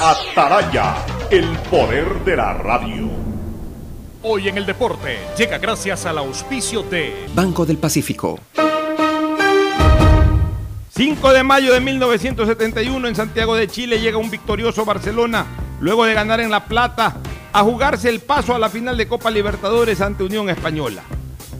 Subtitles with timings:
[0.00, 0.96] Ataraya,
[1.30, 3.10] el poder de la radio.
[4.22, 8.40] Hoy en el deporte llega gracias al auspicio de Banco del Pacífico.
[10.94, 15.44] 5 de mayo de 1971 en Santiago de Chile llega un victorioso Barcelona
[15.80, 17.16] luego de ganar en La Plata
[17.52, 21.02] a jugarse el paso a la final de Copa Libertadores ante Unión Española.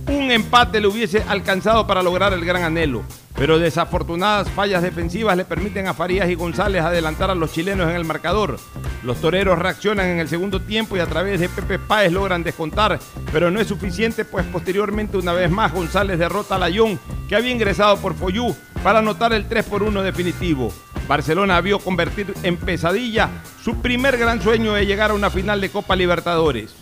[0.08, 3.02] Un empate le hubiese alcanzado para lograr el gran anhelo,
[3.34, 7.96] pero desafortunadas fallas defensivas le permiten a Farías y González adelantar a los chilenos en
[7.96, 8.58] el marcador.
[9.02, 12.98] Los toreros reaccionan en el segundo tiempo y a través de Pepe Páez logran descontar,
[13.32, 17.52] pero no es suficiente pues posteriormente una vez más González derrota a Layón que había
[17.52, 20.72] ingresado por Foyú para anotar el 3 por 1 definitivo.
[21.08, 23.28] Barcelona vio convertir en pesadilla
[23.62, 26.81] su primer gran sueño de llegar a una final de Copa Libertadores.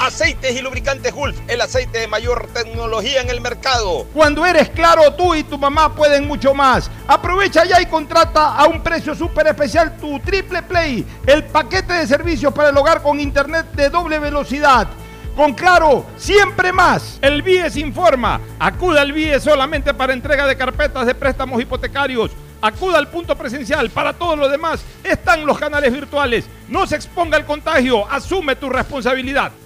[0.00, 4.06] Aceites y lubricantes Gulf, el aceite de mayor tecnología en el mercado.
[4.14, 6.90] Cuando eres claro, tú y tu mamá pueden mucho más.
[7.06, 12.06] Aprovecha ya y contrata a un precio súper especial tu Triple Play, el paquete de
[12.06, 14.88] servicios para el hogar con internet de doble velocidad.
[15.36, 17.18] Con Claro, siempre más.
[17.20, 18.40] El BIES informa.
[18.58, 22.30] Acuda al BIES solamente para entrega de carpetas de préstamos hipotecarios.
[22.62, 23.90] Acuda al punto presencial.
[23.90, 26.46] Para todo lo demás están los canales virtuales.
[26.68, 28.10] No se exponga al contagio.
[28.10, 29.52] Asume tu responsabilidad.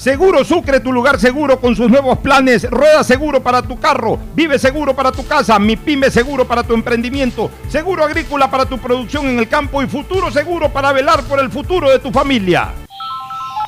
[0.00, 2.62] Seguro Sucre, tu lugar seguro con sus nuevos planes.
[2.70, 6.72] Rueda seguro para tu carro, vive seguro para tu casa, mi pyme seguro para tu
[6.72, 11.38] emprendimiento, seguro agrícola para tu producción en el campo y futuro seguro para velar por
[11.38, 12.72] el futuro de tu familia.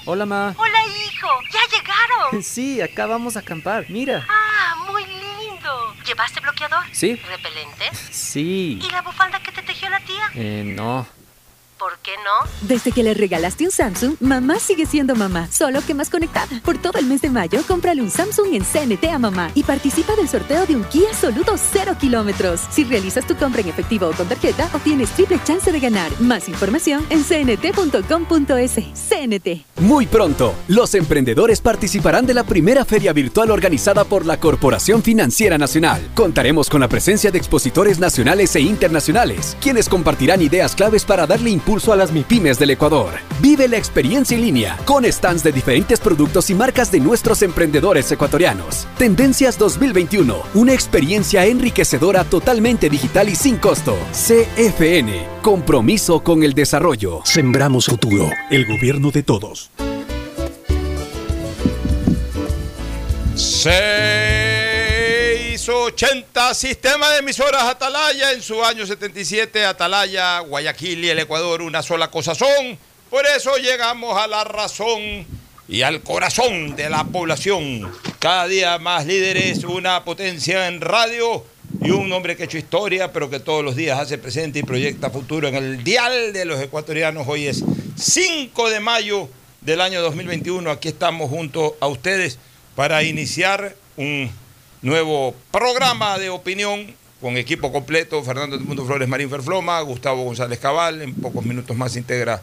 [0.06, 0.54] Hola, ma.
[0.56, 1.28] Hola, hijo.
[1.53, 2.43] ¿Ya llegaron?
[2.43, 3.84] Sí, acá vamos a acampar.
[3.91, 4.26] Mira.
[4.26, 5.94] Ah, muy lindo.
[6.06, 6.82] ¿Llevaste bloqueador?
[6.93, 7.14] Sí.
[7.28, 7.91] ¿Repelente?
[8.10, 8.81] Sí.
[8.82, 10.31] ¿Y la bufanda que te tejió la tía?
[10.34, 11.06] Eh, no.
[11.82, 12.48] ¿Por qué no?
[12.69, 16.60] Desde que le regalaste un Samsung, mamá sigue siendo mamá, solo que más conectada.
[16.65, 20.15] Por todo el mes de mayo, cómprale un Samsung en CNT a mamá y participa
[20.15, 22.60] del sorteo de un Kia Soluto 0 kilómetros.
[22.70, 26.09] Si realizas tu compra en efectivo o con tarjeta, obtienes triple chance de ganar.
[26.20, 28.75] Más información en cnt.com.es.
[28.94, 29.81] CNT.
[29.81, 35.59] Muy pronto, los emprendedores participarán de la primera feria virtual organizada por la Corporación Financiera
[35.59, 36.00] Nacional.
[36.14, 41.50] Contaremos con la presencia de expositores nacionales e internacionales, quienes compartirán ideas claves para darle
[41.50, 43.15] impulso a las MIPIMES del Ecuador.
[43.41, 48.12] Vive la experiencia en línea con stands de diferentes productos y marcas de nuestros emprendedores
[48.12, 48.87] ecuatorianos.
[48.99, 53.97] Tendencias 2021, una experiencia enriquecedora totalmente digital y sin costo.
[54.12, 57.20] CFN, compromiso con el desarrollo.
[57.25, 59.70] Sembramos futuro, el gobierno de todos.
[65.73, 71.83] 680 Sistema de emisoras Atalaya en su año 77 Atalaya, Guayaquil y el Ecuador una
[71.83, 72.77] sola cosa son.
[73.09, 75.25] Por eso llegamos a la razón
[75.67, 77.91] y al corazón de la población.
[78.19, 81.43] Cada día más líderes, una potencia en radio
[81.81, 84.65] y un hombre que ha hecho historia, pero que todos los días hace presente y
[84.65, 87.27] proyecta futuro en el dial de los ecuatorianos.
[87.27, 87.65] Hoy es
[87.97, 89.31] 5 de mayo
[89.63, 90.71] del año 2021.
[90.71, 92.39] Aquí estamos junto a ustedes
[92.77, 94.31] para iniciar un
[94.82, 98.23] nuevo programa de opinión con equipo completo.
[98.23, 102.43] Fernando Mundo Flores Marín Ferfloma, Gustavo González Cabal, en pocos minutos más integra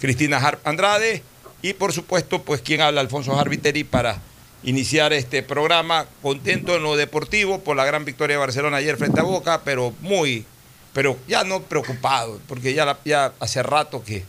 [0.00, 1.22] Cristina Harp Andrade
[1.62, 4.20] y por supuesto, pues quien habla, Alfonso Harviteri, para
[4.64, 6.06] iniciar este programa.
[6.20, 9.94] Contento en lo deportivo por la gran victoria de Barcelona ayer frente a Boca, pero
[10.00, 10.44] muy,
[10.92, 14.24] pero ya no preocupado, porque ya, ya hace rato que,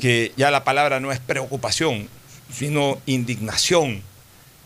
[0.00, 2.08] que ya la palabra no es preocupación,
[2.50, 4.02] sino indignación,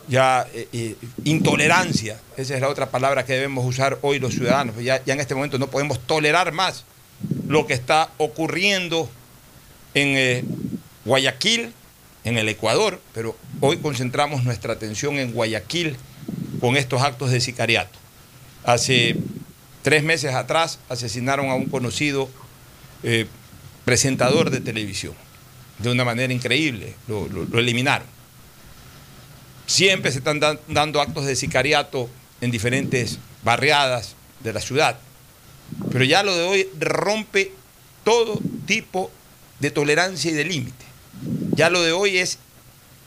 [0.08, 2.20] ya eh, eh, intolerancia.
[2.36, 4.74] Esa es la otra palabra que debemos usar hoy los ciudadanos.
[4.82, 6.84] Ya, en este momento no podemos tolerar más
[7.46, 9.08] lo que está ocurriendo
[9.94, 10.44] en eh,
[11.04, 11.72] Guayaquil,
[12.24, 15.96] en el Ecuador, pero hoy concentramos nuestra atención en Guayaquil
[16.60, 17.98] con estos actos de sicariato.
[18.64, 19.16] Hace
[19.82, 22.28] tres meses atrás asesinaron a un conocido
[23.84, 25.14] presentador de televisión
[25.78, 28.06] de una manera increíble, lo, eliminaron.
[29.66, 32.08] Siempre se están dando actos de sicariato
[32.40, 34.98] en diferentes barriadas de la ciudad,
[35.90, 37.52] pero ya lo de hoy rompe
[38.04, 39.10] todo tipo
[39.58, 40.84] de tolerancia y de límite.
[41.54, 42.38] Ya lo de hoy es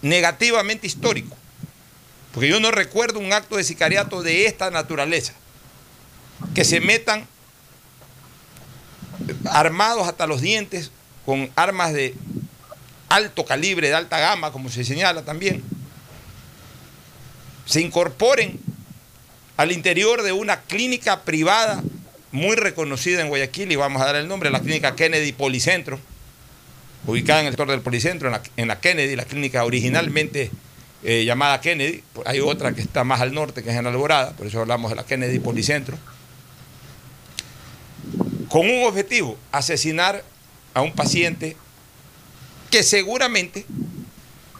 [0.02, 1.36] negativamente histórico.
[2.34, 5.34] Porque yo no recuerdo un acto de sicariato de esta naturaleza.
[6.54, 7.28] Que se metan
[9.46, 10.92] armados hasta los dientes
[11.26, 12.16] con armas de
[13.10, 15.64] alto calibre, de alta gama, como se señala también.
[17.70, 18.60] Se incorporen
[19.56, 21.84] al interior de una clínica privada
[22.32, 26.00] muy reconocida en Guayaquil, y vamos a dar el nombre, la clínica Kennedy Policentro
[27.06, 30.52] ubicada en el sector del Policentro, en la, Kennedy, la clínica originalmente
[31.04, 32.04] eh, llamada Kennedy.
[32.26, 34.96] Hay otra que está más al norte, que es en Alborada, por eso hablamos de
[34.96, 35.98] la Kennedy Policentro.
[38.50, 40.24] Con un objetivo, asesinar
[40.74, 41.56] a un paciente
[42.72, 43.66] que seguramente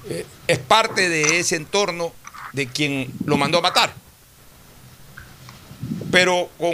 [0.10, 2.14] eh, es parte de ese entorno
[2.54, 3.94] de quien lo mandó a matar.
[6.12, 6.74] Pero con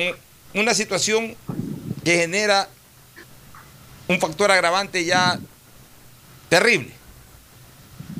[0.54, 1.36] una situación
[2.04, 2.69] que genera
[4.07, 5.39] un factor agravante ya
[6.50, 6.92] Terrible.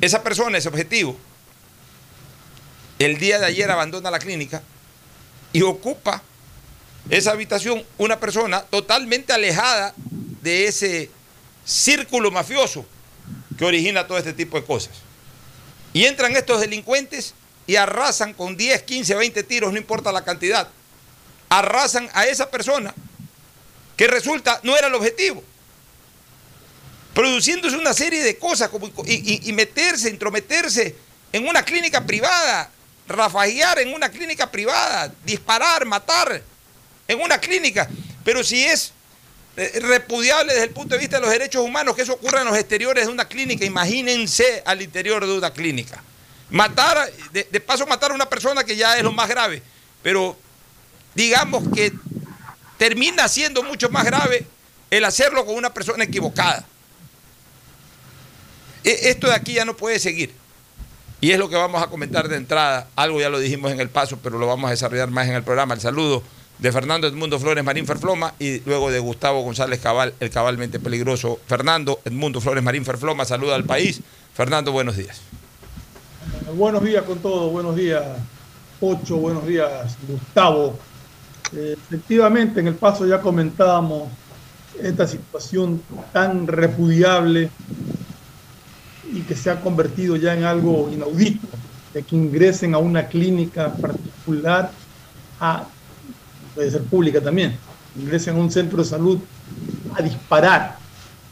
[0.00, 1.16] Esa persona, ese objetivo,
[2.98, 4.62] el día de ayer abandona la clínica
[5.52, 6.22] y ocupa
[7.08, 9.94] esa habitación una persona totalmente alejada
[10.42, 11.10] de ese
[11.64, 12.84] círculo mafioso
[13.56, 14.96] que origina todo este tipo de cosas.
[15.92, 17.34] Y entran estos delincuentes
[17.66, 20.68] y arrasan con 10, 15, 20 tiros, no importa la cantidad.
[21.48, 22.94] Arrasan a esa persona
[23.96, 25.42] que resulta no era el objetivo
[27.16, 30.94] produciéndose una serie de cosas como, y, meterse, intrometerse
[31.32, 32.70] en una clínica privada,
[33.08, 36.42] rafaguear en una clínica privada, disparar, matar
[37.08, 37.88] en una clínica.
[38.22, 38.92] Pero si es
[39.56, 42.48] eh, repudiable desde el punto de vista de los derechos humanos que eso ocurra en
[42.48, 46.02] los exteriores de una clínica, imagínense al interior de una clínica.
[46.50, 49.62] Matar, de, de paso matar a una persona que ya es lo más grave,
[50.02, 50.36] pero
[51.14, 51.92] digamos que
[52.78, 54.46] termina siendo mucho más grave
[54.90, 56.64] el hacerlo con una persona equivocada.
[58.84, 60.32] E, esto de aquí ya no puede seguir.
[61.20, 62.88] Y es lo que vamos a comentar de entrada.
[62.94, 65.42] Algo ya lo dijimos en el paso, pero lo vamos a desarrollar más en el
[65.42, 65.74] programa.
[65.74, 66.22] El saludo
[66.58, 71.40] de Fernando Edmundo Flores Marín Ferfloma y luego de Gustavo González Cabal, el cabalmente peligroso.
[71.46, 74.00] Fernando Edmundo Flores Marín Ferfloma, saluda al país.
[74.34, 75.20] Fernando, buenos días.
[76.56, 78.02] Buenos días con todos, buenos días
[78.80, 80.78] Ocho, buenos días Gustavo.
[81.54, 84.08] Eh, efectivamente, en el paso ya comentábamos
[84.80, 85.80] esta situación
[86.12, 87.50] tan repudiable
[89.10, 91.46] y que se ha convertido ya en algo inaudito,
[91.94, 94.70] de que ingresen a una clínica particular,
[95.40, 95.64] a,
[96.54, 97.56] puede ser pública también,
[97.98, 99.18] ingresen a un centro de salud
[99.94, 100.76] a disparar,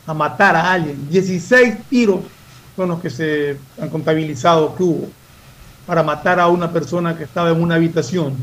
[0.07, 1.09] a matar a alguien.
[1.11, 2.21] 16 tiros
[2.77, 5.09] son los que se han contabilizado que hubo
[5.87, 8.35] para matar a una persona que estaba en una habitación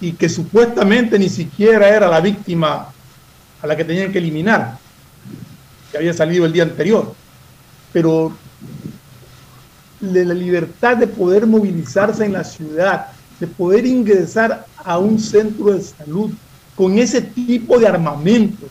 [0.00, 2.88] y que supuestamente ni siquiera era la víctima
[3.62, 4.78] a la que tenían que eliminar,
[5.90, 7.14] que había salido el día anterior.
[7.92, 8.32] Pero
[10.00, 13.06] la libertad de poder movilizarse en la ciudad,
[13.40, 16.30] de poder ingresar a un centro de salud
[16.74, 18.66] con ese tipo de armamento,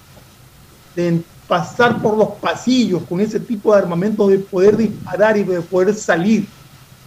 [0.96, 5.62] de pasar por los pasillos con ese tipo de armamento, de poder disparar y de
[5.62, 6.48] poder salir,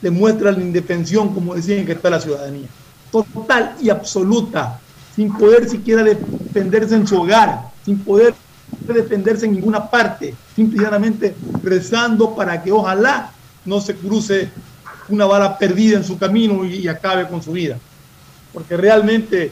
[0.01, 2.69] demuestra la indefensión, como decían que está la ciudadanía.
[3.11, 4.81] Total y absoluta,
[5.15, 8.35] sin poder siquiera defenderse en su hogar, sin poder
[8.87, 13.33] defenderse en ninguna parte, simplemente rezando para que ojalá
[13.65, 14.51] no se cruce
[15.09, 17.79] una bala perdida en su camino y, acabe con su vida.
[18.53, 19.51] Porque realmente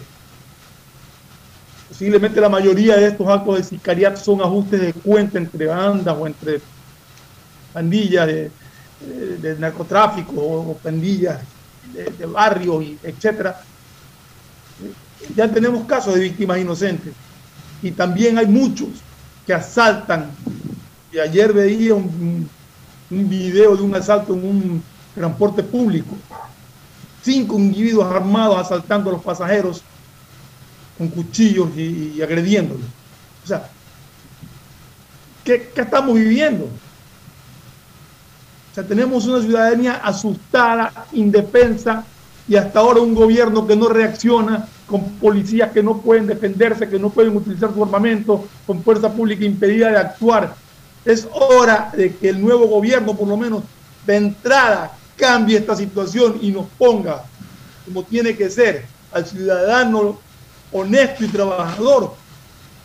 [1.97, 6.27] posiblemente la mayoría de estos actos de sicariato son ajustes de cuenta entre bandas o
[6.27, 6.61] entre
[7.73, 8.51] pandillas de,
[9.41, 11.41] de, narcotráfico o, pandillas
[11.95, 13.63] de, barrios, y etcétera.
[15.35, 17.15] Ya tenemos casos de víctimas inocentes
[17.83, 18.89] y también hay muchos
[19.47, 20.31] que asaltan.
[21.11, 22.47] Y ayer veía un,
[23.11, 24.83] un video de un asalto en un
[25.15, 26.15] transporte público.
[27.23, 29.83] Cinco individuos armados asaltando a los pasajeros
[30.97, 32.87] con cuchillos y, agrediéndolos.
[33.45, 33.69] O sea,
[35.45, 36.65] ¿qué, ¿qué, estamos viviendo?
[36.65, 42.05] O sea, tenemos una ciudadanía asustada, indefensa
[42.49, 46.99] y hasta ahora un gobierno que no reacciona, con policías que no pueden defenderse, que
[46.99, 50.55] no pueden utilizar su armamento, con fuerza pública impedida de actuar.
[51.05, 53.65] Es hora de que el nuevo gobierno, por lo menos
[54.07, 57.25] de entrada, cambie esta situación y nos ponga,
[57.85, 60.21] como tiene que ser, al ciudadano
[60.73, 62.15] honesto y trabajador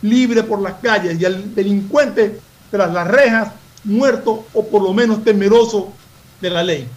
[0.02, 3.52] libre por las calles y al delincuente tras las rejas,
[3.84, 5.92] muerto o por lo menos temeroso
[6.40, 6.88] de la ley.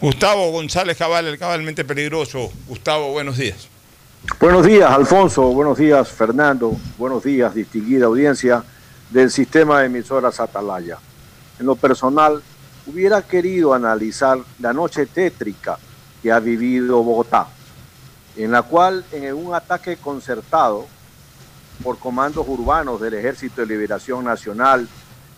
[0.00, 2.50] Gustavo González Cabal, el cabalmente peligroso.
[2.68, 3.68] Gustavo, buenos días.
[4.40, 5.42] Buenos días, Alfonso.
[5.42, 6.76] Buenos días, Fernando.
[6.96, 8.62] Buenos días, distinguida audiencia
[9.10, 10.98] del sistema de emisoras Atalaya.
[11.58, 12.42] En lo personal,
[12.86, 15.78] hubiera querido analizar la noche tétrica
[16.22, 17.48] que ha vivido Bogotá
[18.38, 20.86] en la cual en un ataque concertado
[21.82, 24.88] por comandos urbanos del Ejército de Liberación Nacional,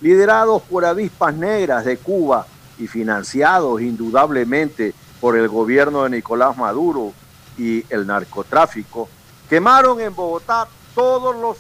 [0.02, 2.47] liderados por avispas negras de Cuba
[2.78, 7.12] y financiados indudablemente por el gobierno de Nicolás Maduro
[7.57, 9.09] y el narcotráfico,
[9.49, 11.57] quemaron en Bogotá todos los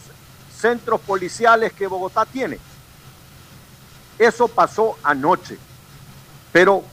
[0.54, 2.58] centros policiales que Bogotá tiene.
[4.18, 5.56] Eso pasó anoche.
[6.52, 6.84] Pero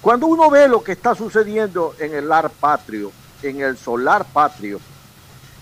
[0.00, 4.80] cuando uno ve lo que está sucediendo en el Lar Patrio, en el Solar Patrio,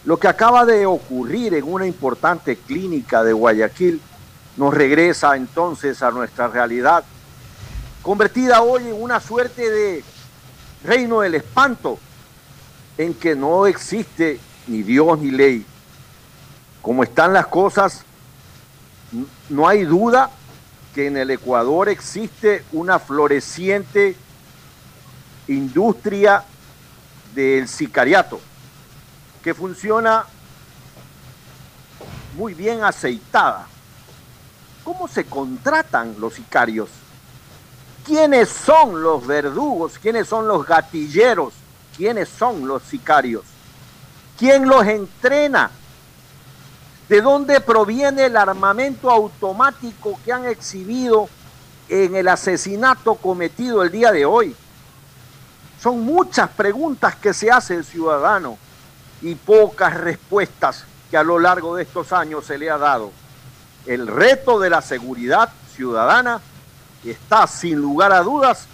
[0.04, 4.00] lo que acaba de ocurrir en una importante clínica de Guayaquil,
[4.56, 7.04] nos regresa entonces a nuestra realidad,
[8.02, 10.04] convertida hoy en una suerte de
[10.84, 11.98] reino del espanto,
[12.96, 15.66] en que no existe ni Dios ni ley.
[16.80, 18.04] Como están las cosas,
[19.48, 20.30] no hay duda
[20.94, 24.16] que en el Ecuador existe una floreciente
[25.48, 26.44] industria
[27.34, 28.40] del sicariato,
[29.42, 30.24] que funciona
[32.36, 33.66] muy bien aceitada.
[34.84, 36.88] ¿Cómo se contratan los sicarios?
[38.04, 39.98] ¿Quiénes son los verdugos?
[39.98, 41.52] ¿Quiénes son los gatilleros?
[41.96, 43.42] ¿Quiénes son los sicarios?
[44.38, 45.70] ¿Quién los entrena?
[47.08, 51.28] ¿De dónde proviene el armamento automático que han exhibido
[51.88, 54.54] en el asesinato cometido el día de hoy?
[55.80, 58.58] Son muchas preguntas que se hace el ciudadano
[59.22, 63.12] y pocas respuestas que a lo largo de estos años se le ha dado.
[63.86, 66.40] El reto de la seguridad ciudadana
[67.04, 68.66] está sin lugar a dudas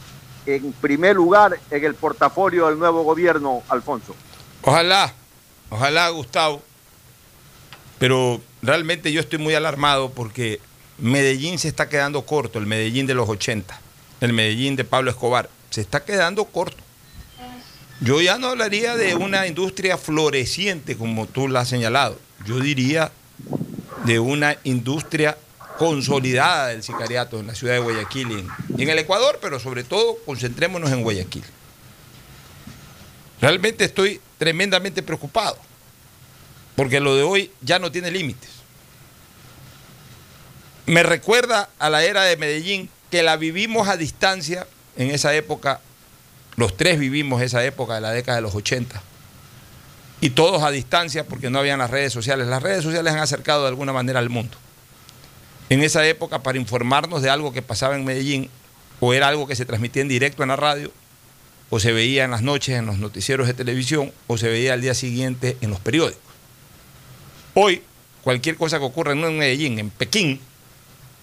[0.47, 4.15] en primer lugar en el portafolio del nuevo gobierno, Alfonso.
[4.63, 5.13] Ojalá,
[5.71, 6.63] ojalá, Gustavo.
[7.99, 10.61] Pero realmente yo estoy muy alarmado porque
[10.99, 13.79] Medellín se está quedando corto, el Medellín de los 80,
[14.21, 16.84] el Medellín de Pablo Escobar, se está quedando corto.
[18.01, 22.19] Yo ya no hablaría de una industria floreciente como tú la has señalado.
[22.45, 23.13] Yo diría
[24.05, 25.37] de una industria
[25.79, 28.47] consolidada del sicariato en la ciudad de Guayaquil
[28.77, 31.45] y en, el Ecuador, pero sobre todo concentrémonos en Guayaquil.
[33.41, 35.59] Realmente estoy tremendamente preocupado,
[36.77, 38.51] porque lo de hoy ya no tiene límites.
[40.87, 45.81] Me recuerda a la era de Medellín, que la vivimos a distancia en esa época
[46.57, 49.03] los tres vivimos esa época de la década de los 80.
[50.21, 52.47] Y todos a distancia porque no habían las redes sociales.
[52.47, 54.57] Las redes sociales han acercado de alguna manera al mundo.
[55.69, 58.49] En esa época, para informarnos de algo que pasaba en Medellín,
[59.01, 60.93] o era algo que se transmitía en directo en la radio,
[61.71, 64.83] o se veía en las noches en los noticieros de televisión, o se veía al
[64.83, 66.23] día siguiente en los periódicos.
[67.55, 67.83] Hoy,
[68.23, 70.41] cualquier cosa que ocurra no en Medellín, en Pekín,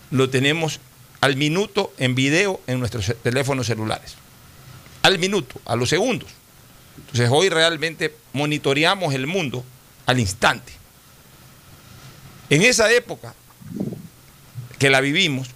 [0.09, 0.79] lo tenemos
[1.21, 4.20] al minuto en video en nuestros teléfonos celulares
[5.01, 6.29] al minuto, a los segundos.
[6.97, 9.63] Entonces hoy realmente monitoreamos el mundo
[10.05, 10.73] al instante.
[12.49, 13.33] En esa época
[14.77, 15.47] que la vivimos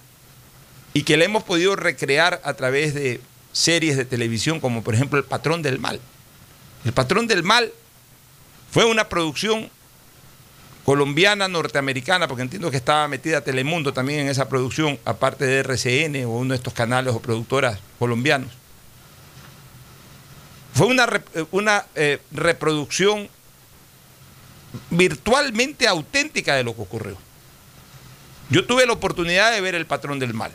[0.94, 3.20] y que la hemos podido recrear a través de
[3.52, 6.00] series de televisión como por ejemplo El Patrón del Mal.
[6.84, 7.72] El Patrón del Mal
[8.70, 9.70] fue una producción
[10.84, 16.24] colombiana, norteamericana, porque entiendo que estaba metida Telemundo también en esa producción, aparte de RCN
[16.26, 18.52] o uno de estos canales o productoras colombianos
[20.76, 21.08] fue una,
[21.52, 23.30] una eh, reproducción
[24.90, 27.16] virtualmente auténtica de lo que ocurrió.
[28.50, 30.52] Yo tuve la oportunidad de ver el patrón del mal.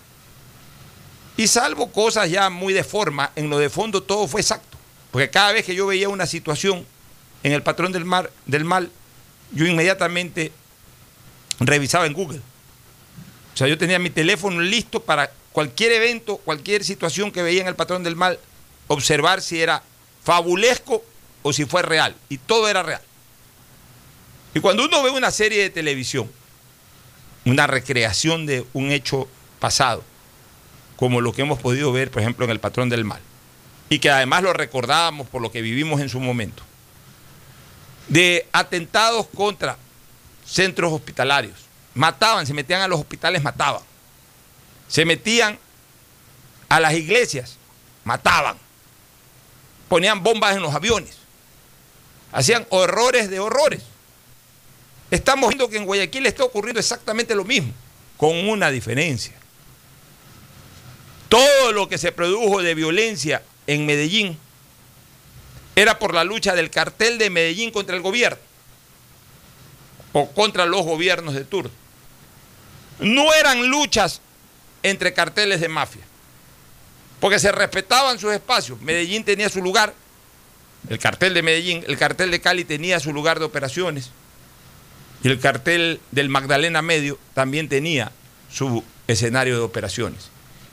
[1.38, 4.78] Y salvo cosas ya muy de forma, en lo de fondo todo fue exacto.
[5.10, 6.86] Porque cada vez que yo veía una situación
[7.42, 8.06] en el patrón del,
[8.46, 8.92] del mal,
[9.52, 10.52] yo inmediatamente
[11.60, 12.42] revisaba en Google.
[13.56, 17.68] O sea, yo tenía mi teléfono listo para cualquier evento, cualquier situación que veía en
[17.68, 18.38] el patrón del mal,
[18.88, 19.82] observar si era
[20.24, 21.04] fabulesco
[21.42, 22.16] o si fue real.
[22.30, 23.02] Y todo era real.
[24.54, 26.30] Y cuando uno ve una serie de televisión,
[27.46, 29.28] una recreación de un hecho
[29.60, 30.04] pasado,
[30.96, 33.22] como lo que hemos podido ver, por ejemplo, en El Patrón del Mal,
[33.90, 36.64] y que además lo recordábamos por lo que vivimos en su momento,
[38.08, 39.78] de atentados contra
[40.46, 41.58] centros hospitalarios.
[41.94, 43.82] Mataban, se metían a los hospitales, mataban.
[44.88, 45.58] Se metían
[46.70, 47.58] a las iglesias,
[48.04, 48.58] mataban.
[49.92, 51.18] Ponían bombas en los aviones.
[52.32, 53.82] Hacían horrores de horrores.
[55.12, 57.74] Estamos viendo que en Guayaquil está ocurriendo exactamente lo mismo,
[58.16, 59.34] con una diferencia.
[61.28, 64.38] Todo lo que se produjo de violencia en Medellín
[65.76, 68.40] era por la lucha del cartel de Medellín contra el gobierno
[70.14, 71.72] o contra los gobiernos de turno.
[73.02, 74.22] No eran luchas
[74.84, 76.04] entre carteles de mafia,
[77.22, 78.82] porque se respetaban sus espacios.
[78.82, 79.94] Medellín tenía su lugar,
[80.90, 84.10] el cartel de Medellín, el cartel de Cali tenía su lugar de operaciones.
[85.24, 88.12] Y el cartel del Magdalena Medio también tenía
[88.52, 90.32] su escenario de operaciones.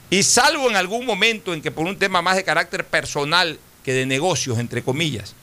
[0.09, 3.93] Y salvo en algún momento en que por un tema más de carácter personal que
[3.93, 5.35] de negocios, entre comillas,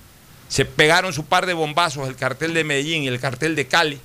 [0.49, 4.01] se pegaron su par de bombazos el cartel de Medellín y el cartel de Cali,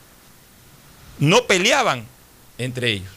[1.17, 2.05] no peleaban
[2.59, 3.11] entre ellos.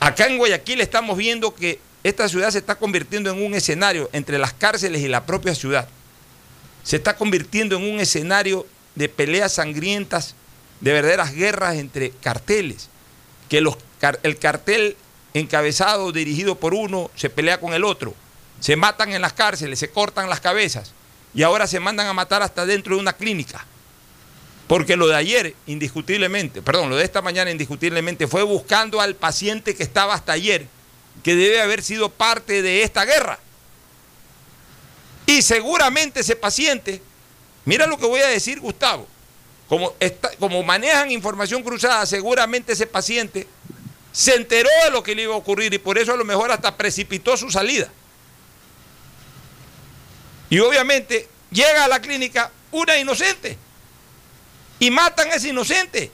[0.00, 4.38] Acá en Guayaquil estamos viendo que esta ciudad se está convirtiendo en un escenario entre
[4.38, 5.88] las cárceles y la propia ciudad.
[6.84, 10.36] Se está convirtiendo en un escenario de peleas sangrientas
[10.80, 12.90] de verdaderas guerras entre carteles,
[13.48, 14.96] que el cartel
[15.34, 18.14] encabezado, dirigido por uno, se pelea con el otro,
[18.60, 20.92] se matan en las cárceles, se cortan las cabezas
[21.34, 23.64] y ahora se mandan a matar hasta dentro de una clínica.
[24.68, 29.74] Porque lo de ayer, indiscutiblemente, perdón, lo de esta mañana indiscutiblemente fue buscando al paciente
[29.74, 30.68] que estaba hasta ayer,
[31.22, 33.38] que debe haber sido parte de esta guerra.
[35.26, 37.02] Y seguramente ese paciente,
[37.64, 39.06] mira lo que voy a decir, Gustavo,
[39.68, 39.94] como,
[40.38, 43.48] como manejan información cruzada, seguramente ese paciente
[44.12, 46.50] se enteró de lo que le iba a ocurrir y por eso a lo mejor
[46.50, 47.90] hasta precipitó su salida.
[50.48, 53.58] Y obviamente llega a la clínica una inocente
[54.78, 56.10] y matan a ese inocente.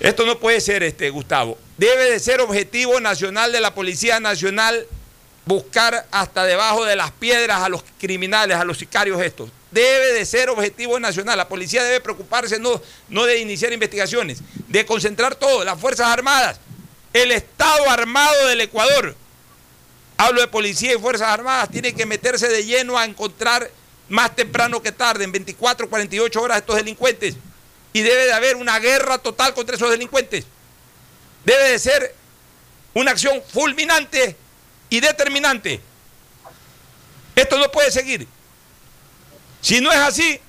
[0.00, 1.58] Esto no puede ser, este, Gustavo.
[1.78, 4.86] Debe de ser objetivo nacional de la Policía Nacional
[5.44, 10.24] buscar hasta debajo de las piedras a los criminales, a los sicarios estos debe de
[10.24, 11.36] ser objetivo nacional.
[11.36, 16.58] La policía debe preocuparse no, no de iniciar investigaciones, de concentrar todo, las Fuerzas Armadas,
[17.12, 19.14] el Estado Armado del Ecuador.
[20.16, 23.70] Hablo de policía y Fuerzas Armadas, tiene que meterse de lleno a encontrar
[24.08, 27.36] más temprano que tarde, en 24, 48 horas, estos delincuentes.
[27.92, 30.44] Y debe de haber una guerra total contra esos delincuentes.
[31.44, 32.14] Debe de ser
[32.94, 34.36] una acción fulminante
[34.90, 35.80] y determinante.
[37.34, 38.26] Esto no puede seguir.
[39.60, 40.40] Si no es así,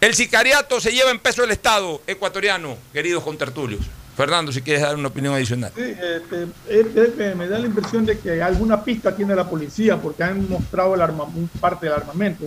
[0.00, 3.82] el sicariato se lleva en peso el Estado ecuatoriano, queridos contertulios.
[4.16, 5.70] Fernando, si quieres dar una opinión adicional.
[5.76, 5.94] Sí,
[6.68, 10.96] este, me da la impresión de que alguna pista tiene la policía porque han mostrado
[11.60, 12.44] parte del armamento.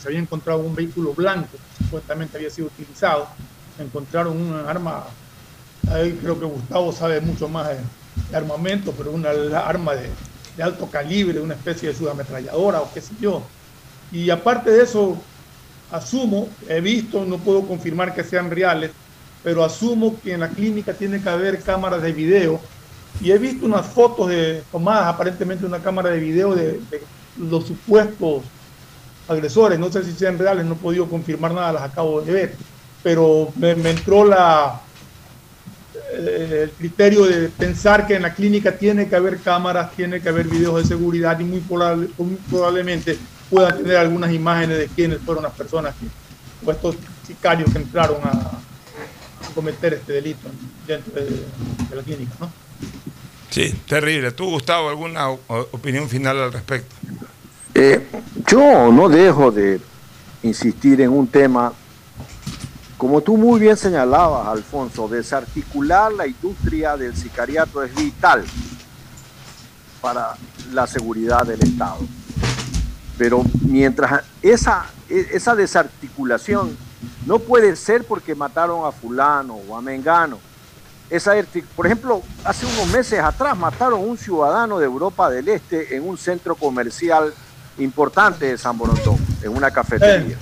[0.00, 3.28] se había encontrado un vehículo blanco que supuestamente había sido utilizado.
[3.78, 5.04] Encontraron un arma,
[6.20, 7.76] creo que Gustavo sabe mucho más de,
[8.36, 9.30] armamento, pero una
[9.60, 10.08] arma de,
[10.56, 13.42] de alto calibre, una especie de subametralladora o qué sé yo
[14.12, 15.16] y aparte de eso,
[15.90, 18.90] asumo, he visto, no puedo confirmar que sean reales,
[19.42, 22.60] pero asumo que en la clínica tiene que haber cámaras de video.
[23.20, 24.30] Y he visto unas fotos
[24.70, 26.80] tomadas aparentemente una cámara de video de,
[27.38, 28.42] los supuestos
[29.28, 29.78] agresores.
[29.78, 32.54] No sé si sean reales, no he podido confirmar nada, las acabo de ver.
[33.02, 34.80] Pero me, entró la,
[36.12, 40.28] eh, el criterio de pensar que en la clínica tiene que haber cámaras, tiene que
[40.28, 41.62] haber videos de seguridad y muy,
[42.50, 46.06] probablemente puedan tener algunas imágenes de quiénes fueron las personas que,
[46.66, 46.94] o estos
[47.26, 48.60] sicarios que entraron a,
[49.54, 50.48] cometer este delito
[50.86, 51.46] dentro de,
[51.94, 52.50] la clínica, ¿no?
[53.50, 54.30] Sí, terrible.
[54.32, 56.94] ¿Tú, Gustavo, alguna opinión final al respecto?
[57.74, 58.06] Eh,
[58.46, 59.80] yo no dejo de
[60.42, 61.72] insistir en un tema,
[62.96, 68.44] como tú muy bien señalabas, Alfonso, desarticular la industria del sicariato es vital
[70.00, 70.34] para
[70.72, 71.98] la seguridad del Estado.
[73.18, 76.76] Pero mientras esa, e, esa desarticulación
[77.26, 80.38] no puede ser porque mataron a fulano o a Mengano.
[81.08, 81.32] Esa,
[81.74, 86.08] por ejemplo, hace unos meses atrás mataron a un ciudadano de Europa del Este en
[86.08, 87.34] un centro comercial
[87.78, 90.36] importante de San Borondón, en una cafetería.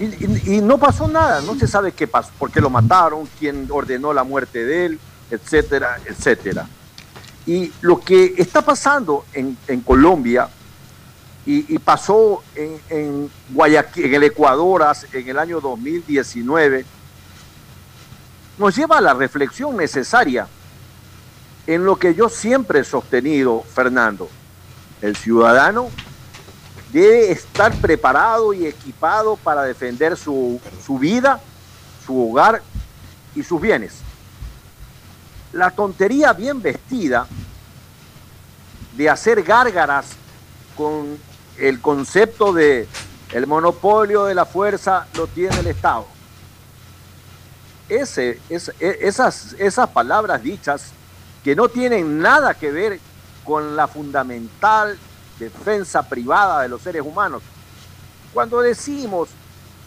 [0.00, 3.68] Eh, y, no pasó nada, no se sabe qué pasó, por qué lo mataron, quién
[3.70, 6.66] ordenó la muerte de él, etcétera, etcétera.
[7.46, 10.48] Y lo que está pasando en, Colombia
[11.46, 16.86] y, pasó en, en, Guayaquil, en el Ecuador en el año 2019,
[18.56, 20.46] nos lleva a la reflexión necesaria
[21.66, 24.28] en lo que yo siempre he sostenido, Fernando.
[25.02, 25.90] El ciudadano
[26.92, 31.40] debe estar preparado y equipado para defender su, su vida,
[32.06, 32.62] su hogar
[33.34, 34.04] y sus bienes
[35.54, 37.26] la tontería bien vestida
[38.96, 40.06] de hacer gárgaras
[40.76, 41.16] con
[41.58, 42.88] el concepto de
[43.32, 46.06] el monopolio de la fuerza lo tiene el Estado.
[47.88, 50.92] Ese, e, esas, esas palabras dichas
[51.42, 53.00] que no tienen nada que ver
[53.44, 54.98] con la fundamental
[55.38, 57.42] defensa privada de los seres humanos.
[58.32, 59.28] Cuando decimos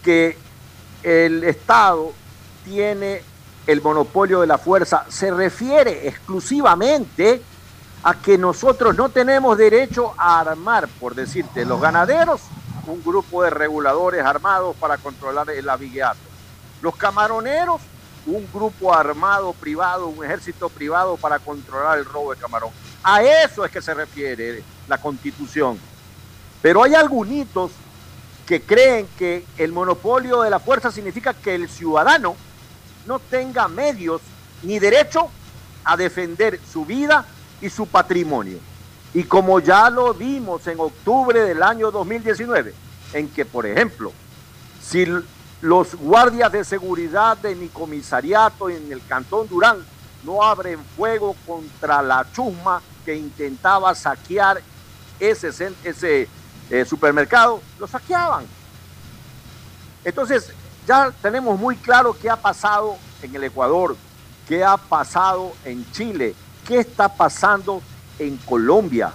[0.02, 0.36] que
[1.02, 2.12] el Estado
[2.64, 3.22] tiene
[3.66, 7.57] el monopolio de la fuerza se refiere exclusivamente a
[8.14, 12.40] que nosotros no tenemos derecho a armar, por decirte, los ganaderos,
[12.86, 16.18] un grupo de reguladores armados para controlar el abigeato.
[16.80, 17.80] Los camaroneros,
[18.26, 22.70] un grupo armado privado, un ejército privado para controlar el robo de camarón.
[23.02, 25.78] A eso es que se refiere la constitución.
[26.62, 27.70] Pero hay algunos
[28.46, 32.36] que creen que el monopolio de la fuerza significa que el ciudadano
[33.06, 34.22] no tenga medios
[34.62, 35.28] ni derecho
[35.84, 37.24] a defender su vida
[37.60, 38.58] y su patrimonio.
[39.14, 42.74] Y como ya lo vimos en octubre del año 2019,
[43.14, 44.12] en que, por ejemplo,
[44.82, 45.06] si
[45.60, 49.84] los guardias de seguridad de mi comisariato en el Cantón Durán
[50.24, 54.60] no abren fuego contra la chusma que intentaba saquear
[55.18, 55.48] ese,
[55.84, 56.28] ese
[56.70, 58.44] eh, supermercado, lo saqueaban.
[60.04, 60.52] Entonces,
[60.86, 63.96] ya tenemos muy claro qué ha pasado en el Ecuador,
[64.46, 66.34] qué ha pasado en Chile,
[66.68, 67.80] qué está pasando
[68.18, 69.10] en Colombia.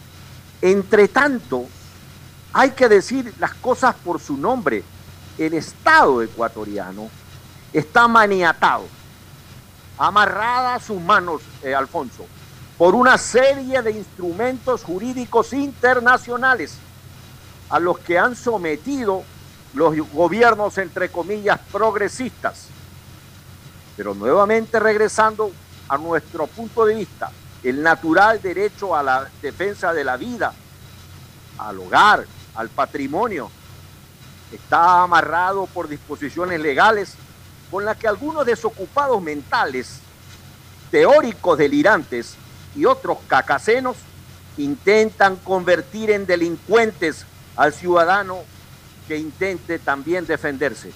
[0.59, 1.67] Entre tanto,
[2.51, 4.83] hay que decir las cosas por su nombre.
[5.37, 7.09] El Estado ecuatoriano
[7.71, 8.85] está maniatado,
[9.99, 12.25] amarrada a sus manos, eh, Alfonso,
[12.75, 16.77] por una serie de instrumentos jurídicos internacionales
[17.69, 19.23] a los que han sometido
[19.75, 22.67] los gobiernos, entre comillas, progresistas.
[23.95, 25.51] Pero nuevamente regresando
[25.87, 27.31] a nuestro punto de vista,
[27.63, 30.53] el natural derecho a la defensa de la vida,
[31.57, 33.49] al hogar, al patrimonio,
[34.51, 37.15] está amarrado por disposiciones legales
[37.71, 39.99] con las que algunos desocupados mentales,
[40.91, 42.35] teóricos delirantes
[42.75, 43.97] y otros cacasenos
[44.57, 48.43] intentan convertir en delincuentes al ciudadano
[49.07, 50.91] que intente también defenderse.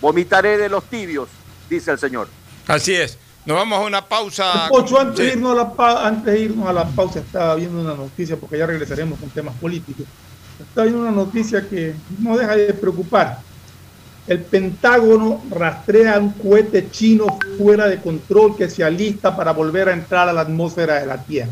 [0.00, 1.28] Vomitaré de los tibios,
[1.68, 2.28] dice el Señor.
[2.68, 3.18] Así es.
[3.44, 4.68] Nos vamos a una pausa.
[4.96, 5.26] antes,
[6.24, 10.06] de irnos a la pausa, estaba viendo una noticia, porque ya regresaremos con temas políticos.
[10.60, 13.40] Estaba viendo una noticia que no deja de preocupar.
[14.28, 17.26] El Pentágono rastrea un cohete chino
[17.58, 21.18] fuera de control que se alista para volver a entrar a la atmósfera de la
[21.18, 21.50] Tierra.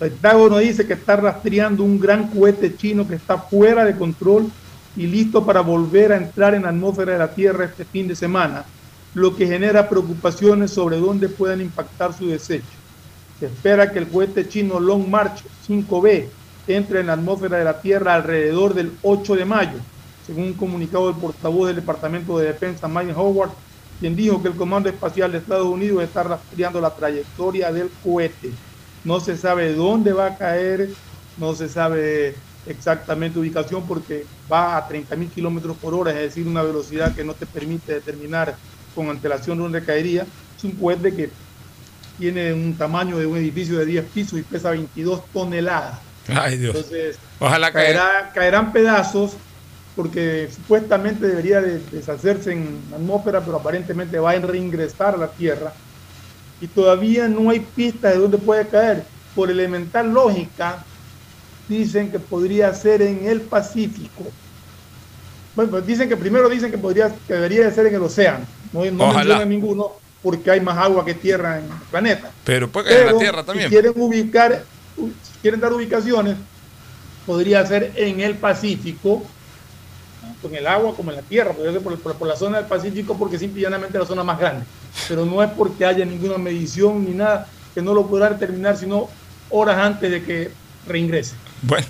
[0.00, 4.48] El Pentágono dice que está rastreando un gran cohete chino que está fuera de control
[4.96, 8.14] y listo para volver a entrar en la atmósfera de la Tierra este fin de
[8.14, 8.64] semana,
[9.14, 12.66] lo que genera preocupaciones sobre dónde puedan impactar su desecho.
[13.38, 16.26] Se espera que el cohete chino Long March 5B
[16.68, 19.78] entre en la atmósfera de la Tierra alrededor del 8 de mayo,
[20.26, 23.50] según un comunicado del portavoz del Departamento de Defensa, Mike Howard,
[23.98, 28.52] quien dijo que el Comando Espacial de Estados Unidos está rastreando la trayectoria del cohete
[29.04, 30.90] no se sabe dónde va a caer,
[31.36, 32.34] no se sabe
[32.66, 37.24] exactamente ubicación porque va a 30 mil kilómetros por hora, es decir, una velocidad que
[37.24, 38.56] no te permite determinar
[38.94, 40.26] con antelación dónde caería.
[40.56, 41.30] Es un cohete que
[42.18, 45.98] tiene un tamaño de un edificio de 10 pisos y pesa 22 toneladas.
[46.28, 46.76] Ay Dios.
[46.76, 49.32] Entonces, Ojalá caerá, caerán pedazos
[49.96, 55.72] porque supuestamente debería deshacerse en la atmósfera, pero aparentemente va a reingresar a la Tierra
[56.60, 59.04] y todavía no hay pista de dónde puede caer.
[59.34, 60.84] Por elemental lógica,
[61.68, 64.24] dicen que podría ser en el Pacífico.
[65.54, 68.44] Bueno, pues dicen que primero dicen que podría, que debería de ser en el océano.
[68.72, 72.30] No, no mencionan ninguno porque hay más agua que tierra en el planeta.
[72.44, 73.68] Pero puede caer en la tierra también.
[73.68, 74.64] Si quieren ubicar,
[74.96, 76.36] si quieren dar ubicaciones,
[77.26, 79.22] podría ser en el Pacífico,
[80.20, 82.58] tanto en el agua como en la tierra, podría ser por, por- por la zona
[82.58, 84.64] del Pacífico porque simple y llanamente es la zona más grande.
[85.08, 89.08] Pero no es porque haya ninguna medición ni nada que no lo podrá determinar sino
[89.48, 90.50] horas antes de que
[90.86, 91.34] reingrese.
[91.62, 91.86] Bueno.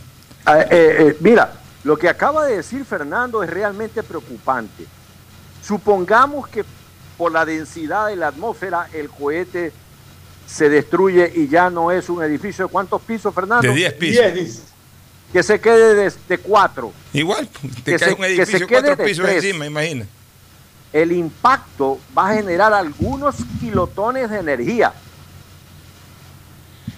[0.47, 1.53] Ah, eh, eh, mira,
[1.85, 4.87] lo que acaba de decir Fernando es realmente preocupante.
[5.63, 6.65] Supongamos que
[7.19, 9.73] por la densidad de la atmósfera el cohete
[10.47, 13.69] se destruye y ya no es un edificio de cuántos pisos, Fernando?
[13.69, 14.25] De 10 pisos.
[14.25, 14.63] 10, dice.
[15.33, 16.93] Que se quede de, de cuatro.
[17.13, 17.49] Igual,
[17.85, 19.45] te Que cae se- un que se edificio de quede cuatro de pisos tres.
[19.45, 20.07] encima, imagina.
[20.93, 24.93] El impacto va a generar algunos kilotones de energía.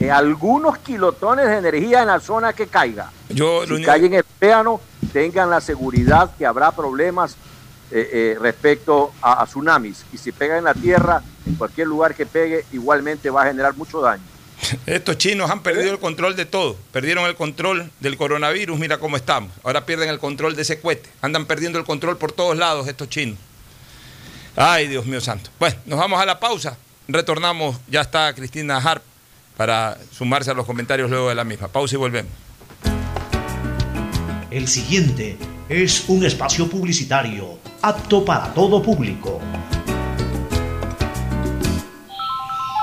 [0.01, 3.11] Eh, algunos kilotones de energía en la zona que caiga.
[3.29, 4.81] Yo lo si único- cae en el océano,
[5.12, 7.37] tengan la seguridad que habrá problemas
[7.92, 10.05] eh, eh, respecto a, a tsunamis.
[10.12, 13.76] Y si pega en la tierra, en cualquier lugar que pegue, igualmente va a generar
[13.76, 14.22] mucho daño.
[14.87, 16.76] Estos chinos han perdido el control de todo.
[16.92, 19.50] Perdieron el control del coronavirus, mira cómo estamos.
[19.64, 21.11] Ahora pierden el control de ese cohete.
[21.20, 23.38] Andan perdiendo el control por todos lados estos chinos.
[24.57, 25.50] Ay, Dios mío santo.
[25.59, 26.76] Bueno, nos vamos a la pausa.
[27.09, 29.02] Retornamos, ya está Cristina Harp
[29.57, 31.68] para sumarse a los comentarios luego de la misma.
[31.68, 32.33] Pausa y volvemos.
[34.50, 39.40] El siguiente es un espacio publicitario apto para todo público.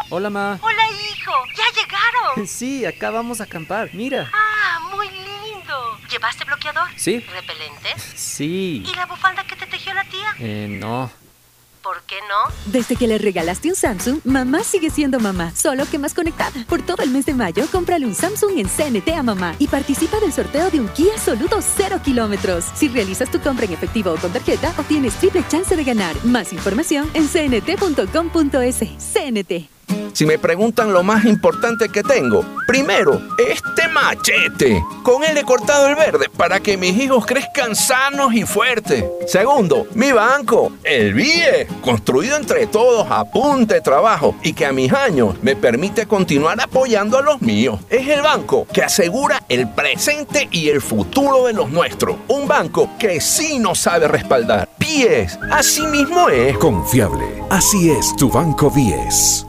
[0.09, 0.59] Hola, ma.
[0.61, 1.31] Hola, hijo.
[1.55, 2.47] Ya llegaron.
[2.47, 3.89] Sí, acá vamos a acampar.
[3.93, 4.29] Mira.
[4.33, 5.97] Ah, muy lindo.
[6.09, 6.87] ¿Llevaste bloqueador?
[6.95, 7.19] Sí.
[7.31, 8.01] ¿Repelentes?
[8.15, 8.83] Sí.
[8.85, 10.35] ¿Y la bufanda que te tejió la tía?
[10.39, 11.09] Eh, no.
[11.89, 12.53] ¿Por qué no?
[12.71, 16.63] Desde que le regalaste un Samsung, mamá sigue siendo mamá, solo que más conectada.
[16.67, 20.19] Por todo el mes de mayo, cómprale un Samsung en CNT a mamá y participa
[20.19, 22.65] del sorteo de un Kia Soluto 0 kilómetros.
[22.75, 26.15] Si realizas tu compra en efectivo o con tarjeta, obtienes triple chance de ganar.
[26.25, 28.77] Más información en cnt.com.es.
[28.99, 29.78] CNT.
[30.13, 34.83] Si me preguntan lo más importante que tengo, primero, este machete.
[35.01, 39.05] Con él he cortado el verde para que mis hijos crezcan sanos y fuertes.
[39.27, 44.73] Segundo, mi banco, el BIE, construido entre todos a punta de trabajo y que a
[44.73, 47.79] mis años me permite continuar apoyando a los míos.
[47.89, 52.17] Es el banco que asegura el presente y el futuro de los nuestros.
[52.27, 54.67] Un banco que sí nos sabe respaldar.
[54.77, 56.57] BIES, así mismo es.
[56.57, 57.25] Confiable.
[57.49, 59.48] Así es tu Banco 10.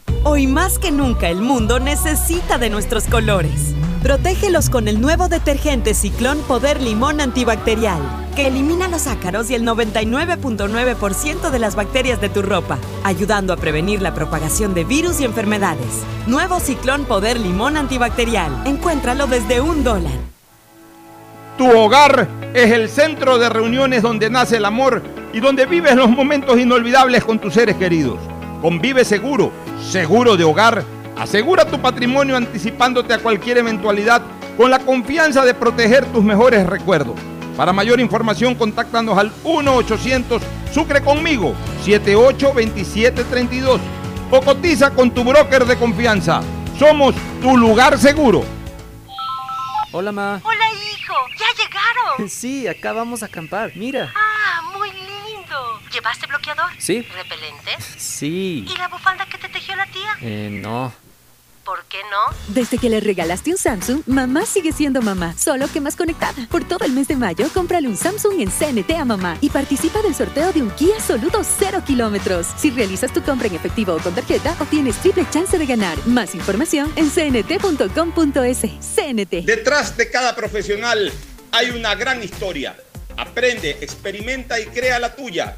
[0.23, 3.73] Hoy más que nunca el mundo necesita de nuestros colores.
[4.03, 7.99] Protégelos con el nuevo detergente Ciclón Poder Limón Antibacterial,
[8.35, 13.57] que elimina los ácaros y el 99.9% de las bacterias de tu ropa, ayudando a
[13.57, 16.03] prevenir la propagación de virus y enfermedades.
[16.27, 18.51] Nuevo Ciclón Poder Limón Antibacterial.
[18.65, 20.19] Encuéntralo desde un dólar.
[21.57, 25.01] Tu hogar es el centro de reuniones donde nace el amor
[25.33, 28.19] y donde vives los momentos inolvidables con tus seres queridos.
[28.61, 29.51] Convive seguro,
[29.89, 30.83] seguro de hogar.
[31.17, 34.21] Asegura tu patrimonio anticipándote a cualquier eventualidad
[34.57, 37.15] con la confianza de proteger tus mejores recuerdos.
[37.55, 40.41] Para mayor información, contáctanos al 1-800
[40.73, 43.81] Sucre conmigo 782732
[44.31, 46.41] o cotiza con tu broker de confianza.
[46.79, 48.45] Somos tu lugar seguro.
[49.91, 50.39] Hola, ma.
[50.41, 51.13] Hola, hijo.
[51.37, 52.29] Ya llegaron.
[52.29, 53.73] Sí, acá vamos a acampar.
[53.75, 54.13] Mira.
[54.15, 54.40] Ah.
[55.91, 56.69] ¿Llevaste bloqueador?
[56.77, 57.01] Sí.
[57.13, 57.85] ¿Repelentes?
[57.97, 58.65] Sí.
[58.67, 60.15] ¿Y la bufanda que te tejió la tía?
[60.21, 60.93] Eh, no.
[61.63, 62.35] ¿Por qué no?
[62.53, 66.47] Desde que le regalaste un Samsung, mamá sigue siendo mamá, solo que más conectada.
[66.49, 70.01] Por todo el mes de mayo, cómprale un Samsung en CNT a mamá y participa
[70.01, 72.47] del sorteo de un Kia Soluto 0 kilómetros.
[72.57, 75.97] Si realizas tu compra en efectivo o con tarjeta, obtienes triple chance de ganar.
[76.07, 78.61] Más información en cnt.com.es.
[78.61, 79.45] CNT.
[79.45, 81.11] Detrás de cada profesional
[81.51, 82.75] hay una gran historia.
[83.17, 85.57] Aprende, experimenta y crea la tuya.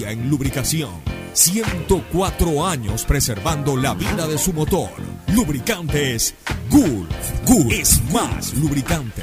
[0.00, 0.90] en lubricación.
[1.32, 4.90] 104 años preservando la vida de su motor.
[5.34, 6.34] Lubricantes
[6.68, 7.44] Gulf.
[7.46, 9.22] Gulf es más lubricante.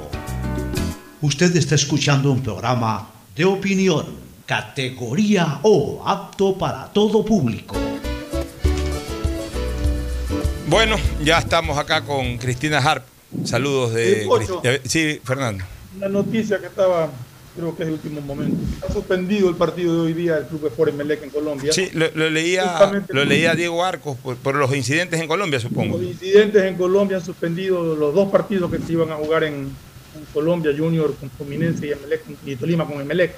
[1.23, 4.07] Usted está escuchando un programa de opinión,
[4.47, 7.75] categoría O, apto para todo público.
[10.67, 13.03] Bueno, ya estamos acá con Cristina Harp.
[13.43, 14.81] Saludos de...
[14.83, 15.63] Sí, Fernando.
[15.95, 17.11] Una noticia que estaba,
[17.55, 18.57] creo que es de último momento.
[18.89, 21.71] Ha suspendido el partido de hoy día del Club Sport Emelec en Colombia.
[21.71, 25.99] Sí, lo, leía, lo leía Diego Arcos por, los incidentes en Colombia, supongo.
[25.99, 29.71] Los incidentes en Colombia han suspendido los dos partidos que se iban a jugar en,
[30.33, 33.35] Colombia Junior con Fluminense y, Emelec, y Tolima con Emelec.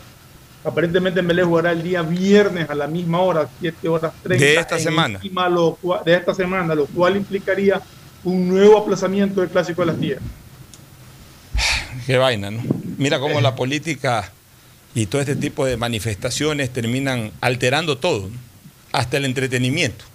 [0.64, 4.46] Aparentemente Emelec jugará el día viernes a la misma hora, 7 horas 30.
[4.46, 5.20] De esta semana.
[5.20, 7.82] de esta semana, lo cual implicaría
[8.24, 10.24] un nuevo aplazamiento del Clásico de las Tierras.
[12.06, 12.64] Qué vaina, ¿no?
[12.98, 14.32] Mira cómo la política
[14.96, 18.30] y todo este tipo de manifestaciones terminan alterando todo,
[18.92, 20.06] hasta el entretenimiento.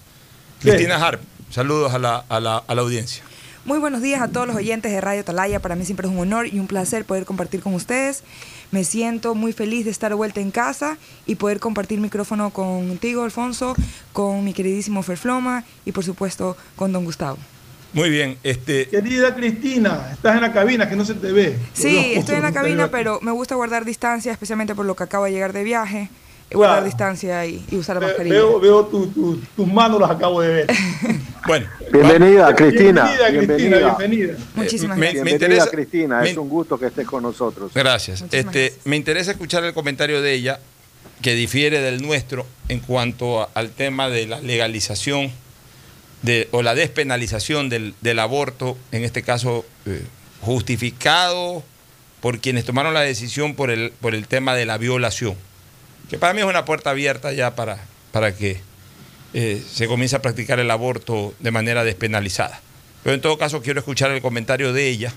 [0.60, 3.22] Cristina Harp, saludos a la, a la, a la audiencia.
[3.68, 5.61] Muy buenos días a todos los oyentes de Radio Talaya.
[5.61, 8.22] Para mí siempre es un honor y un placer poder compartir con ustedes.
[8.70, 13.76] Me siento muy feliz de estar vuelta en casa y poder compartir micrófono contigo, Alfonso,
[14.14, 17.37] con mi queridísimo Ferfloma y por supuesto con don Gustavo.
[17.92, 18.88] Muy bien, este.
[18.88, 21.59] Querida Cristina, estás en la cabina que no se te ve.
[21.74, 25.26] Sí, estoy en la cabina, pero me gusta guardar distancia, especialmente por lo que acabo
[25.26, 26.09] de llegar de viaje
[26.56, 28.37] guardar distancia y, usar la mascarilla.
[28.37, 30.66] Veo, veo tus manos, las acabo de ver.
[31.46, 31.66] bueno.
[31.92, 33.12] Bienvenida, Cristina.
[33.30, 34.38] Bienvenida, bienvenida.
[34.54, 35.24] Muchísimas gracias.
[35.24, 36.24] Me, interesa, Cristina.
[36.24, 37.72] es un gusto que estés con nosotros.
[37.74, 38.24] Gracias.
[38.30, 40.61] este, Me interesa escuchar el comentario de ella,
[41.22, 45.32] que difiere del nuestro en cuanto al tema de la legalización
[46.22, 50.02] de, o la despenalización del, del aborto, en este caso eh,
[50.40, 51.62] justificado
[52.20, 55.37] por quienes tomaron la decisión por el, por el tema de la violación
[56.08, 57.78] que para mí es una puerta abierta ya para,
[58.12, 58.60] para que
[59.34, 62.60] eh, se comience a practicar el aborto de manera despenalizada.
[63.02, 65.12] Pero en todo caso quiero escuchar el comentario de ella,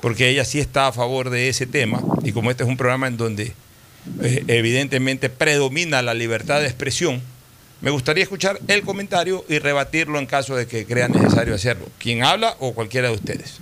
[0.00, 3.06] porque ella sí está a favor de ese tema, y como este es un programa
[3.06, 3.52] en donde
[4.22, 7.22] eh, evidentemente predomina la libertad de expresión,
[7.82, 11.86] me gustaría escuchar el comentario y rebatirlo en caso de que crea necesario hacerlo.
[11.98, 13.58] Quien habla o cualquiera de ustedes.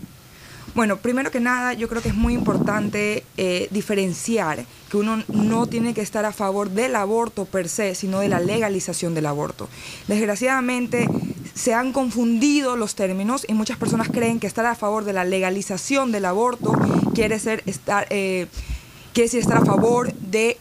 [0.74, 5.68] Bueno, primero que nada, yo creo que es muy importante eh, diferenciar que uno no
[5.68, 9.68] tiene que estar a favor del aborto per se, sino de la legalización del aborto.
[10.08, 11.08] Desgraciadamente,
[11.54, 15.22] se han confundido los términos y muchas personas creen que estar a favor de la
[15.22, 16.72] legalización del aborto
[17.14, 18.48] quiere, ser estar, eh,
[19.12, 20.58] quiere decir estar a favor de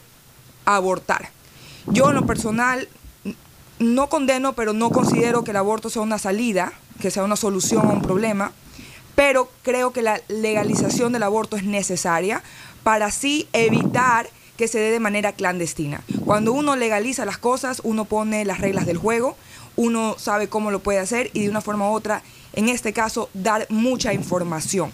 [0.64, 1.30] abortar.
[1.88, 2.88] Yo en lo personal
[3.80, 7.84] no condeno, pero no considero que el aborto sea una salida, que sea una solución
[7.88, 8.52] a un problema
[9.14, 12.42] pero creo que la legalización del aborto es necesaria
[12.82, 16.02] para así evitar que se dé de manera clandestina.
[16.24, 19.36] Cuando uno legaliza las cosas, uno pone las reglas del juego,
[19.76, 23.30] uno sabe cómo lo puede hacer y de una forma u otra, en este caso,
[23.34, 24.92] dar mucha información.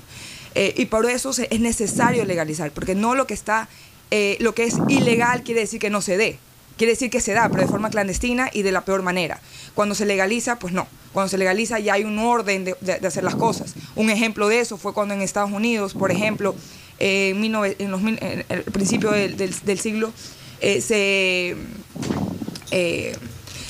[0.55, 3.68] Eh, y por eso es necesario legalizar, porque no lo que está,
[4.11, 6.39] eh, lo que es ilegal quiere decir que no se dé.
[6.77, 9.41] Quiere decir que se da, pero de forma clandestina y de la peor manera.
[9.75, 10.89] Cuando se legaliza, pues no.
[11.12, 13.74] Cuando se legaliza ya hay un orden de, de- hacer las cosas.
[13.96, 16.54] Un ejemplo de eso fue cuando en Estados Unidos, por ejemplo,
[16.98, 20.12] en, 19 en los en el principio del, siglo,
[20.61, 21.56] eh, se,
[22.70, 23.16] eh,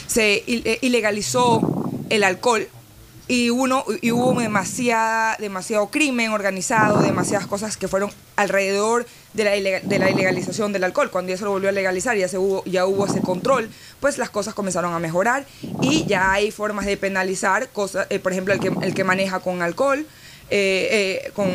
[0.07, 2.69] se eh, ilegalizó el alcohol
[3.29, 9.57] y, uno, y hubo demasiada, demasiado crimen organizado, demasiadas cosas que fueron alrededor de la,
[9.57, 11.11] ilega- de la ilegalización del alcohol.
[11.11, 13.69] Cuando ya se lo volvió a legalizar, ya, se hubo, ya hubo ese control,
[14.01, 15.47] pues las cosas comenzaron a mejorar
[15.83, 19.41] y ya hay formas de penalizar cosas, eh, por ejemplo, el que, el que maneja
[19.41, 20.05] con alcohol,
[20.51, 21.49] eh, eh, con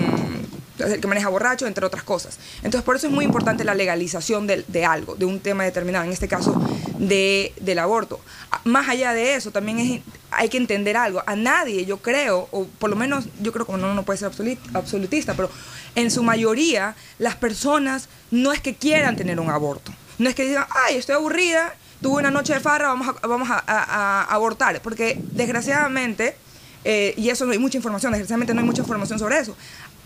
[0.80, 2.38] el que maneja borracho, entre otras cosas.
[2.58, 6.12] Entonces, por eso es muy importante la legalización de, algo, de un tema determinado, en
[6.12, 6.54] este caso
[7.00, 8.20] de, del aborto.
[8.52, 10.02] Ah, Más allá de eso, también es,
[10.32, 11.24] hay que entender algo.
[11.26, 14.30] A nadie, yo creo, o por lo menos yo creo que uno no puede ser
[14.32, 15.50] absolut- absolutista, pero
[15.96, 19.94] en su mayoría las personas no es que quieran tener un aborto.
[20.18, 23.50] No es que digan, ay, estoy aburrida, tuve una noche de farra, vamos a, vamos
[23.50, 24.82] a- a abortar.
[24.82, 26.36] Porque desgraciadamente,
[26.84, 29.56] eh, y eso no hay mucha información, desgraciadamente no hay mucha información sobre eso,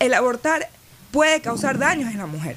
[0.00, 0.68] el abortar
[1.12, 2.56] puede causar daños en la mujer.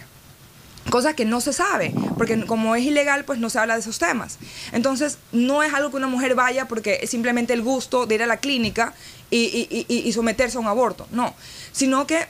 [0.90, 4.00] Cosa que no se sabe, porque como es ilegal, pues no se habla de esos
[4.00, 4.38] temas.
[4.74, 8.24] Entonces, no es algo que una mujer vaya porque es simplemente el gusto de ir
[8.24, 8.94] a la clínica
[9.30, 9.38] y,
[9.70, 11.08] y- y- y someterse a un aborto.
[11.12, 11.34] No,
[11.72, 12.28] sino que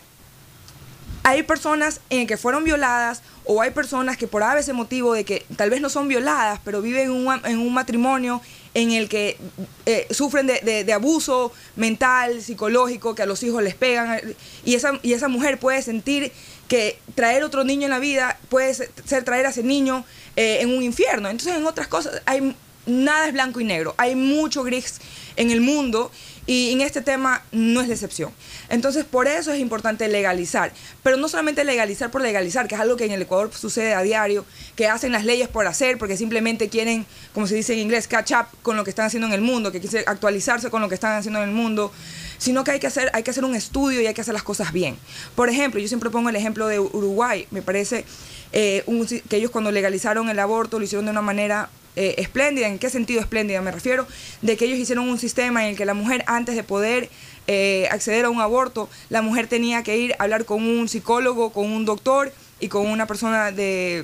[1.23, 5.45] hay personas en que fueron violadas o hay personas que por ese motivo de que
[5.57, 8.39] tal vez no son violadas, pero viven en un, en un matrimonio
[8.73, 9.37] en el que
[9.85, 14.19] eh, sufren de, de- abuso mental, psicológico, que a los hijos les pegan,
[14.65, 16.31] y esa, y esa mujer puede sentir
[16.67, 20.05] que traer otro niño en la vida puede ser, ser traer a ese niño
[20.35, 21.29] eh, en un infierno.
[21.29, 22.55] Entonces, en otras cosas, hay
[22.85, 24.99] nada es blanco y negro, hay mucho gris
[25.35, 26.11] en el mundo
[26.45, 28.31] y en este tema no es decepción.
[28.69, 30.73] Entonces, por eso es importante legalizar.
[31.01, 34.01] Pero no solamente legalizar por legalizar, que es algo que en el Ecuador sucede a
[34.01, 38.07] diario, que hacen las leyes por hacer, porque simplemente quieren, como se dice en inglés,
[38.07, 40.89] catch up con lo que están haciendo en el mundo, que quieren actualizarse con lo
[40.89, 41.93] que están haciendo en el mundo,
[42.37, 44.43] sino que hay que hacer, hay que hacer un estudio y hay que hacer las
[44.43, 44.97] cosas bien.
[45.35, 47.47] Por ejemplo, yo siempre pongo el ejemplo de Uruguay.
[47.51, 48.05] Me parece
[48.51, 48.83] eh,
[49.29, 52.67] que ellos cuando legalizaron el aborto lo hicieron de una manera eh, espléndida.
[52.67, 53.61] ¿En qué sentido espléndida?
[53.61, 54.07] Me refiero
[54.41, 57.09] de que ellos hicieron un sistema en el que la mujer antes de poder
[57.47, 61.51] eh, acceder a un aborto, la mujer tenía que ir a hablar con un psicólogo,
[61.51, 64.03] con un doctor y con una persona de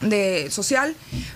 [0.00, 0.94] de social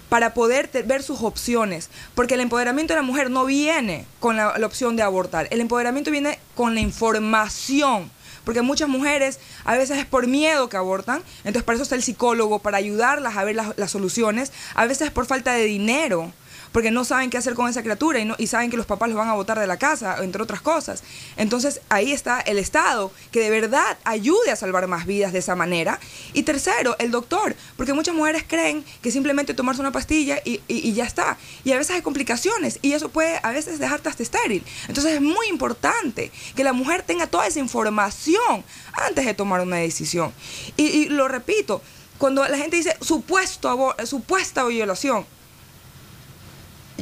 [0.08, 4.54] para poder ver sus opciones porque el empoderamiento de la mujer no viene con la
[4.62, 8.10] opción de abortar el empoderamiento viene con la información
[8.49, 12.03] porque muchas mujeres a veces es por miedo que abortan, entonces para eso está el
[12.03, 16.32] psicólogo, para ayudarlas a ver las, las soluciones, a veces es por falta de dinero,
[16.72, 19.08] porque no saben qué hacer con esa criatura y, no, y saben que los papás
[19.08, 21.02] los van a botar de la casa, entre otras cosas.
[21.36, 25.54] Entonces ahí está el Estado, que de verdad ayude a salvar más vidas de esa
[25.54, 25.98] manera.
[26.32, 30.92] Y tercero, el doctor, porque muchas mujeres creen que simplemente tomarse una pastilla y, y-
[30.92, 31.36] ya está.
[31.64, 34.64] Y a veces hay complicaciones y eso puede a veces dejarte hasta estéril.
[34.88, 39.76] Entonces es muy importante que la mujer tenga toda esa información antes de tomar una
[39.76, 40.32] decisión.
[40.76, 41.82] Y, lo repito,
[42.18, 45.24] cuando la gente dice supuesto supuesta violación,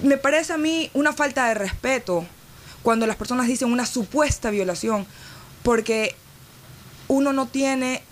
[0.03, 2.27] me parece a mí una falta de respeto
[2.83, 5.07] cuando las personas dicen una supuesta violación,
[5.63, 6.15] porque
[7.09, 8.03] uno no tiene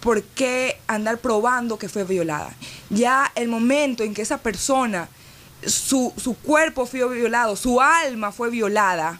[0.00, 2.54] por qué andar probando que fue violada.
[2.90, 5.08] Ya el momento en que esa persona,
[5.66, 9.18] su, su cuerpo fue violado, su alma fue violada,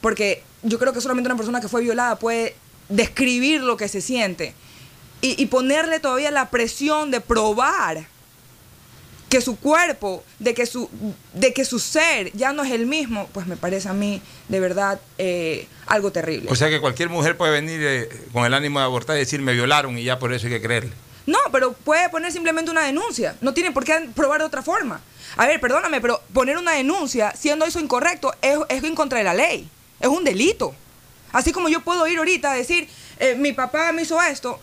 [0.00, 2.54] porque yo creo que solamente una persona que fue violada puede
[2.88, 4.54] describir lo que se siente
[5.22, 8.06] y, y ponerle todavía la presión de probar
[9.30, 10.90] que su cuerpo, de que su,
[11.32, 14.60] de que su ser ya no es el mismo, pues me parece a mí de
[14.60, 16.50] verdad eh, algo terrible.
[16.50, 19.40] O sea que cualquier mujer puede venir eh, con el ánimo de abortar y decir
[19.40, 20.90] me violaron y ya por eso hay que creerle.
[21.26, 23.36] No, pero puede poner simplemente una denuncia.
[23.40, 25.00] No tiene por qué probar de otra forma.
[25.36, 29.24] A ver, perdóname, pero poner una denuncia siendo eso incorrecto es, es en contra de
[29.24, 29.68] la ley.
[30.00, 30.74] Es un delito.
[31.30, 32.88] Así como yo puedo ir ahorita a decir,
[33.20, 34.58] eh, mi papá me hizo esto.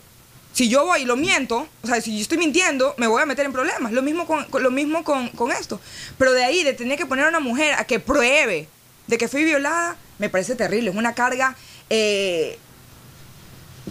[0.58, 3.28] Si yo voy y lo miento, o sea, si yo estoy mintiendo, me voy a
[3.28, 3.92] meter en problemas.
[3.92, 5.80] Lo mismo con, lo mismo con, con esto.
[6.18, 8.68] Pero de ahí, de tener que poner a una mujer a que pruebe
[9.06, 10.90] de que fui violada, me parece terrible.
[10.90, 11.56] Es una carga
[11.92, 12.58] eh,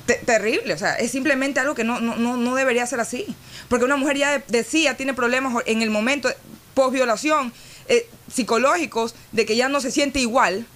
[0.07, 0.75] te- terrible.
[0.75, 3.27] O sea, es simplemente algo que no, no, no, debería ser así.
[3.69, 6.29] Porque una mujer ya de, de sí ya tiene problemas en el momento
[6.75, 7.53] post violación
[7.87, 10.67] eh, psicológicos de que ya no se siente igual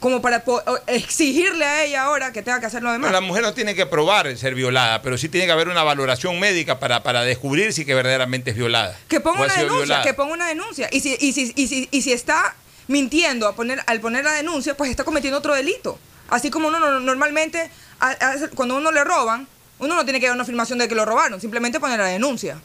[0.00, 3.10] como para po- o- exigirle a ella ahora que tenga que hacer lo demás.
[3.10, 5.68] No, la mujer no tiene que probar el ser violada, pero sí tiene que haber
[5.68, 8.96] una valoración médica para, para descubrir si que verdaderamente es violada.
[9.08, 10.02] Que ponga una denuncia, violada.
[10.04, 10.88] que ponga una denuncia.
[10.92, 12.54] Y si, y si, y si, y si está
[12.88, 15.98] mintiendo a poner, al poner la denuncia, pues está cometiendo otro delito.
[16.28, 17.70] Así como uno no- normalmente
[18.00, 18.16] a-
[18.54, 21.40] cuando uno le roban, uno no tiene que dar una afirmación de que lo robaron,
[21.40, 22.58] simplemente poner la denuncia.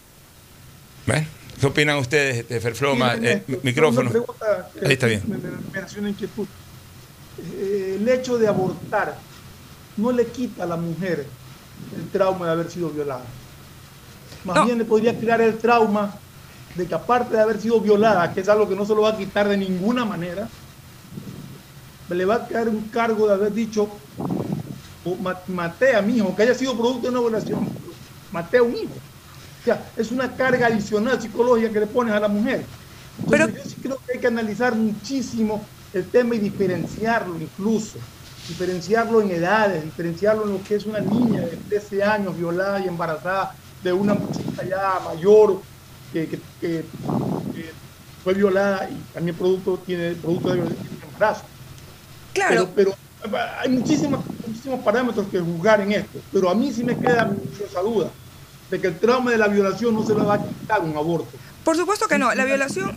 [1.06, 1.26] Bueno,
[1.60, 3.16] ¿qué opinan ustedes de Ferfloma?
[3.22, 4.12] Eh, micrófono.
[4.86, 5.24] Ahí está bien.
[5.28, 5.38] Me,
[6.02, 6.48] me, inquietud.
[7.54, 9.18] Eh, el hecho de abortar
[9.98, 11.26] no le quita a la mujer
[11.96, 13.24] el trauma de haber sido violada.
[14.44, 16.14] Más bien le podría crear el trauma
[16.76, 19.10] de que aparte de haber sido violada, que es algo que no se lo va
[19.10, 20.48] a quitar de ninguna manera,
[22.10, 23.88] le va a caer un cargo de haber dicho,
[25.06, 25.18] o
[25.48, 27.68] maté a mi hijo, que haya sido producto de una violación,
[28.32, 28.94] maté a un hijo.
[29.62, 32.66] O sea, es una carga adicional psicológica que le pones a la mujer.
[33.30, 35.64] Pero yo sí creo que hay que analizar muchísimo
[35.94, 37.98] el tema y diferenciarlo incluso,
[38.48, 42.88] diferenciarlo en edades, diferenciarlo en lo que es una niña de 13 años violada y
[42.88, 45.62] embarazada de una muchacha ya mayor
[46.14, 46.40] que,
[48.24, 50.62] fue violada y también producto tiene producto de
[51.12, 51.44] embarazo.
[52.34, 52.70] Claro.
[52.76, 52.94] Pero,
[53.60, 57.32] hay muchísimos, muchísimos parámetros que juzgar en esto, pero a mí sí me queda
[57.68, 58.10] esa duda
[58.70, 61.30] de que el trauma de la violación no se le va a quitar un aborto.
[61.64, 62.96] Por supuesto que no, la violación,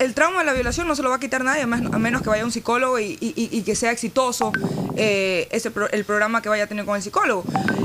[0.00, 2.28] el trauma de la violación no se lo va a quitar nadie, a menos que
[2.30, 4.50] vaya un psicólogo y, que sea exitoso
[4.96, 7.44] eh, ese, el programa que vaya a tener con el psicólogo.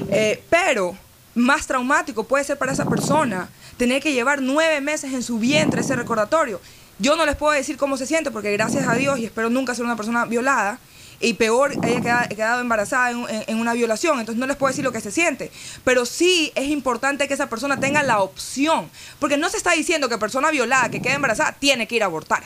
[0.09, 0.97] Eh, pero
[1.35, 5.81] más traumático puede ser para esa persona tener que llevar nueve meses en su vientre
[5.81, 6.61] ese recordatorio.
[6.99, 9.75] Yo no les puedo decir cómo se siente, porque gracias a Dios, y espero nunca
[9.75, 10.79] ser una persona violada,
[11.19, 15.01] y peor, haya quedado, embarazada en, una violación, entonces no les puedo decir lo que
[15.01, 15.51] se siente.
[15.83, 18.89] Pero sí es importante que esa persona tenga la opción,
[19.19, 22.07] porque no se está diciendo que persona violada que queda embarazada tiene que ir a
[22.07, 22.43] abortar.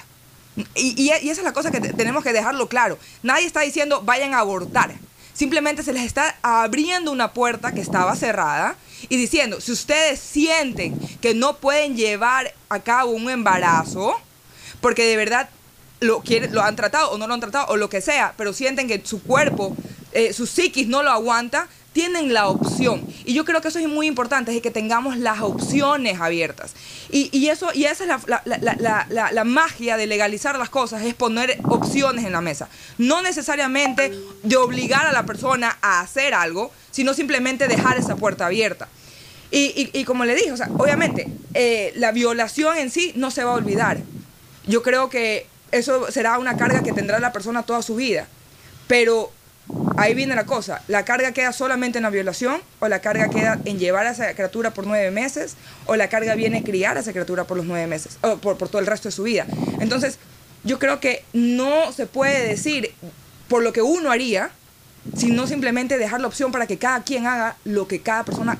[0.76, 2.97] Y, y, esa es la cosa que tenemos que dejarlo claro.
[3.24, 4.93] Nadie está diciendo vayan a abortar.
[5.34, 8.76] Simplemente se les está abriendo una puerta que estaba cerrada
[9.07, 14.20] y diciendo, si ustedes sienten que no pueden llevar a cabo un embarazo,
[14.82, 15.49] porque de verdad
[16.00, 18.54] lo, quieren, lo han tratado o no lo han tratado o lo que sea, pero
[18.54, 19.76] sienten que su cuerpo,
[20.12, 23.06] eh, su psiquis no lo aguanta, tienen la opción.
[23.26, 26.74] Y yo creo que eso es muy importante, es que tengamos las opciones abiertas.
[27.12, 32.26] Y, eso, y esa es la, la, magia de legalizar las cosas, es poner opciones
[32.26, 32.70] en la mesa.
[33.00, 38.45] No necesariamente de obligar a la persona a hacer algo, sino simplemente dejar esa puerta
[38.45, 38.88] abierta.
[39.52, 43.43] Y, y, como le dije, o sea, obviamente, eh, la violación en sí no se
[43.43, 43.97] va a olvidar.
[44.68, 48.28] Yo creo que eso será una carga que tendrá la persona toda su vida.
[48.88, 49.32] Pero
[49.97, 53.59] ahí viene la cosa, la carga queda solamente en la violación o la carga queda
[53.65, 55.55] en llevar a esa criatura por nueve meses
[55.86, 58.80] o la carga viene criar a esa criatura por los nueve meses o por todo
[58.80, 59.45] el resto de su vida.
[59.80, 60.17] Entonces,
[60.63, 62.93] yo creo que no se puede decir
[63.47, 64.51] por lo que uno haría,
[65.15, 68.57] sino simplemente dejar la opción para que cada quien haga lo que cada persona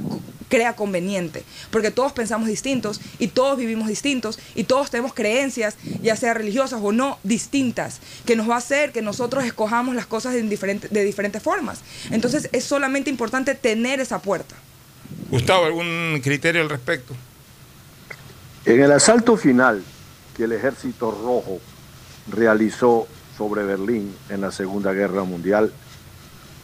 [0.50, 6.16] crea conveniente, porque todos pensamos distintos y todos vivimos distintos y todos tenemos creencias, ya
[6.16, 10.34] sea religiosas o no, distintas, que nos va a hacer que nosotros escojamos las cosas
[10.34, 11.82] de, de diferentes formas.
[12.12, 14.56] Entonces es solamente importante tener esa puerta.
[15.30, 17.16] Gustavo, ¿algún criterio al respecto?
[18.66, 19.84] En el asalto final
[20.36, 21.60] que el ejército rojo
[22.30, 25.72] realizó sobre Berlín en la Segunda Guerra Mundial,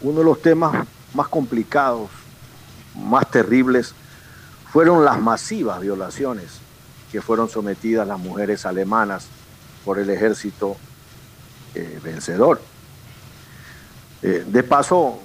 [0.02, 2.10] uno de los temas más complicados
[2.96, 3.94] más terribles
[4.72, 6.60] fueron las masivas violaciones
[7.10, 9.26] que fueron sometidas las mujeres alemanas
[9.84, 10.76] por el ejército
[11.74, 12.60] eh, vencedor.
[14.22, 15.20] Eh, de paso,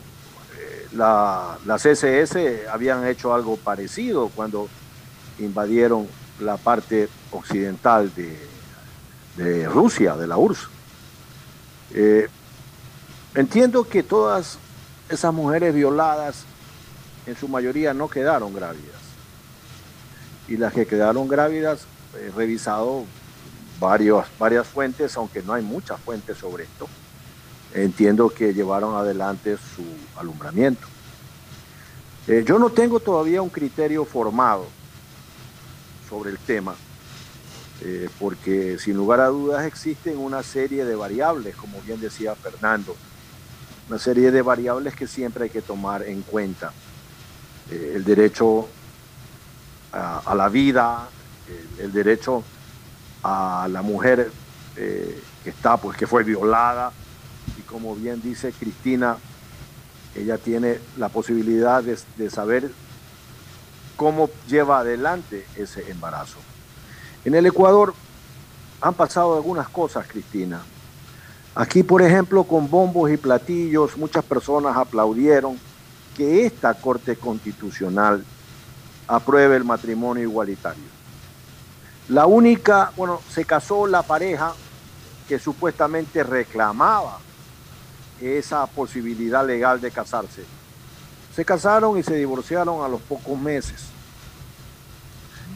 [0.58, 4.70] eh, la, las SS habían hecho algo parecido cuando
[5.40, 6.08] invadieron
[6.40, 8.38] la parte occidental de,
[9.38, 10.68] de Rusia, de la URSS.
[13.36, 14.58] entiendo que todas
[15.10, 16.46] esas mujeres violadas
[17.26, 19.02] en su mayoría no quedaron grávidas.
[20.48, 21.86] Y las que quedaron grávidas,
[22.20, 23.06] he revisado
[23.80, 26.88] varias fuentes, aunque no hay muchas fuentes sobre esto,
[27.74, 29.84] entiendo que llevaron adelante su
[30.20, 30.88] alumbramiento.
[32.28, 34.68] Eh, yo no tengo todavía un criterio formado
[36.08, 36.76] sobre el tema,
[37.82, 42.96] eh, porque sin lugar a dudas existen una serie de variables, como bien decía Fernando,
[43.90, 46.72] una serie de variables que siempre hay que tomar en cuenta.
[47.70, 48.68] Eh, el derecho
[49.94, 51.10] a, la vida,
[51.80, 52.44] el, derecho
[53.24, 54.32] a la mujer
[54.78, 56.92] eh, que está, pues que fue violada,
[57.58, 59.18] y como bien dice Cristina,
[60.16, 62.72] ella tiene la posibilidad de, de saber
[63.96, 66.38] cómo lleva adelante ese embarazo.
[67.24, 67.94] En el Ecuador
[68.82, 70.62] han pasado algunas cosas, Cristina.
[71.54, 75.60] Aquí, por ejemplo, con bombos y platillos, muchas personas aplaudieron
[76.22, 78.24] que esta Corte Constitucional
[79.08, 80.84] apruebe el matrimonio igualitario.
[82.10, 84.54] La única, bueno, se casó la pareja
[85.28, 87.18] que supuestamente reclamaba
[88.22, 90.44] esa posibilidad legal de casarse
[91.36, 93.86] Se casaron y se divorciaron a los pocos meses.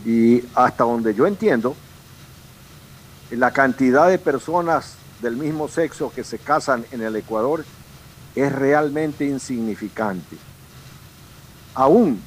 [0.04, 1.76] Y hasta donde yo entiendo,
[3.30, 7.64] la cantidad de personas del mismo sexo que se casan en el Ecuador
[8.34, 10.38] es realmente insignificante.
[11.76, 12.22] Aún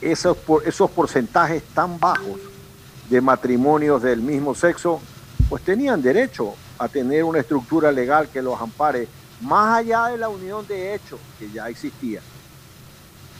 [0.00, 2.40] esos, esos porcentajes tan bajos
[3.08, 5.00] de matrimonios del mismo sexo,
[5.48, 9.08] pues tenían derecho a tener una estructura legal que los ampare
[9.40, 12.20] más allá de la unión de hecho que ya existía.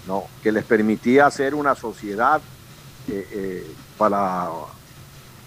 [0.06, 2.40] No, que les permitía hacer una sociedad
[3.08, 4.48] eh, eh, para,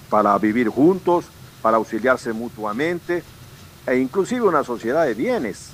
[0.09, 1.25] para vivir juntos,
[1.63, 3.23] para auxiliarse mutuamente,
[3.87, 5.69] e inclusive una sociedad de bienes.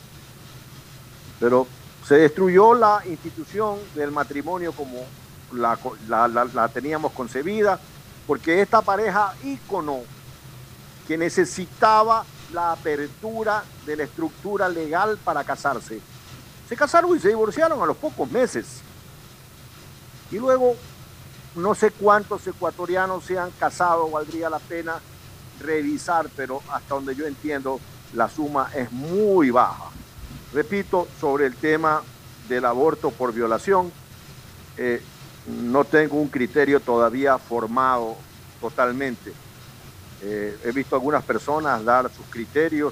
[1.39, 1.67] Pero
[2.07, 5.05] se destruyó la institución del matrimonio como
[5.51, 7.77] la, teníamos concebida,
[8.25, 9.99] porque esta pareja ícono
[11.05, 15.99] que necesitaba la apertura de la estructura legal para casarse,
[16.69, 18.81] se casaron y se divorciaron a los pocos meses.
[20.31, 20.75] Y luego,
[21.55, 24.99] no sé cuántos ecuatorianos se han casado, valdría la pena
[25.59, 27.81] revisar, pero hasta donde yo entiendo,
[28.13, 29.96] la suma es muy baja.
[30.57, 32.01] Repito, sobre el tema
[32.49, 33.91] del aborto por violación,
[34.75, 35.03] eh,
[35.45, 38.15] no tengo un criterio todavía formado
[38.59, 39.33] totalmente.
[40.23, 42.91] Eh, he visto algunas personas dar sus criterios,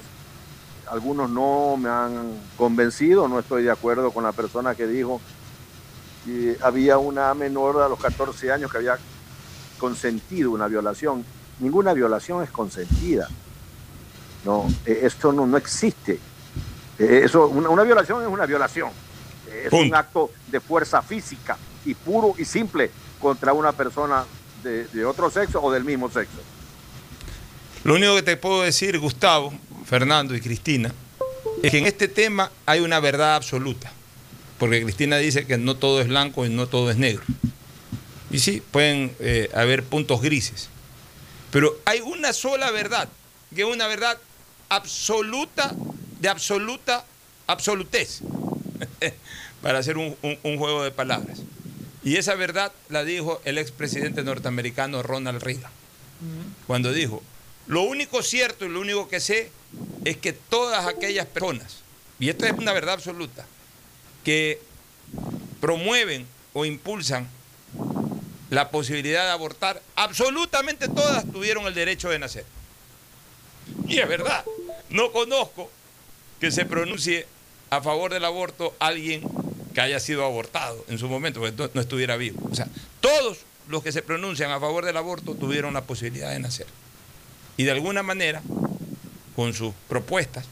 [0.86, 5.20] algunos no me han convencido, no estoy de acuerdo con la persona que dijo
[6.24, 8.96] que había una menor a los 14 años que había
[9.76, 11.24] consentido una violación.
[11.58, 13.26] Ninguna violación es consentida.
[14.44, 16.20] No, eh, esto no, no existe.
[16.98, 18.90] Eso, una, una violación es una violación.
[19.64, 22.90] Es un acto de fuerza física y puro y simple
[23.20, 24.24] contra una persona
[24.62, 26.38] de, otro sexo o del mismo sexo.
[27.84, 29.52] Lo único que te puedo decir, Gustavo,
[29.84, 30.92] Fernando y Cristina,
[31.62, 33.92] es que en este tema hay una verdad absoluta.
[34.58, 37.22] Porque Cristina dice que no todo es blanco y no todo es negro.
[38.30, 40.68] Y sí, pueden eh, haber puntos grises.
[41.52, 43.08] Pero hay una sola verdad,
[43.54, 44.18] que es una verdad
[44.68, 45.72] absoluta,
[46.26, 47.04] de absoluta
[47.46, 48.20] absolutez,
[49.62, 51.38] para hacer un juego de palabras.
[52.02, 55.70] Y esa verdad la dijo el expresidente norteamericano Ronald Reagan,
[56.66, 57.22] cuando dijo,
[57.68, 59.52] lo único cierto y lo único que sé
[60.04, 61.78] es que todas aquellas personas,
[62.18, 63.46] y esto es una verdad absoluta,
[64.24, 64.60] que
[65.60, 67.28] promueven o impulsan
[68.50, 72.44] la posibilidad de abortar, absolutamente todas tuvieron el derecho de nacer.
[73.86, 74.44] Y es verdad,
[74.90, 75.70] no conozco
[76.40, 77.26] que se pronuncie
[77.70, 79.22] a favor del aborto alguien
[79.74, 82.40] que haya sido abortado en su momento, porque no, estuviera vivo.
[82.50, 82.68] O sea,
[83.00, 86.66] todos los que se pronuncian a favor del aborto tuvieron la posibilidad de nacer.
[87.56, 88.42] Y de alguna manera,
[89.34, 90.46] con sus propuestas,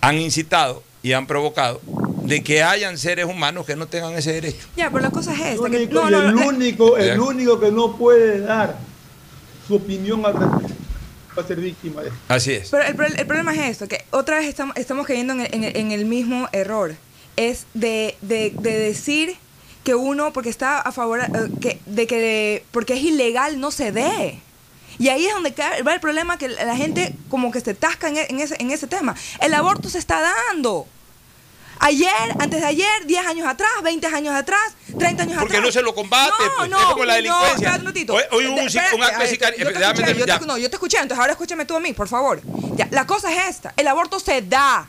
[0.00, 1.80] han incitado y han provocado
[2.22, 4.66] de que hayan seres humanos que no tengan ese derecho.
[4.76, 5.66] Ya, pero la cosa es esta.
[5.66, 8.76] El único, el, único, el único que no puede dar
[9.66, 10.85] su opinión al respecto
[11.36, 12.20] va a ser víctima de esto.
[12.28, 12.70] Así es.
[12.70, 16.96] Pero el, problema es esto, que otra vez estamos, estamos cayendo en el mismo error
[17.36, 19.36] es de, decir
[19.84, 21.28] que uno, porque está a favor eh,
[21.60, 24.40] que, de que, porque es ilegal, no se dé.
[24.98, 25.54] Y ahí es donde
[25.86, 28.86] va el problema que la gente como que se tasca en, e, ese, en ese
[28.86, 29.14] tema.
[29.40, 30.88] El aborto se está dando.
[31.78, 35.40] Ayer, antes de ayer, 10 años atrás, 20 años atrás, 30 años Porque atrás.
[35.40, 36.70] Porque no se lo combate, no, pues.
[36.70, 37.78] No, es como la delincuencia.
[37.78, 39.70] No, hoy, hoy hubo un, un, acto de sicario.
[39.70, 42.40] Yo, te, no, yo te escuché, entonces ahora escúchame tú a mí, por favor.
[42.76, 44.84] Ya, la cosa es esta, el aborto se da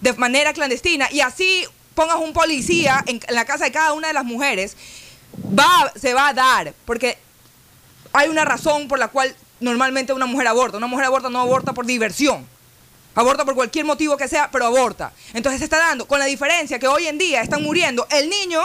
[0.00, 4.14] de manera clandestina y así pongas un policía en, la casa de cada una de
[4.14, 4.76] las mujeres,
[5.58, 7.18] va, se va a dar, porque
[8.12, 10.76] hay una razón por la cual normalmente una mujer aborta.
[10.76, 12.46] Una mujer aborta no aborta por diversión.
[13.16, 15.10] Aborta por cualquier motivo que sea, pero aborta.
[15.32, 18.60] Entonces se está dando, con la diferencia que hoy en día están muriendo el niño,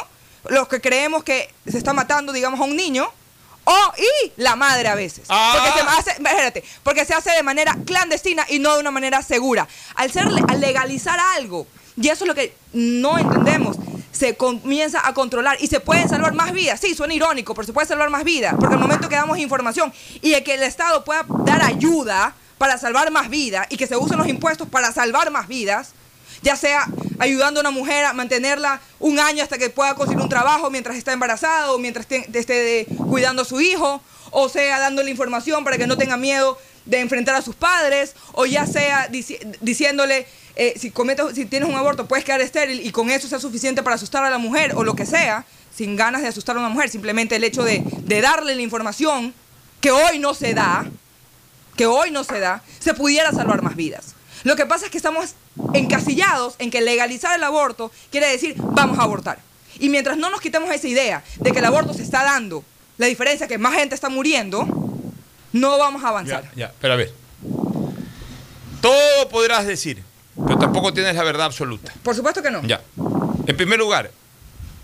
[0.49, 3.09] los que creemos que se está matando, digamos, a un niño,
[3.63, 5.27] o y la madre a veces.
[5.27, 5.97] Porque, se ah.
[5.97, 9.67] hace, porque se hace de manera clandestina y no de una manera segura.
[9.95, 13.77] Al, ser, al legalizar algo, y eso es lo que no entendemos,
[14.11, 16.81] se comienza a controlar y se pueden salvar más vidas.
[16.81, 19.93] Sí, suena irónico, pero se puede salvar más vidas, porque al momento que damos información
[20.21, 23.97] y de que el Estado pueda dar ayuda para salvar más vidas y que se
[23.97, 25.93] usen los impuestos para salvar más vidas,
[26.43, 26.87] ya sea
[27.17, 30.95] ayudando a una mujer a mantenerla un año hasta que pueda conseguir un trabajo mientras
[30.95, 35.87] está embarazada o mientras esté, cuidando a su hijo, o sea dándole información para que
[35.87, 36.55] no tenga miedo
[36.85, 39.09] de enfrentar a sus padres, o ya sea
[39.59, 43.39] diciéndole, eh, si, cometes, si tienes un aborto puedes quedar estéril y con eso sea
[43.39, 45.45] suficiente para asustar a la mujer o lo que sea,
[45.75, 49.33] sin ganas de asustar a una mujer, simplemente el hecho de, de darle la información
[49.79, 50.85] que hoy no se da,
[51.75, 54.15] que hoy no se da, se pudiera salvar más vidas.
[54.43, 55.35] Lo que pasa es que estamos
[55.73, 59.39] encasillados en que legalizar el aborto quiere decir vamos a abortar.
[59.79, 62.63] Y mientras no nos quitemos esa idea de que el aborto se está dando,
[62.97, 64.65] la diferencia es que más gente está muriendo,
[65.53, 66.43] no vamos a avanzar.
[66.55, 67.13] Ya, ya, pero a ver.
[68.81, 70.03] Todo podrás decir,
[70.35, 71.93] pero tampoco tienes la verdad absoluta.
[72.03, 72.63] Por supuesto que no.
[72.63, 72.81] Ya.
[73.47, 74.11] En primer lugar,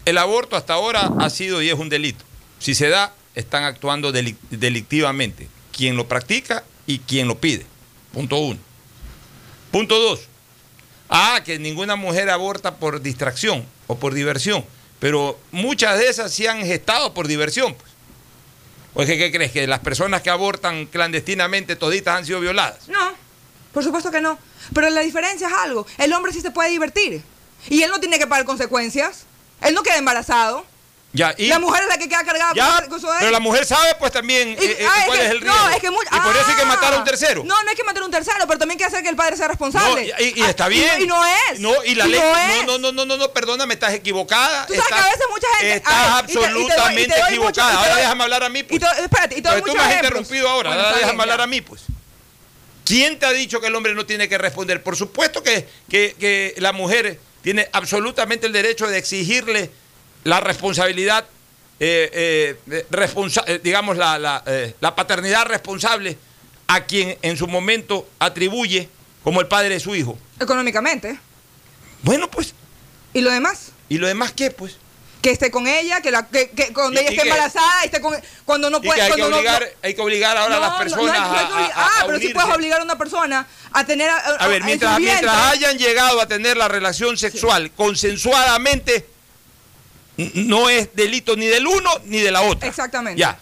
[0.05, 2.23] el aborto hasta ahora ha sido y es un delito.
[2.59, 5.47] Si se da, están actuando delic- delictivamente.
[5.75, 7.65] Quien lo practica y quien lo pide.
[8.11, 8.59] Punto uno.
[9.71, 10.21] Punto dos.
[11.09, 14.65] Ah, que ninguna mujer aborta por distracción o por diversión.
[14.99, 17.75] Pero muchas de esas sí han gestado por diversión.
[17.75, 17.91] Pues.
[18.95, 19.51] Oye, ¿qué crees?
[19.51, 22.87] ¿Que las personas que abortan clandestinamente toditas han sido violadas?
[22.87, 23.13] No,
[23.71, 24.39] por supuesto que no.
[24.73, 25.85] Pero la diferencia es algo.
[25.99, 27.21] El hombre sí se puede divertir.
[27.69, 29.25] Y él no tiene que pagar consecuencias.
[29.61, 30.65] Él no queda embarazado.
[31.13, 33.39] Ya, y, la mujer es la que queda cargada Ya, con, con su pero la
[33.39, 35.57] mujer sabe pues también eh, eh, ah, es cuál que- es el riesgo.
[35.57, 36.65] No, es que mu- y por eso hay que Ah.
[36.65, 37.43] matar a un tercero.
[37.45, 39.15] No, no hay que matar a un tercero, pero también hay que hacer que el
[39.15, 40.13] padre sea responsable.
[40.15, 41.01] No, y, y Ah, está bien.
[41.01, 41.59] Y, no es.
[41.59, 42.19] No, y la Y ley.
[42.19, 42.65] no No, es.
[42.67, 44.67] no, no, no, no, no, perdóname, estás equivocada.
[44.67, 46.43] Tú sabes estás, que a veces mucha gente- Estás ver, y te- y te y
[46.45, 47.71] absolutamente mucho- equivocada.
[47.73, 48.63] y ahora doy- déjame hablar a mí.
[48.63, 48.75] Pues.
[48.75, 50.69] Y te- espérate, y te doy Porque tú me has interrumpido ahora.
[50.69, 51.43] Bueno, ahora está déjame bien, hablar ya.
[51.45, 51.81] a mí, pues.
[52.85, 54.83] ¿Quién te ha dicho que el hombre no tiene que responder?
[54.83, 59.71] Por supuesto que la mujer tiene absolutamente el derecho de exigirle
[60.27, 61.25] la responsabilidad,
[61.79, 66.17] eh, eh, eh, responsa- digamos, la, la, eh, la paternidad responsable
[66.67, 68.89] a quien en su momento atribuye
[69.23, 70.17] como el padre de su hijo.
[70.39, 71.17] Económicamente.
[72.01, 72.53] Bueno, pues.
[73.13, 73.71] ¿Y lo demás?
[73.87, 74.75] ¿Y lo demás qué, pues?
[75.21, 78.01] Que esté con ella, que, la, que, que cuando Y- y esté que- embarazada, esté
[78.01, 78.13] con,
[78.45, 79.01] cuando no puede.
[79.01, 81.25] hay que, cuando obligar, no- hay que obligar ahora a las personas no hay- no
[81.25, 82.33] hay que a- obligar- a, a Ah, pero sí unirse.
[82.33, 84.09] puedes obligar a una persona a tener.
[84.09, 89.05] A, A ver, en mientras, mientras hayan llegado a tener la relación sexual consensuadamente,
[90.17, 92.67] no es delito ni del uno ni de la otra.
[92.67, 93.19] Exactamente.
[93.19, 93.37] Ya.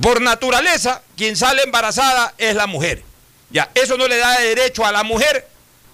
[0.00, 3.02] Por naturaleza, quien sale embarazada es la mujer.
[3.50, 5.46] Ya, eso no le da derecho a la mujer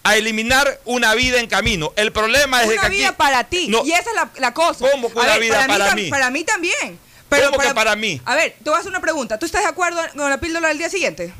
[0.04, 1.92] a eliminar una vida en camino.
[1.96, 3.66] El problema es de Una que aquí- vida para ti.
[3.68, 3.84] No.
[3.84, 4.88] Y esa es la, la cosa.
[4.90, 6.10] ¿Cómo que una ver, vida para tam- mí?
[6.10, 6.98] Para mí también.
[7.28, 8.20] Pero ¿Cómo que para mí?
[8.24, 9.36] A ver, te voy a hacer una pregunta.
[9.36, 11.34] ¿Tú estás de acuerdo con la píldora del día siguiente?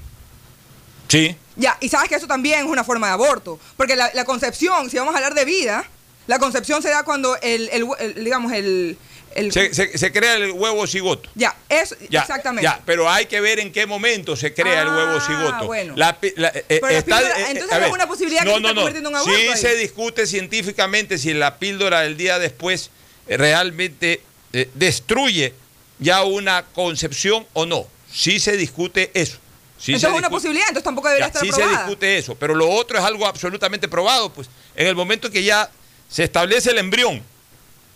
[1.07, 1.37] Sí.
[1.55, 3.61] Ya, y sabes que eso también es una forma de aborto.
[3.77, 5.85] Porque la, la concepción, si vamos a hablar de vida,
[6.27, 8.97] la concepción se da cuando el, el- el- digamos, el...
[9.35, 11.29] el- Se, se- se crea el huevo cigoto.
[11.35, 12.63] ya, eso, Ya, exactamente.
[12.65, 15.67] Ya, pero hay que ver en qué momento se crea el huevo cigoto.
[15.67, 15.93] bueno.
[15.97, 16.35] La eh,
[16.69, 19.21] Pero la está- píldora- eh, entonces es una posibilidad que se está convirtiendo en un
[19.21, 19.57] aborto Sí ahí.
[19.59, 22.91] se discute científicamente si la píldora del día después
[23.29, 24.21] eh, realmente
[24.53, 25.53] eh, destruye
[25.99, 27.87] ya una concepción o no.
[28.13, 29.39] Sí se discute eso.
[29.79, 31.85] Sí entonces se es una posibilidad, entonces tampoco debería ya, estar sí se aprobada.
[31.87, 35.71] discute eso, pero lo otro es algo absolutamente probado, pues en el momento que ya
[36.09, 37.23] se establece el embrión.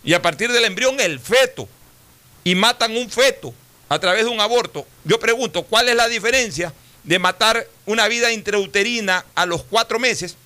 [0.03, 1.67] Y a partir del embrión el feto.
[2.43, 3.53] Y matan un feto
[3.91, 8.31] a través de un aborto, yo pregunto, ¿cuál es la diferencia de matar una vida
[8.31, 10.37] intrauterina a los cuatro meses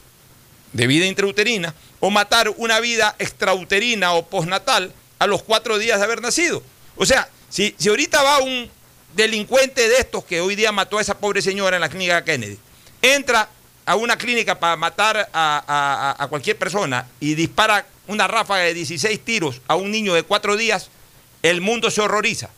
[0.74, 6.05] de vida intrauterina o matar una vida extrauterina o postnatal a los cuatro días de
[6.05, 6.63] haber nacido?
[6.95, 8.68] O sea, si, si ahorita va un
[9.16, 12.57] delincuente de estos que hoy día mató a esa pobre señora en la clínica Kennedy,
[13.03, 13.47] entra
[13.86, 19.23] a una clínica para matar a, a- cualquier persona y dispara una ráfaga de 16
[19.23, 20.89] tiros a un niño de cuatro días,
[21.43, 22.49] el mundo se horroriza.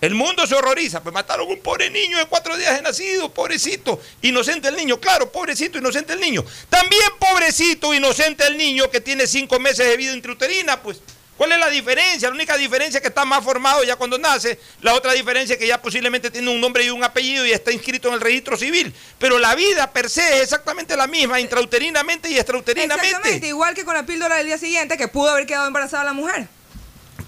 [0.00, 3.28] El mundo se horroriza, pues mataron a un pobre niño de cuatro días de nacido,
[3.34, 6.42] pobrecito, inocente el niño, claro, pobrecito, inocente el niño.
[6.70, 11.02] También pobrecito, inocente el niño que tiene cinco meses de vida intrauterina, pues.
[11.40, 12.28] ¿Cuál es la diferencia?
[12.28, 15.58] La única diferencia es que está más formado ya cuando nace, la otra diferencia es
[15.58, 18.58] que ya posiblemente tiene un nombre y un apellido y está inscrito en el registro
[18.58, 18.94] civil.
[19.18, 23.06] Pero la vida per se es exactamente la misma, intrauterinamente y extrauterinamente.
[23.06, 26.12] Exactamente, igual que con la píldora del día siguiente, que pudo haber quedado embarazada la
[26.12, 26.46] mujer.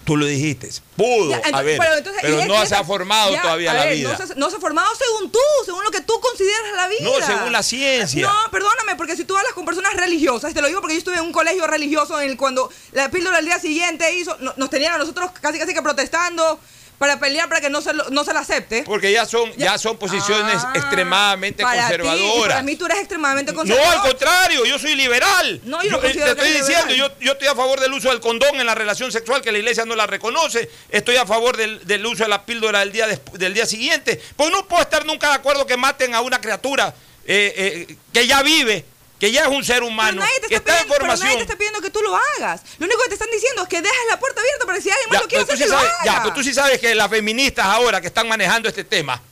[0.04, 3.40] Tú lo dijiste, pudo Ya, entonces, haber, pero entonces- pero no se ha formado ya,
[3.42, 4.16] todavía la vida.
[4.18, 7.00] No se, no se ha formado según tú, según lo que tú consideras la vida.
[7.02, 8.26] No, según la ciencia.
[8.26, 11.14] No, perdóname, porque si tú hablas con personas religiosas, te lo digo porque yo estuve
[11.16, 14.70] en un colegio religioso en el cuando la píldora del día siguiente hizo, no- nos
[14.70, 16.58] tenían a nosotros casi casi que protestando
[17.02, 18.84] para pelear para que no se, lo- no se la acepte.
[18.84, 22.48] Porque ya son, ya son posiciones Ah, extremadamente para ti, conservadoras.
[22.48, 23.92] para mí tú eres extremadamente No, conservador.
[23.96, 25.60] al contrario, yo soy liberal.
[25.64, 28.20] No, yo no eh, te estoy diciendo, yo, yo estoy a favor del uso del
[28.20, 30.70] condón en la relación sexual, que la iglesia no la reconoce.
[30.90, 34.22] Estoy a favor del, del uso de la píldora del día, despu- del día siguiente.
[34.36, 36.94] Pues no puedo estar nunca de acuerdo que maten a una criatura
[37.26, 38.84] eh, eh, que ya vive,
[39.22, 41.36] que ya es un ser humano, Nadie que está en pero nadie formación.
[41.36, 42.60] te está pidiendo que tú lo hagas.
[42.78, 44.90] Lo único que te están diciendo es que dejes la puerta abierta para que si
[44.90, 46.04] alguien más Ya, lo quiere hacer, tú que sí lo sabes, haga.
[46.04, 49.22] ya, pero tú sí sabes que las feministas ahora que están manejando este tema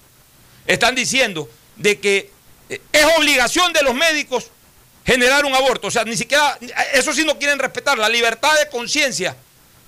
[0.65, 2.31] están diciendo de que
[2.69, 4.47] eh, es obligación de los médicos
[5.05, 5.89] generar un aborto.
[5.89, 6.57] O sea, ni siquiera,
[6.93, 9.35] eso sí no quieren respetar, la libertad de conciencia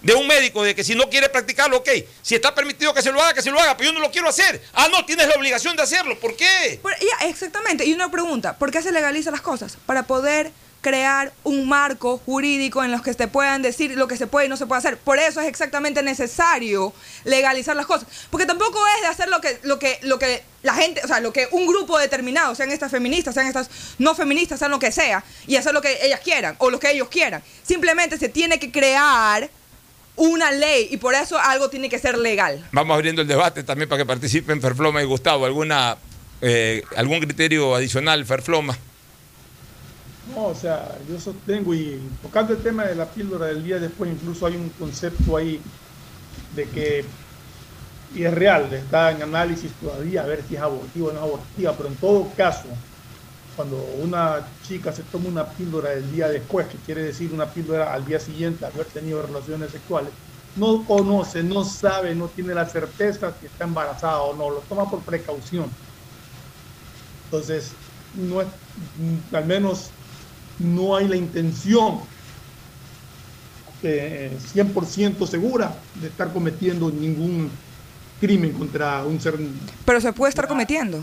[0.03, 1.89] de un médico de que si no quiere practicarlo, ok,
[2.23, 4.11] si está permitido que se lo haga, que se lo haga, pero yo no lo
[4.11, 4.63] quiero hacer.
[4.73, 6.81] Ah, no, tienes la obligación de hacerlo, ¿por qué?
[6.83, 9.77] ya, exactamente, y una pregunta, ¿por qué se legaliza las cosas?
[9.87, 14.27] Para poder crear un marco jurídico en los que se puedan decir lo que se
[14.27, 14.99] puede y no se puede hacer.
[14.99, 16.93] Por eso es exactamente necesario
[17.25, 18.09] legalizar las cosas.
[18.31, 21.21] Porque tampoco es de hacer lo que, lo que, lo que la gente, o sea,
[21.21, 24.91] lo que un grupo determinado, sean estas feministas, sean estas no feministas, sean lo que
[24.91, 27.43] sea, y hacer lo que ellas quieran o lo que ellos quieran.
[27.63, 29.49] Simplemente se tiene que crear
[30.17, 32.67] una ley y por eso algo tiene que ser legal.
[32.73, 35.47] Vamos abriendo el debate también para que participen Ferfloma y Gustavo.
[35.47, 35.97] ¿Alguna,
[36.41, 38.77] eh, ¿Algún criterio adicional, Ferfloma?
[40.35, 44.11] No, o sea, yo sostengo y tocando el tema de la píldora del día después,
[44.11, 45.61] incluso hay un concepto ahí
[46.55, 47.05] de que,
[48.15, 51.25] y es real, está en análisis todavía a ver si es abortiva o no es
[51.25, 52.67] abortiva, pero en todo caso,
[53.57, 57.93] cuando una chica se toma una píldora del día después, que quiere decir una píldora
[57.93, 60.11] al día siguiente haber tenido relaciones sexuales,
[60.57, 64.91] no conoce, no sabe, no tiene la certeza si está embarazada o no, lo toma
[64.91, 65.67] por precaución.
[67.25, 67.73] Entonces,
[68.15, 68.49] no es,
[69.33, 69.91] al menos
[70.59, 72.01] no hay la intención
[73.83, 77.51] 100% eh, segura de estar cometiendo ningún
[78.21, 79.39] crimen contra un ser.
[79.85, 81.03] Pero se puede estar cometiendo.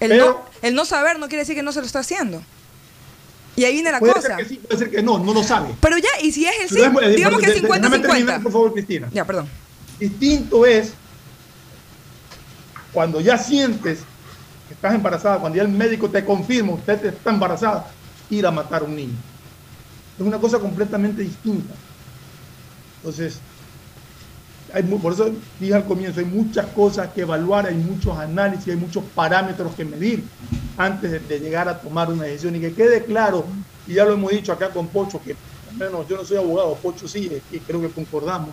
[0.00, 2.42] El, no, el no saber no quiere decir que no se lo está haciendo.
[3.56, 4.28] Y ahí viene la puede cosa.
[4.28, 5.74] Ser que sí, puede ser que no, no lo sabe.
[5.80, 6.82] Pero ya, y si es el sí,
[7.14, 8.42] digamos que es 50-50.
[8.42, 9.08] Por favor, Cristina.
[9.12, 9.48] Ya, perdón.
[9.98, 10.92] Distinto es
[12.92, 14.00] cuando ya sientes
[14.66, 17.90] que estás embarazada, cuando ya el médico te confirma, usted está embarazada,
[18.30, 19.16] ir a matar a un niño.
[20.18, 21.74] Es una cosa completamente distinta.
[22.98, 23.40] Entonces,
[25.02, 29.04] por eso dije al comienzo, hay muchas cosas que evaluar, hay muchos análisis, hay muchos
[29.14, 30.22] parámetros que medir
[30.76, 32.56] antes de, llegar a tomar una decisión.
[32.56, 33.44] Y que quede claro,
[33.86, 35.36] y ya lo hemos dicho acá con Pocho, que
[35.70, 38.50] al menos yo no soy abogado, Pocho sí, y creo que concordamos,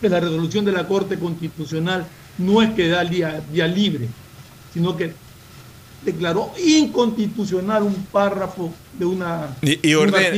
[0.00, 2.06] que la resolución de la Corte Constitucional
[2.38, 4.08] no es que da día, día libre,
[4.72, 5.12] sino que
[6.06, 10.36] declaró inconstitucional un párrafo de una y, ordena,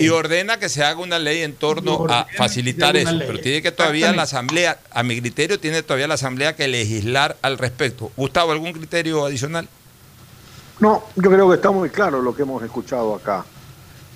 [0.00, 3.70] y, ordena que se haga una ley en torno a facilitar eso, pero tiene que
[3.70, 8.10] todavía la asamblea, a mi criterio, tiene todavía la asamblea que legislar al respecto.
[8.16, 9.68] Gustavo, ¿algún criterio adicional?
[10.80, 13.44] No, yo creo que está muy claro lo que hemos escuchado acá.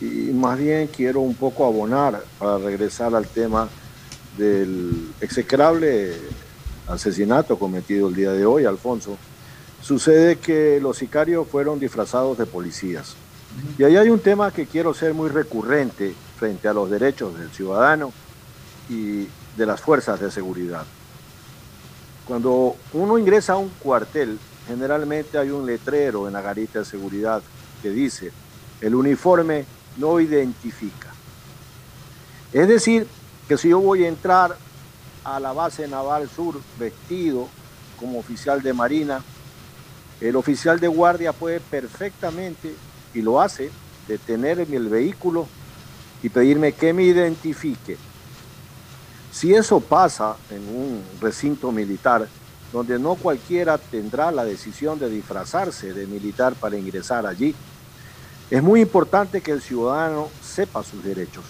[0.01, 3.69] Y más bien quiero un poco abonar para regresar al tema
[4.37, 6.17] del execrable
[6.89, 9.17] asesinato cometido el día de hoy, Alfonso
[9.87, 13.15] Sucede que los sicarios fueron disfrazados de policías.
[13.79, 17.53] Y ahí hay un tema que quiero ser muy recurrente frente a los derechos del
[17.53, 18.13] ciudadano
[18.89, 20.85] y de las fuerzas de seguridad.
[22.27, 27.41] Cuando uno ingresa a un cuartel, generalmente hay un letrero en la garita de seguridad
[27.81, 28.33] que dice,
[28.81, 29.67] el uniforme
[29.99, 31.13] no identifica.
[32.53, 33.07] Es decir,
[33.47, 34.57] que si yo voy a entrar
[35.23, 37.47] a la base naval sur vestido
[38.01, 39.23] como oficial de marina,
[40.21, 42.75] el oficial de guardia puede perfectamente,
[43.13, 43.71] y lo hace,
[44.09, 45.47] detenerme el vehículo
[46.23, 47.97] y pedirme que me identifique.
[49.33, 52.27] Si eso pasa en un recinto militar,
[52.73, 57.55] donde no cualquiera tendrá la decisión de disfrazarse de militar para ingresar allí,
[58.51, 61.45] es muy importante que el ciudadano sepa sus derechos.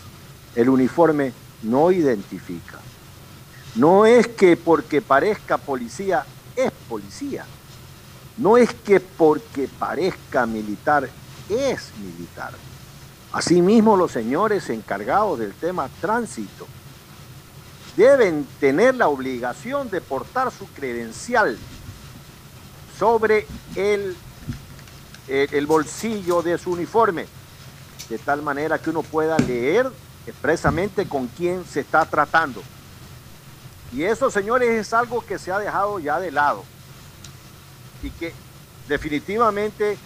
[0.54, 2.78] El uniforme no identifica.
[3.74, 6.24] No es que porque parezca policía
[6.56, 7.44] es policía.
[8.36, 11.08] No es que porque parezca militar
[11.48, 12.52] es militar.
[13.32, 16.66] Asimismo, los señores encargados del tema tránsito
[17.96, 21.58] deben tener la obligación de portar su credencial
[22.98, 24.16] sobre el,
[25.28, 27.26] el, bolsillo de su uniforme,
[28.08, 29.90] de tal manera que uno pueda leer
[30.26, 32.62] expresamente con quién se está tratando.
[33.92, 36.64] Y eso, señores, es algo que se ha dejado ya de lado
[38.02, 38.32] y que
[38.88, 39.98] definitivamente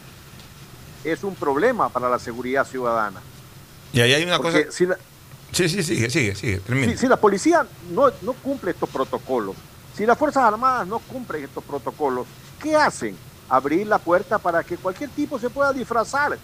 [1.05, 3.21] es un problema para la seguridad ciudadana.
[3.93, 4.59] Y ahí hay una cosa...
[4.71, 4.87] Si
[5.53, 6.61] sí, sí, sigue, sigue, sigue.
[6.61, 9.57] Si, si, la policía no, no cumple estos protocolos,
[9.97, 12.27] si las Fuerzas Armadas no cumplen estos protocolos,
[12.63, 13.17] ¿qué hacen?
[13.49, 16.39] Abrir la puerta para que cualquier tipo se pueda disfrazar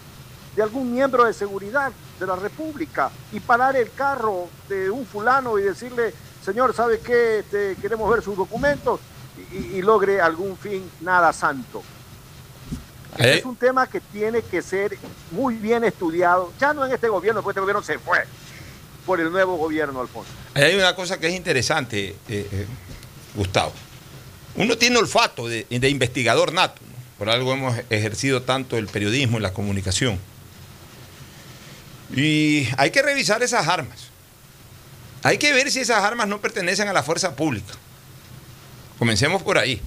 [0.57, 5.59] de algún miembro de seguridad de la República y parar el carro de un fulano
[5.59, 6.13] y decirle,
[6.45, 7.41] señor, ¿sabe qué?
[7.41, 8.99] Este, queremos ver sus documentos
[9.53, 11.83] y, logre algún fin nada santo.
[13.19, 14.99] Es un tema que tiene que ser
[15.31, 18.25] muy bien estudiado, ya no en este gobierno, porque este gobierno se fue
[19.07, 20.31] por el nuevo gobierno, Alfonso.
[20.55, 22.67] hay una cosa que es interesante, eh, eh,
[23.35, 23.73] Gustavo.
[24.57, 26.81] Uno tiene olfato de, investigador nato,
[27.19, 30.19] por algo hemos ejercido tanto el periodismo y la comunicación.
[32.15, 34.09] Y hay que revisar esas armas.
[35.23, 37.75] Hay que ver si esas armas no pertenecen a la fuerza pública.
[38.99, 39.81] Comencemos por ahí.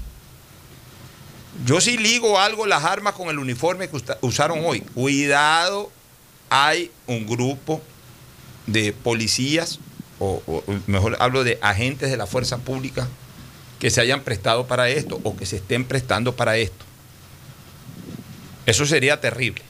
[1.65, 4.81] Yo sí ligo algo las armas con el uniforme que usaron hoy.
[4.81, 5.91] Cuidado,
[6.49, 7.81] hay un grupo
[8.67, 9.79] de policías,
[10.19, 13.07] o, o, mejor hablo de agentes de la fuerza pública,
[13.79, 16.85] que se hayan prestado para esto o que se estén prestando para esto.
[18.65, 19.63] Eso sería terrible.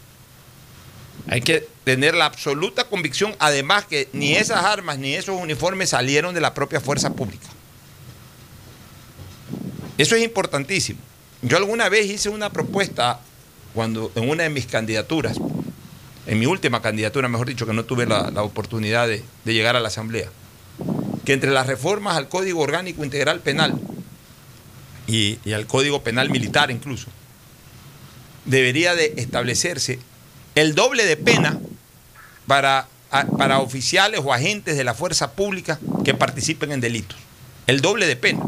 [1.28, 6.34] Hay que tener la absoluta convicción, además que ni esas armas ni esos uniformes salieron
[6.34, 7.48] de la propia fuerza pública.
[10.00, 10.98] Eso es importantísimo.
[11.42, 13.20] Yo alguna vez hice una propuesta
[13.74, 15.38] cuando en una de mis candidaturas,
[16.26, 19.90] en mi última candidatura, mejor dicho, que no tuve la, oportunidad de, llegar a la
[19.90, 20.30] Asamblea,
[21.26, 23.78] que entre las reformas al Código Orgánico Integral Penal
[25.06, 27.08] y, al Código Penal Militar incluso,
[28.46, 30.00] debería de establecerse
[30.56, 31.60] el doble de pena
[32.48, 32.88] para,
[33.38, 37.18] para oficiales o agentes de la fuerza pública que participen en delitos.
[37.68, 38.40] El doble de pena.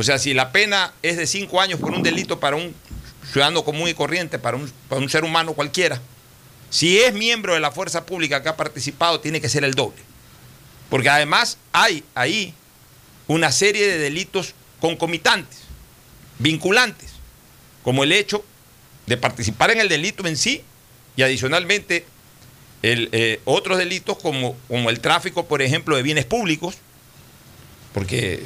[0.00, 2.74] O sea, si la pena es de cinco años por un delito para un
[3.30, 6.00] ciudadano común y corriente, para un, para un ser humano cualquiera,
[6.70, 9.98] si es miembro de la fuerza pública que ha participado, tiene que ser el doble.
[10.88, 12.54] Porque además hay ahí
[13.26, 15.64] una serie de delitos concomitantes,
[16.38, 17.10] vinculantes,
[17.82, 18.42] como el hecho
[19.04, 20.62] de participar en el delito en sí
[21.14, 22.06] y adicionalmente
[22.82, 26.76] eh, otros delitos como, como el tráfico, por ejemplo, de bienes públicos,
[27.92, 28.44] porque,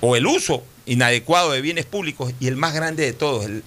[0.00, 3.62] o el uso inadecuado de bienes públicos y el más grande de todos, el,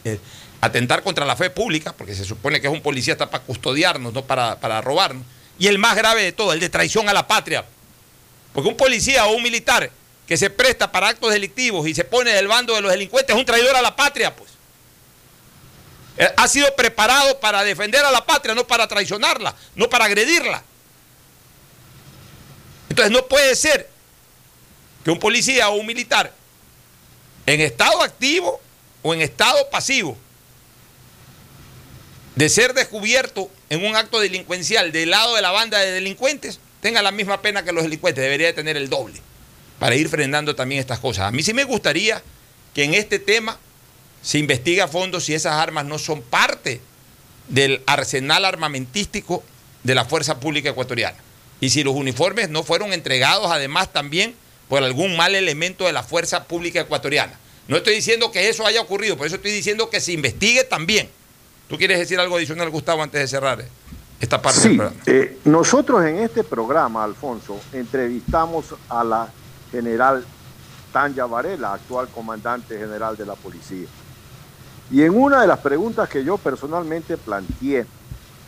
[0.61, 4.13] atentar contra la fe pública, porque se supone que es un policía está para custodiarnos,
[4.13, 5.23] no para, para robarnos,
[5.59, 7.65] y el más grave de todo, el de traición a la patria.
[8.53, 9.91] Porque un policía o un militar
[10.27, 13.39] que se presta para actos delictivos y se pone del bando de los delincuentes es
[13.39, 14.51] un traidor a la patria, pues.
[16.37, 20.63] Ha sido preparado para defender a la patria, no para traicionarla, no para agredirla.
[22.89, 23.89] Entonces no puede ser
[25.03, 26.33] que un policía o un militar
[27.45, 28.59] en estado activo
[29.01, 30.17] o en estado pasivo
[32.35, 37.01] de ser descubierto en un acto delincuencial del lado de la banda de delincuentes tenga
[37.01, 39.19] la misma pena que los delincuentes, debería de tener el doble
[39.79, 41.25] para ir frenando también estas cosas.
[41.25, 42.21] A mí sí me gustaría
[42.75, 43.57] que en este tema
[44.21, 46.81] se investigue a fondo si esas armas no son parte
[47.47, 49.43] del arsenal armamentístico
[49.83, 51.17] de la Fuerza Pública Ecuatoriana.
[51.59, 54.35] Y si los uniformes no fueron entregados además también
[54.69, 57.39] por algún mal elemento de la Fuerza Pública Ecuatoriana.
[57.67, 61.09] No estoy diciendo que eso haya ocurrido, por eso estoy diciendo que se investigue también.
[61.67, 63.65] ¿Tú quieres decir algo adicional, Gustavo, antes de cerrar
[64.19, 65.01] esta parte sí, del programa?
[65.07, 69.29] Eh, nosotros en este programa, Alfonso, entrevistamos a la
[69.71, 70.23] general
[70.93, 73.87] Tanya Varela, actual comandante general de la policía.
[74.91, 77.85] Y en una de las preguntas que yo personalmente planteé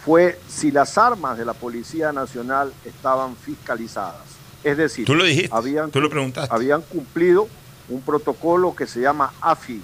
[0.05, 4.36] fue si las armas de la Policía Nacional estaban fiscalizadas.
[4.67, 6.53] Es decir, tú lo dijiste, habían, tú lo preguntaste.
[6.53, 7.47] habían cumplido
[7.87, 9.81] un protocolo que se llama AFI,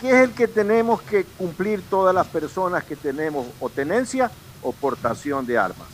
[0.00, 4.30] que es el que tenemos que cumplir todas las personas que tenemos o tenencia
[4.62, 5.88] o portación de armas.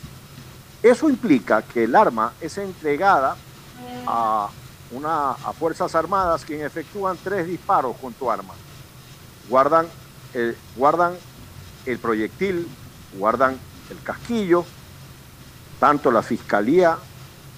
[0.83, 3.39] Eso implica que el arma es entregada
[4.07, 4.51] a,
[4.91, 8.53] una, a Fuerzas Armadas quienes efectúan tres disparos con tu arma.
[9.49, 9.87] Guardan
[10.35, 11.15] el, guardan
[11.87, 12.69] el proyectil,
[13.15, 13.59] guardan
[13.89, 14.67] el casquillo,
[15.79, 16.99] tanto la Fiscalía,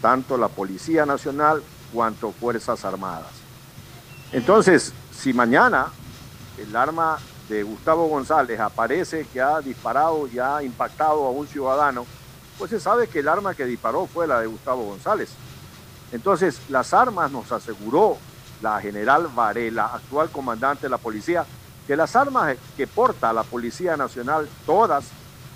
[0.02, 1.62] tanto la Policía Nacional,
[1.94, 3.30] cuanto Fuerzas Armadas.
[4.32, 5.86] Entonces, si mañana
[6.58, 12.04] el arma de Gustavo González aparece que ha disparado y ha impactado a un ciudadano,
[12.58, 15.30] pues se sabe que el arma que disparó fue la de Gustavo González.
[16.10, 18.18] Entonces, las armas nos aseguró
[18.60, 21.44] la general Varela, actual comandante de la policía,
[21.86, 25.04] que las armas que porta la Policía Nacional, todas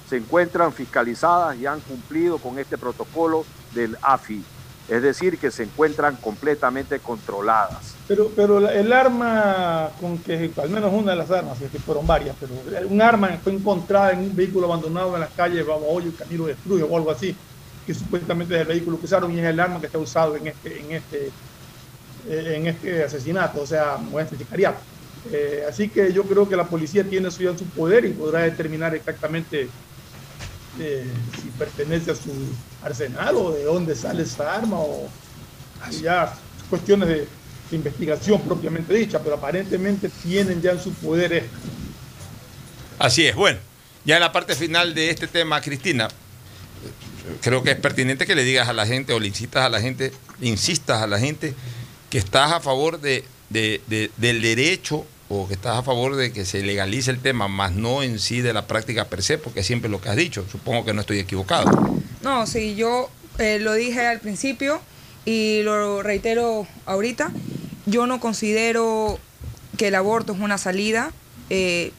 [0.08, 3.44] se encuentran fiscalizadas y han cumplido con este protocolo
[3.76, 4.42] del AFI.
[4.88, 7.94] Es decir, que se encuentran completamente controladas.
[8.06, 12.06] Pero, pero el arma con que, al menos una de las armas, es que fueron
[12.06, 12.52] varias, pero
[12.88, 16.54] un arma fue encontrada en un vehículo abandonado en las calles Babahoyo y Camilo de
[16.54, 17.34] Trujillo o algo así,
[17.84, 20.46] que supuestamente es el vehículo que usaron y es el arma que está usado en
[20.46, 21.30] este, en este,
[22.28, 24.78] en este asesinato, o sea, en este sicariato.
[25.32, 28.10] Eh, así que yo creo que la policía tiene eso ya en su poder y
[28.10, 29.68] podrá determinar exactamente
[30.78, 31.06] eh,
[31.42, 32.30] si pertenece a su
[32.86, 35.08] arsenal o de dónde sale esa arma o
[36.00, 36.34] ya
[36.70, 37.14] cuestiones de,
[37.70, 41.56] de, investigación propiamente dicha, pero aparentemente tienen ya en su poder esto.
[42.98, 43.58] Así es, bueno,
[44.04, 46.08] ya en la parte final de este tema, Cristina,
[47.40, 49.80] creo que es pertinente que le digas a la gente o le incitas a la
[49.80, 51.54] gente, insistas a la gente
[52.10, 56.32] que estás a favor de, de, de, del derecho o que estás a favor de
[56.32, 59.62] que se legalice el tema, más no en sí de la práctica per se, porque
[59.62, 60.44] siempre lo que has dicho.
[60.50, 61.70] Supongo que no estoy equivocado.
[62.22, 64.80] No, sí, yo eh, lo dije al principio
[65.24, 67.32] y lo reitero ahorita,
[67.86, 69.18] yo no considero
[69.76, 71.12] que el aborto es una salida.
[71.50, 71.92] Eh,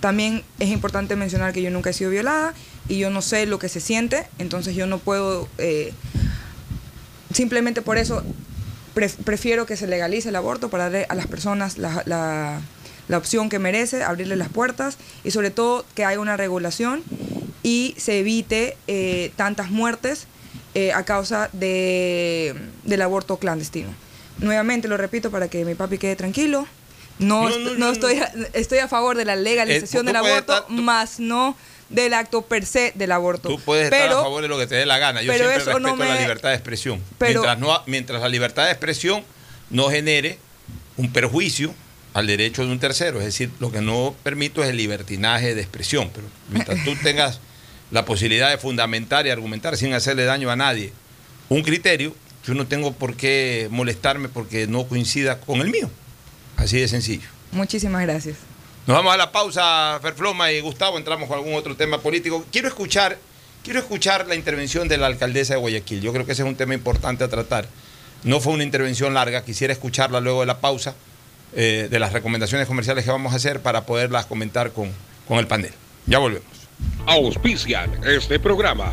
[0.00, 2.54] también es importante mencionar que yo nunca he sido violada
[2.88, 5.94] y yo no sé lo que se siente, entonces yo no puedo, eh,
[7.32, 8.24] simplemente por eso
[8.94, 12.60] prefiero que se legalice el aborto para darle a las personas la, la,
[13.08, 17.02] la opción que merece, abrirle las puertas y sobre todo que haya una regulación
[17.62, 20.26] y se evite eh, tantas muertes
[20.74, 23.90] eh, a causa de, del aborto clandestino.
[24.38, 26.66] Nuevamente lo repito para que mi papi quede tranquilo.
[27.18, 31.54] No, no, estoy, a, estoy a favor de la legalización del aborto, más no
[31.92, 33.48] del acto per se del aborto.
[33.48, 35.22] Tú puedes estar a favor de lo que te dé la gana.
[35.22, 37.00] Yo siempre respeto la libertad de expresión.
[37.20, 39.24] mientras, no, mientras la libertad de expresión
[39.70, 40.38] no genere
[40.96, 41.74] un perjuicio
[42.14, 43.18] al derecho de un tercero.
[43.18, 46.10] Es decir, lo que no permito es el libertinaje de expresión.
[46.14, 47.40] Pero mientras tú tengas
[47.90, 50.92] la posibilidad de fundamentar y argumentar sin hacerle daño a nadie
[51.48, 52.14] un criterio,
[52.46, 55.90] yo no tengo por qué molestarme porque no coincida con el mío.
[56.56, 57.28] Así de sencillo.
[57.52, 58.36] Muchísimas gracias.
[58.84, 62.44] Nos vamos a la pausa, Ferfloma y Gustavo, entramos con algún otro tema político.
[62.50, 63.16] Quiero escuchar,
[63.62, 66.00] quiero escuchar la intervención de la alcaldesa de Guayaquil.
[66.00, 67.68] Yo creo que ese es un tema importante a tratar.
[68.24, 70.96] No fue una intervención larga, quisiera escucharla luego de la pausa,
[71.54, 74.90] eh, de las recomendaciones comerciales que vamos a hacer para poderlas comentar con,
[75.28, 75.72] con el panel.
[76.06, 76.48] Ya volvemos.
[77.06, 78.92] Auspician este programa.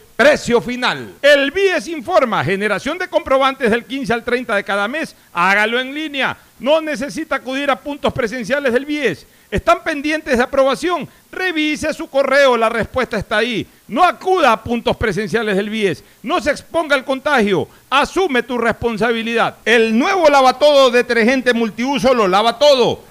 [0.21, 1.15] Precio final.
[1.19, 5.95] El BIES informa, generación de comprobantes del 15 al 30 de cada mes, hágalo en
[5.95, 6.37] línea.
[6.59, 9.25] No necesita acudir a puntos presenciales del BIES.
[9.49, 11.09] ¿Están pendientes de aprobación?
[11.31, 13.65] Revise su correo, la respuesta está ahí.
[13.87, 16.03] No acuda a puntos presenciales del BIES.
[16.21, 17.67] No se exponga al contagio.
[17.89, 19.57] Asume tu responsabilidad.
[19.65, 23.10] El nuevo lavatodo detergente multiuso lo lava todo.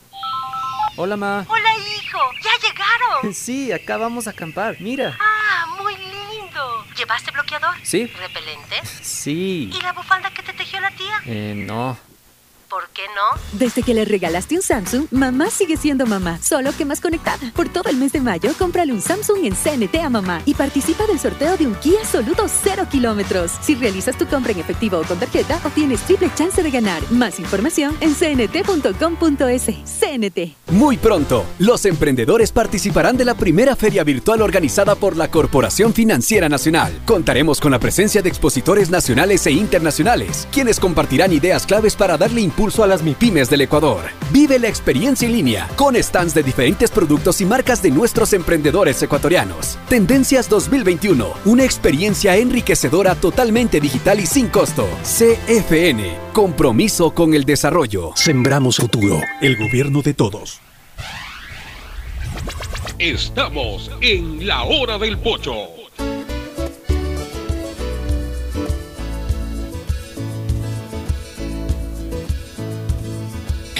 [0.97, 1.45] Hola, ma.
[1.47, 2.19] Hola, hijo.
[2.43, 3.33] ¿Ya llegaron?
[3.33, 4.77] Sí, acá vamos a acampar.
[4.79, 5.17] Mira.
[5.19, 6.85] Ah, muy lindo.
[6.97, 7.75] ¿Llevaste bloqueador?
[7.83, 8.05] Sí.
[8.07, 8.81] ¿Repelente?
[9.01, 9.69] Sí.
[9.73, 11.21] ¿Y la bufanda que te tejió la tía?
[11.25, 11.97] Eh, no.
[12.71, 13.59] ¿Por qué no?
[13.59, 17.51] Desde que le regalaste un Samsung, mamá sigue siendo mamá, solo que más conectada.
[17.53, 21.05] Por todo el mes de mayo, cómprale un Samsung en CNT a mamá y participa
[21.05, 23.51] del sorteo de un Kia Soluto 0 kilómetros.
[23.59, 27.03] Si realizas tu compra en efectivo o con tarjeta, obtienes triple chance de ganar.
[27.11, 29.65] Más información en cnt.com.es.
[29.65, 30.55] CNT.
[30.71, 36.47] Muy pronto, los emprendedores participarán de la primera feria virtual organizada por la Corporación Financiera
[36.47, 37.01] Nacional.
[37.05, 42.39] Contaremos con la presencia de expositores nacionales e internacionales, quienes compartirán ideas claves para darle
[42.39, 44.03] impulso a las MIPIMES del Ecuador.
[44.31, 49.01] Vive la experiencia en línea con stands de diferentes productos y marcas de nuestros emprendedores
[49.01, 49.79] ecuatorianos.
[49.89, 54.87] Tendencias 2021, una experiencia enriquecedora totalmente digital y sin costo.
[55.01, 58.11] CFN, compromiso con el desarrollo.
[58.13, 60.61] Sembramos futuro, el gobierno de todos.
[62.99, 65.80] Estamos en la hora del pocho.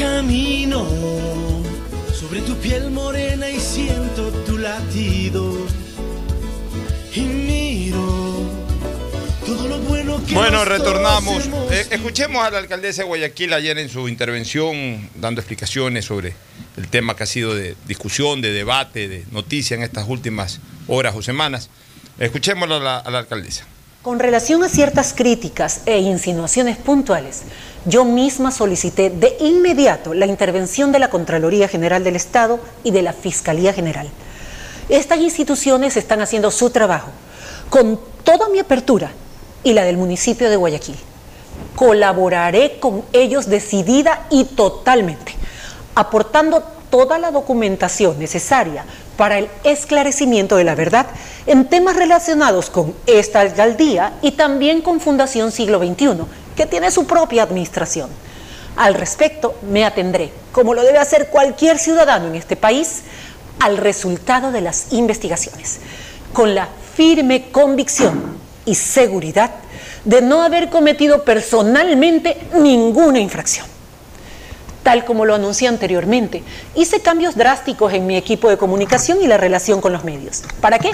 [0.02, 0.88] Camino
[2.12, 5.56] sobre tu piel morena y siento tu latido.
[7.14, 8.50] Y miro
[9.46, 11.48] todo lo bueno que Bueno, retornamos.
[11.70, 16.34] Eh, escuchemos a la alcaldesa de Guayaquil ayer en su intervención dando explicaciones sobre
[16.78, 21.14] el tema que ha sido de discusión, de debate, de noticia en estas últimas horas
[21.16, 21.70] o semanas.
[22.18, 23.68] Escuchémosla a la, a la alcaldesa.
[24.02, 27.44] Con relación a ciertas críticas e insinuaciones puntuales,
[27.86, 33.04] yo misma solicité de inmediato la intervención de la Contraloría General del Estado y de
[33.04, 34.10] la Fiscalía General.
[34.90, 37.12] Estas instituciones están haciendo su trabajo
[37.70, 39.12] con toda mi apertura
[39.64, 40.98] y la del municipio de Guayaquil.
[41.76, 45.36] Colaboraré con ellos decidida y totalmente,
[45.94, 48.84] aportando toda la documentación necesaria
[49.22, 51.06] para el esclarecimiento de la verdad
[51.46, 56.24] en temas relacionados con esta alcaldía y también con Fundación Siglo XXI,
[56.56, 58.10] que tiene su propia administración.
[58.78, 63.02] Al respecto, me atendré, como lo debe hacer cualquier ciudadano en este país,
[63.60, 65.78] al resultado de las investigaciones,
[66.34, 69.52] con la firme convicción y seguridad
[70.04, 73.68] de no haber cometido personalmente ninguna infracción.
[74.84, 76.44] Tal como lo anuncié anteriormente,
[76.76, 80.44] hice cambios drásticos en mi equipo de comunicación y la relación con los medios.
[80.60, 80.92] ¿Para qué?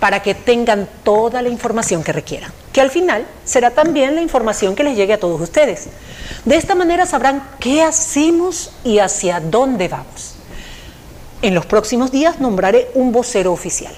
[0.00, 4.74] Para que tengan toda la información que requieran, que al final será también la información
[4.74, 5.88] que les llegue a todos ustedes.
[6.44, 10.34] De esta manera sabrán qué hacemos y hacia dónde vamos.
[11.42, 13.94] En los próximos días nombraré un vocero oficial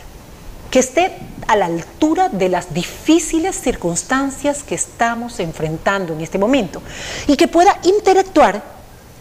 [0.71, 1.13] que esté
[1.47, 6.83] a la altura de las difíciles circunstancias que estamos enfrentando en este momento
[7.27, 8.75] y que pueda interactuar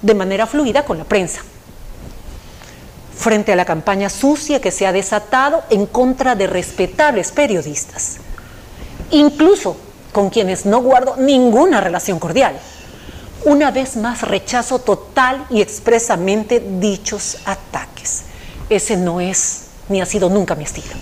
[0.04, 1.42] de manera fluida con la prensa.
[3.18, 8.18] Frente a la campaña sucia que se ha desatado en contra de respetables periodistas,
[9.10, 9.78] incluso
[10.12, 12.56] con quienes no guardo ninguna relación cordial.
[13.46, 18.24] Una vez más rechazo total y expresamente dichos ataques.
[18.70, 20.94] Ese no es ni ha sido nunca mi estilo.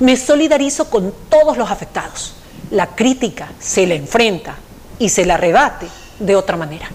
[0.00, 2.34] Me solidarizo con todos los afectados.
[2.70, 4.56] La crítica se la enfrenta
[4.98, 5.88] y se la rebate
[6.18, 6.88] de otra manera.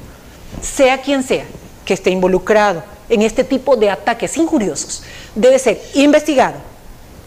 [0.64, 1.46] Sea quien sea
[1.86, 5.04] que esté involucrado en este tipo de ataques injuriosos,
[5.36, 6.56] debe ser investigado,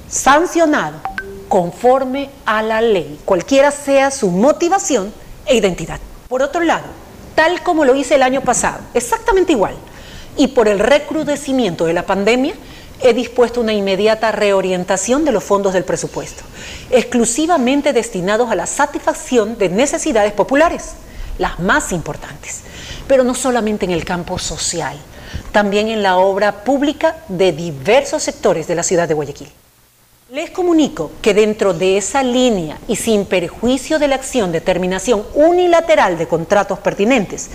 [0.08, 1.00] sancionado
[1.48, 5.12] conforme a la ley, cualquiera sea su motivación
[5.44, 6.00] e identidad.
[6.28, 6.86] Por otro lado,
[7.34, 9.76] tal como lo hice el año pasado, exactamente igual,
[10.36, 12.54] y por el recrudecimiento de la pandemia,
[13.00, 16.42] he dispuesto una inmediata reorientación de los fondos del presupuesto,
[16.90, 20.92] exclusivamente destinados a la satisfacción de necesidades populares,
[21.38, 22.62] las más importantes,
[23.06, 24.96] pero no solamente en el campo social,
[25.52, 29.48] también en la obra pública de diversos sectores de la ciudad de Guayaquil.
[30.30, 35.24] Les comunico que dentro de esa línea y sin perjuicio de la acción de terminación
[35.34, 37.48] unilateral de contratos pertinentes,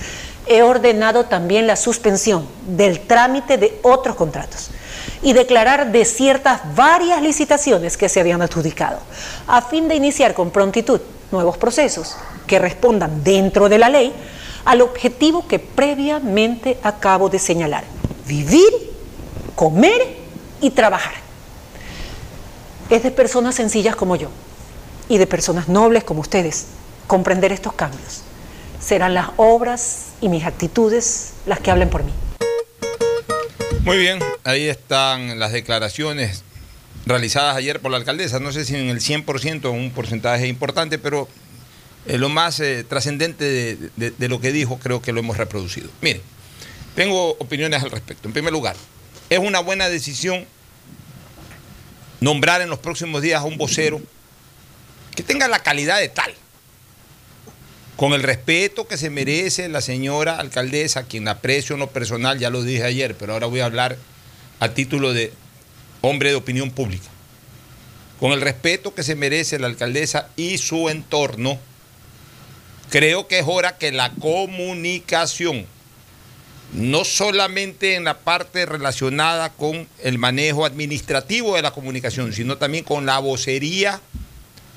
[0.48, 4.72] he ordenado también la suspensión del trámite de otros contratos
[5.22, 9.00] y declarar desiertas varias licitaciones que se habían adjudicado,
[9.48, 11.02] a fin de iniciar con prontitud
[11.32, 12.16] nuevos procesos
[12.48, 14.14] que respondan dentro de la ley
[14.66, 17.84] al objetivo que previamente acabo de señalar,
[18.28, 18.72] vivir,
[19.56, 20.18] comer
[20.62, 21.14] y trabajar.
[22.90, 24.30] Es de personas sencillas como yo
[25.10, 26.68] y de personas nobles como ustedes
[27.08, 28.22] comprender estos cambios.
[28.80, 32.12] Serán las obras y mis actitudes las que hablen por mí.
[33.84, 36.44] Muy bien, ahí están las declaraciones
[37.06, 38.40] realizadas ayer por la alcaldesa.
[38.40, 41.28] No sé si en el 100% o un porcentaje importante, pero
[42.06, 45.90] lo más eh, trascendente de, de- de lo que dijo creo que lo hemos reproducido.
[46.02, 46.22] Mire,
[46.96, 48.28] tengo opiniones al respecto.
[48.28, 48.76] En primer lugar,
[49.30, 50.46] es una buena decisión
[52.20, 54.02] nombrar en los próximos días a un vocero
[55.16, 56.34] que tenga la calidad de tal,
[57.98, 62.50] con el respeto que se merece la señora alcaldesa, quien aprecio en lo personal, ya
[62.50, 63.98] lo dije ayer, pero ahora voy a hablar
[64.60, 65.34] a título de
[66.02, 67.08] hombre de opinión pública.
[68.20, 71.60] Con el respeto que se merece la alcaldesa y su entorno,
[72.92, 75.66] creo que es hora que la comunicación,
[76.74, 82.84] no solamente en la parte relacionada con el manejo administrativo de la comunicación, sino también
[82.84, 84.02] con la vocería,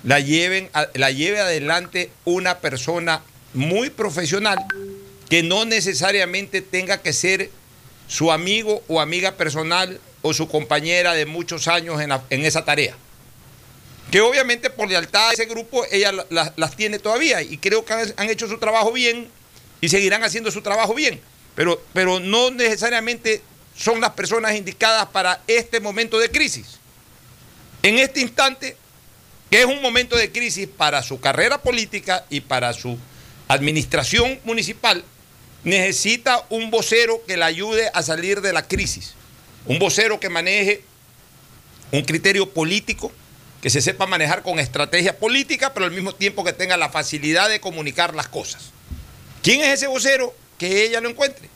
[0.05, 3.23] la, lleven, la lleve adelante una persona
[3.53, 4.65] muy profesional
[5.29, 7.51] que no necesariamente tenga que ser
[8.07, 12.95] su amigo o amiga personal o su compañera de muchos años en, esa tarea.
[14.15, 18.31] Que obviamente por lealtad a ese grupo ella las tiene todavía y creo que han,
[18.31, 19.29] hecho su trabajo bien
[19.81, 21.21] y seguirán haciendo su trabajo bien,
[21.57, 23.43] pero, pero no necesariamente
[23.77, 26.79] son las personas indicadas para este momento de crisis.
[27.83, 28.77] En este instante,
[29.51, 32.97] que es un momento de crisis para su carrera política y para su
[33.49, 35.05] administración municipal,
[35.65, 39.15] necesita un vocero que le ayude a salir de la crisis.
[39.67, 40.85] Un vocero que maneje
[41.91, 43.11] un criterio político,
[43.65, 47.49] que se sepa manejar con estrategia política, pero al mismo tiempo que tenga la facilidad
[47.49, 48.73] de comunicar las cosas.
[49.43, 50.37] ¿Quién es ese vocero?
[50.59, 51.49] Que ella lo encuentre.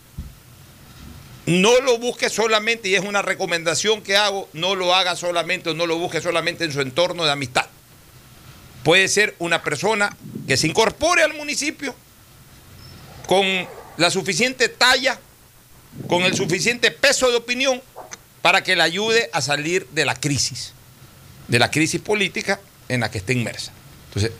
[1.44, 5.74] No lo busque solamente, y es una recomendación que hago, no lo haga solamente o
[5.74, 7.66] no lo busque solamente en su entorno de amistad.
[8.85, 10.16] Puede ser una persona
[10.47, 11.94] que se incorpore al municipio
[13.26, 13.44] con
[13.98, 15.20] la suficiente talla,
[16.09, 17.82] con el suficiente peso de opinión
[18.40, 20.72] para que le ayude a salir de la crisis,
[21.49, 23.73] de la crisis política en la que está inmersa.
[24.09, 24.33] Entonces,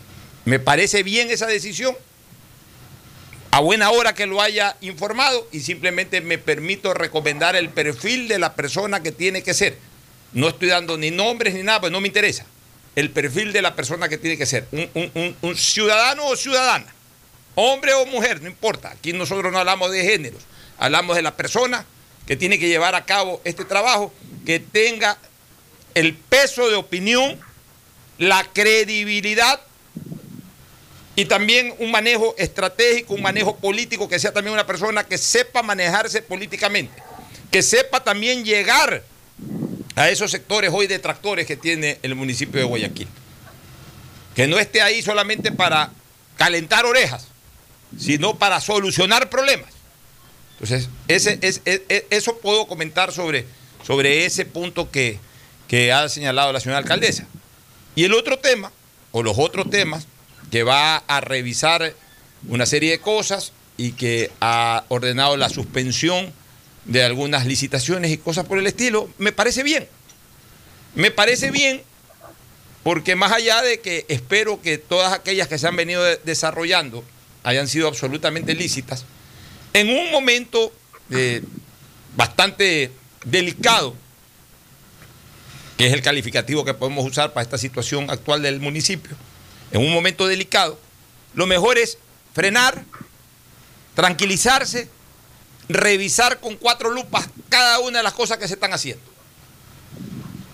[0.45, 1.97] me parece bien esa decisión,
[3.51, 8.39] a buena hora que lo haya informado y simplemente me permito recomendar el perfil de
[8.39, 9.79] la persona que tiene que ser.
[10.33, 12.45] No estoy dando ni nombres ni nada, pues no me interesa.
[12.95, 14.67] El perfil de la persona que tiene que ser.
[14.73, 16.95] Un, un ciudadano o ciudadana
[17.61, 18.91] hombre o mujer, no importa.
[18.91, 20.43] Aquí nosotros no hablamos de géneros,
[20.79, 21.85] hablamos de la persona
[22.27, 24.13] que tiene que llevar a cabo este trabajo,
[24.47, 25.19] que tenga
[25.99, 27.41] el peso de opinión,
[28.19, 29.61] la credibilidad
[31.17, 35.65] y también un manejo estratégico, un manejo político, que sea también una persona que sepa
[35.65, 37.03] manejarse políticamente,
[37.51, 39.03] que sepa también llegar
[39.97, 43.09] a esos sectores hoy detractores que tiene el municipio de Guayaquil.
[44.37, 45.91] Que no esté ahí solamente para
[46.37, 47.27] calentar orejas,
[47.99, 49.71] sino para solucionar problemas.
[50.61, 50.89] Entonces,
[52.11, 53.45] eso puedo comentar sobre,
[53.85, 55.19] sobre ese punto que,
[55.69, 57.27] que ha señalado la señora alcaldesa.
[57.95, 58.73] Y el otro tema,
[59.13, 60.07] o los otros temas,
[60.51, 61.95] que va a revisar
[62.49, 66.33] una serie de cosas y que ha ordenado la suspensión
[66.87, 69.87] de algunas licitaciones y cosas por el estilo, me parece bien.
[70.95, 71.83] Me parece bien
[72.83, 77.05] porque más allá de que espero que todas aquellas que se han venido desarrollando
[77.45, 79.05] hayan sido absolutamente lícitas,
[79.75, 80.73] en un momento
[81.11, 81.43] eh,
[82.17, 82.91] bastante
[83.25, 83.95] delicado,
[85.79, 89.17] que es el calificativo que podemos usar para esta situación actual del municipio,
[89.71, 90.79] en un momento delicado,
[91.35, 91.99] lo mejor es
[92.35, 92.83] frenar,
[93.95, 94.89] tranquilizarse,
[95.69, 99.05] revisar con cuatro lupas cada una de las cosas que se están haciendo.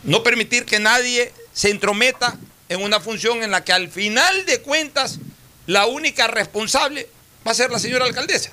[0.03, 2.37] No permitir que nadie se entrometa
[2.69, 5.21] en una función en la que al final de cuentas
[5.67, 7.09] la única responsable
[7.47, 8.51] va a ser la señora alcaldesa.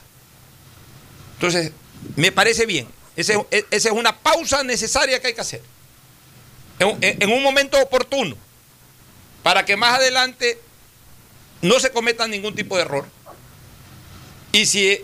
[1.34, 1.73] Entonces,
[2.15, 2.88] me parece bien.
[3.18, 5.61] esa es una pausa necesaria que hay que hacer.
[6.81, 8.35] En, un momento oportuno,
[9.43, 10.59] para que más adelante
[11.61, 13.05] no se cometa ningún tipo de error.
[14.51, 14.99] Y si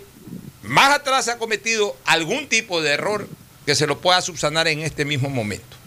[0.63, 3.27] más atrás se ha cometido algún tipo de error,
[3.65, 5.77] que se lo pueda subsanar en este mismo momento.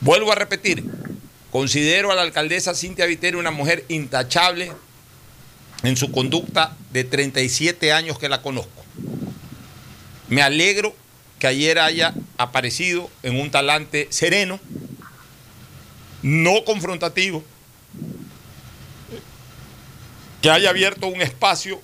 [0.00, 0.84] Vuelvo a repetir,
[1.50, 4.72] Considero a la alcaldesa Cintia Viteri una mujer intachable
[5.82, 8.84] en su conducta de 37 años que la conozco.
[10.28, 10.94] Me alegro
[11.40, 14.60] que ayer haya aparecido en un talante sereno,
[16.22, 17.42] no confrontativo,
[20.42, 21.80] que haya abierto un espacio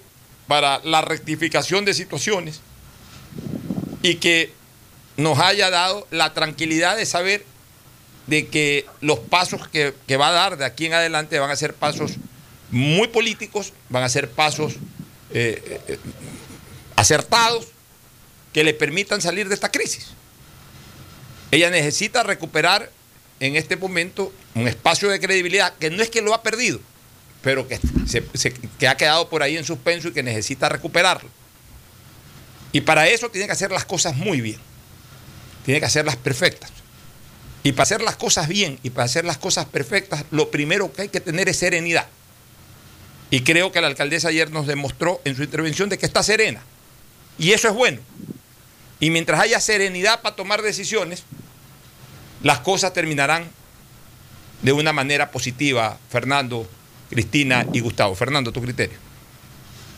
[0.47, 2.61] para la rectificación de situaciones
[4.03, 4.53] y que
[5.17, 7.45] nos haya dado la tranquilidad de saber
[8.27, 11.75] de que los pasos que, va a dar de aquí en adelante van a ser
[11.75, 12.13] pasos
[12.71, 14.75] muy políticos, van a ser pasos
[15.33, 15.99] eh, eh,
[16.97, 17.69] acertados
[18.57, 20.07] que le permitan salir de esta crisis.
[21.51, 22.91] Ella necesita recuperar
[23.39, 26.81] en este momento un espacio de credibilidad que no es que lo ha perdido,
[27.43, 27.79] pero que,
[28.79, 31.29] que ha quedado por ahí en suspenso y que necesita recuperarlo.
[32.73, 34.59] Y para eso tiene que hacer las cosas muy bien,
[35.67, 36.71] tiene que hacerlas perfectas.
[37.63, 41.03] Y para hacer las cosas bien y para hacer las cosas perfectas, lo primero que
[41.03, 42.09] hay que tener es serenidad.
[43.29, 46.63] Y creo que la alcaldesa ayer nos demostró en su intervención de que está serena.
[47.39, 48.01] Y eso es bueno.
[49.01, 51.25] Y mientras haya serenidad para tomar decisiones,
[52.43, 53.45] las cosas terminarán
[54.63, 56.67] de una manera positiva, Fernando,
[57.11, 58.15] Cristina y Gustavo.
[58.15, 58.99] Fernando, tu criterio.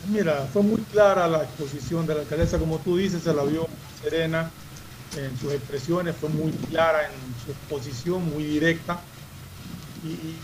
[0.07, 3.67] Mira, fue muy clara la exposición de la alcaldesa, como tú dices, se la vio
[4.01, 4.49] serena
[5.17, 8.99] en sus expresiones, fue muy clara en su exposición, muy directa
[10.03, 10.35] y,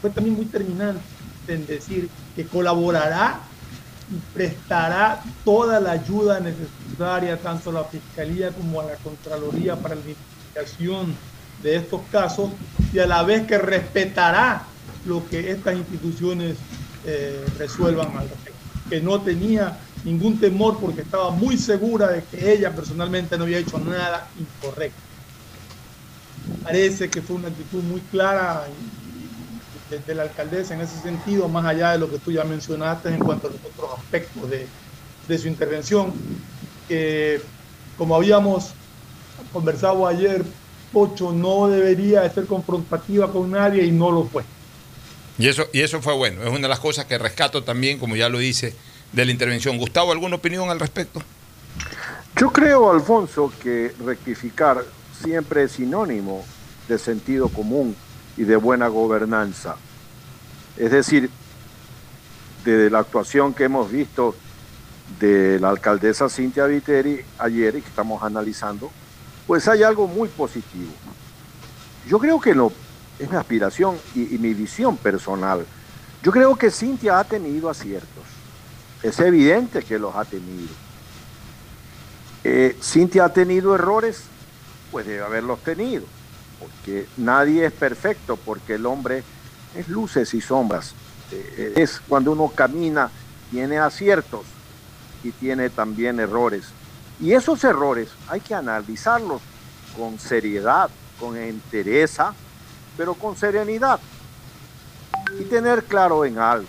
[0.00, 1.00] fue también muy terminante
[1.48, 3.40] en decir que colaborará
[4.32, 10.00] prestará toda la ayuda necesaria tanto a la Fiscalía como a la Contraloría para la
[10.00, 11.14] investigación
[11.62, 12.50] de estos casos
[12.92, 14.64] y a la vez que respetará
[15.06, 16.56] lo que estas instituciones
[17.04, 18.58] eh, resuelvan al respecto.
[18.88, 23.58] Que no tenía ningún temor porque estaba muy segura de que ella personalmente no había
[23.58, 25.00] hecho nada incorrecto.
[26.62, 28.66] Parece que fue una actitud muy clara
[29.90, 33.18] de, la alcaldesa en ese sentido, más allá de lo que tú ya mencionaste en
[33.18, 34.66] cuanto a los otros aspectos de,
[35.28, 36.12] de su intervención,
[36.88, 37.40] que
[37.96, 38.70] como habíamos
[39.52, 40.44] conversado ayer,
[40.92, 44.44] Pocho no debería ser confrontativa con nadie y no lo fue.
[45.38, 48.16] Y eso, y eso fue bueno, es una de las cosas que rescato también, como
[48.16, 48.74] ya lo dice,
[49.12, 49.76] de la intervención.
[49.78, 51.22] Gustavo, ¿alguna opinión al respecto?
[52.36, 54.84] Yo creo, Alfonso, que rectificar
[55.22, 56.44] siempre es sinónimo
[56.88, 57.96] de sentido común
[58.36, 59.76] y de buena gobernanza.
[60.76, 61.30] Es decir,
[62.64, 64.34] de la actuación que hemos visto
[65.20, 68.90] de la alcaldesa Cintia Viteri ayer y que estamos analizando,
[69.46, 70.92] pues hay algo muy positivo.
[72.08, 72.72] Yo creo que lo
[73.18, 75.64] es mi aspiración y, mi visión personal.
[76.22, 78.24] Yo creo que Cintia ha tenido aciertos.
[79.02, 80.68] Es evidente que los ha tenido.
[82.44, 84.24] Eh, Cintia ha tenido errores,
[84.90, 86.04] pues debe haberlos tenido,
[86.66, 89.22] porque nadie es perfecto, porque el hombre
[89.74, 90.94] es luces y sombras.
[91.32, 93.10] Eh, es cuando uno camina,
[93.50, 94.42] tiene aciertos
[95.22, 96.66] y tiene también errores.
[97.20, 99.40] Y esos errores hay que analizarlos
[99.96, 102.34] con seriedad, con entereza,
[102.96, 104.00] pero con serenidad.
[105.38, 106.68] Y tener claro en algo,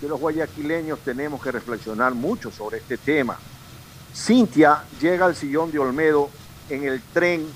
[0.00, 3.38] que los guayaquileños tenemos que reflexionar mucho sobre este tema.
[4.14, 6.30] Cintia llega al sillón de Olmedo
[6.68, 7.46] en el tren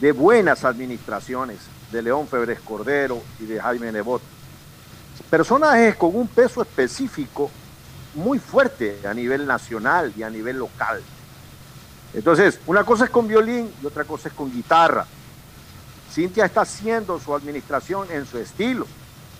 [0.00, 1.58] de buenas administraciones
[1.90, 4.22] de León Febres Cordero y de Jaime Nebot.
[5.30, 7.50] Personajes con un peso específico
[8.14, 11.02] muy fuerte a nivel nacional y a nivel local.
[12.14, 15.06] Entonces, una cosa es con violín y otra cosa es con guitarra.
[16.10, 18.86] Cintia está haciendo su administración en su estilo.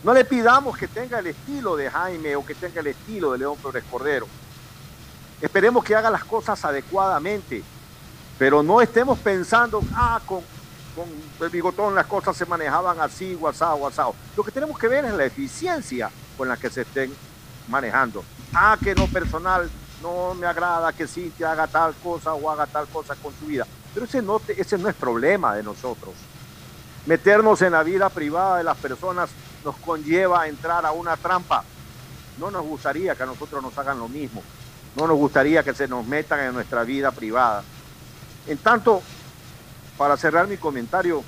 [0.04, 3.38] No le pidamos que tenga el estilo de Jaime o que tenga el estilo de
[3.38, 4.26] León Flores Cordero.
[5.40, 7.62] Esperemos que haga las cosas adecuadamente,
[8.38, 10.40] pero no estemos pensando, ah, con,
[10.94, 11.06] con
[11.40, 14.14] el bigotón las cosas se manejaban así, WhatsApp, WhatsApp.
[14.36, 17.12] Lo que tenemos que ver es la eficiencia con la que se estén
[17.68, 18.24] manejando.
[18.52, 19.68] Ah, que no personal,
[20.02, 23.66] no me agrada que Cintia haga tal cosa o haga tal cosa con su vida.
[23.94, 26.14] Pero ese no, ese no es problema de nosotros.
[27.06, 29.30] Meternos en la vida privada de las personas
[29.64, 31.64] nos conlleva a entrar a una trampa.
[32.38, 34.42] No nos gustaría que a nosotros nos hagan lo mismo.
[34.96, 37.62] No nos gustaría que se nos metan en nuestra vida privada.
[38.46, 39.02] En tanto,
[39.96, 41.24] para cerrar mi comentario,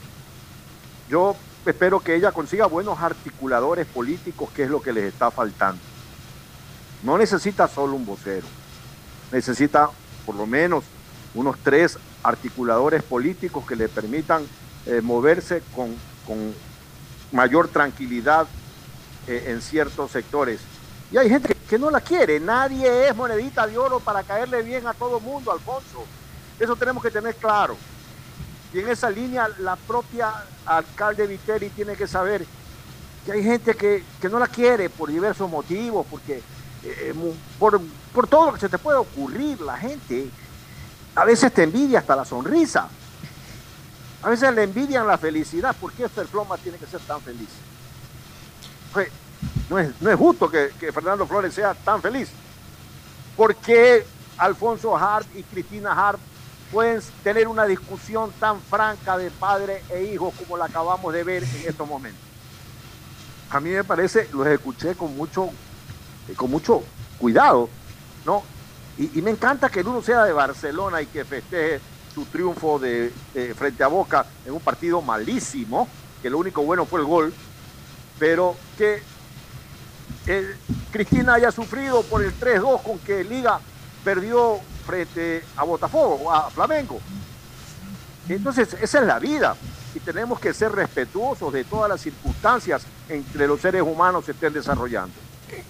[1.09, 1.35] yo
[1.67, 5.81] espero que ella consiga buenos articuladores políticos, que es lo que les está faltando.
[7.03, 8.47] No necesita solo un vocero,
[9.33, 9.91] necesita
[10.27, 10.85] por lo menos
[11.35, 14.45] unos tres articuladores políticos que le permitan
[14.87, 15.97] eh, moverse con,
[17.33, 18.47] mayor tranquilidad
[19.27, 20.61] eh, en ciertos sectores.
[21.11, 24.87] Y hay gente que, no la quiere, nadie es monedita de oro para caerle bien
[24.87, 26.05] a todo mundo, Alfonso.
[26.59, 27.77] Eso tenemos que tener claro.
[28.73, 30.33] Y en esa línea la propia
[30.67, 32.45] alcalde Viteri tiene que saber
[33.25, 36.43] que hay gente que, no la quiere por diversos motivos, porque
[36.85, 37.15] eh,
[37.59, 37.81] por,
[38.13, 40.29] por todo lo que se te puede ocurrir, la gente
[41.15, 42.89] a veces te envidia hasta la sonrisa.
[44.23, 45.75] A veces le envidian la felicidad.
[45.77, 47.49] ¿Por qué Floma tiene que ser tan feliz?
[48.93, 49.09] Pues,
[49.69, 52.29] no, es, justo que, Fernando Flores sea tan feliz.
[53.37, 54.05] ¿Por qué
[54.37, 56.19] Alfonso Hart y Cristina Hart
[56.73, 61.43] pueden tener una discusión tan franca de padre e hijo como la acabamos de ver
[61.43, 62.23] en estos momentos?
[63.51, 65.51] A mí me parece, los escuché con mucho,
[66.37, 66.83] con mucho
[67.19, 67.69] cuidado,
[68.27, 68.43] ¿no?
[68.99, 71.81] Y, y me encanta que el uno sea de Barcelona y que festeje
[72.19, 73.13] su triunfo de,
[73.57, 75.89] frente a Boca en un partido malísimo,
[76.21, 77.33] que lo único bueno fue el gol,
[78.19, 79.01] pero que
[80.27, 80.57] eh,
[80.91, 83.61] Cristina haya sufrido por el 3-2 con que Liga
[84.03, 84.59] perdió
[84.89, 86.99] frente a Botafogo, a Flamengo.
[88.27, 89.55] Entonces, esa es la vida
[89.95, 94.33] y tenemos que ser respetuosos de todas las circunstancias en que los seres humanos se
[94.33, 95.13] estén desarrollando.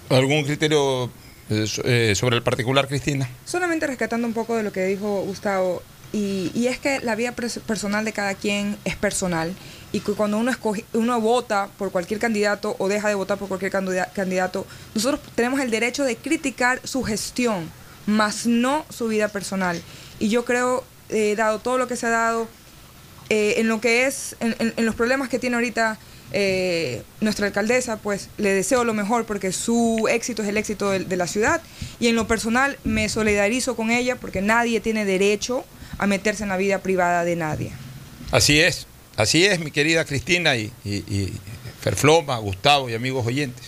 [0.08, 1.06] ¿Algún criterio
[1.50, 3.28] eh, eh, sobre el particular, Cristina?
[3.44, 5.82] Solamente rescatando un poco de lo que dijo Gustavo,
[6.12, 9.52] y, y es que la vida pers- personal de cada quien es personal,
[9.92, 13.48] y que cuando uno, escoge, uno vota por cualquier candidato o deja de votar por
[13.48, 14.64] cualquier candida- candidato,
[14.94, 17.70] nosotros tenemos el derecho de criticar su gestión,
[18.08, 19.80] más no su vida personal.
[20.18, 22.48] Y yo creo, eh, dado todo lo que se ha dado,
[23.28, 25.98] eh, en lo que es, en, los problemas que tiene ahorita
[26.32, 31.00] eh, nuestra alcaldesa, pues le deseo lo mejor porque su éxito es el éxito de,
[31.00, 31.60] de la ciudad
[32.00, 35.66] y en lo personal me solidarizo con ella porque nadie tiene derecho
[35.98, 37.72] a meterse en la vida privada de nadie.
[38.30, 38.86] Así es,
[39.16, 41.30] así es, mi querida Cristina y, y
[41.82, 43.66] Ferfloma, Gustavo y amigos oyentes.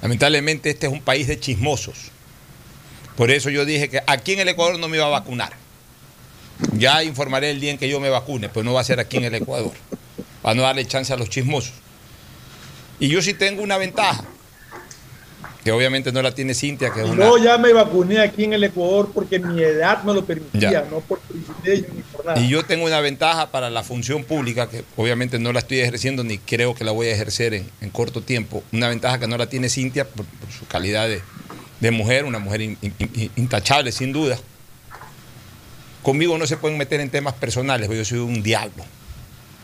[0.00, 2.11] Lamentablemente este es un país de chismosos.
[3.16, 5.52] Por eso yo dije que aquí en el Ecuador no me iba a vacunar.
[6.76, 9.16] Ya informaré el día en que yo me vacune, pero no va a ser aquí
[9.18, 9.72] en el Ecuador.
[10.42, 11.74] Para no darle chance a los chismosos.
[13.00, 14.22] Y yo sí tengo una ventaja,
[15.64, 17.24] que obviamente no la tiene Cintia, que es una...
[17.24, 20.84] Yo ya me vacuné aquí en el Ecuador porque mi edad me lo permitía, Ya.
[20.90, 22.40] no por privilegio ni por nada.
[22.40, 26.22] Y yo tengo una ventaja para la función pública, que obviamente no la estoy ejerciendo
[26.24, 28.62] ni creo que la voy a ejercer en, en corto tiempo.
[28.72, 31.22] Una ventaja que no la tiene Cintia por, por su calidad de,
[31.82, 34.38] de mujer, una mujer in- in- in- intachable, sin duda.
[36.02, 38.84] Conmigo no se pueden meter en temas personales, porque yo soy un diablo.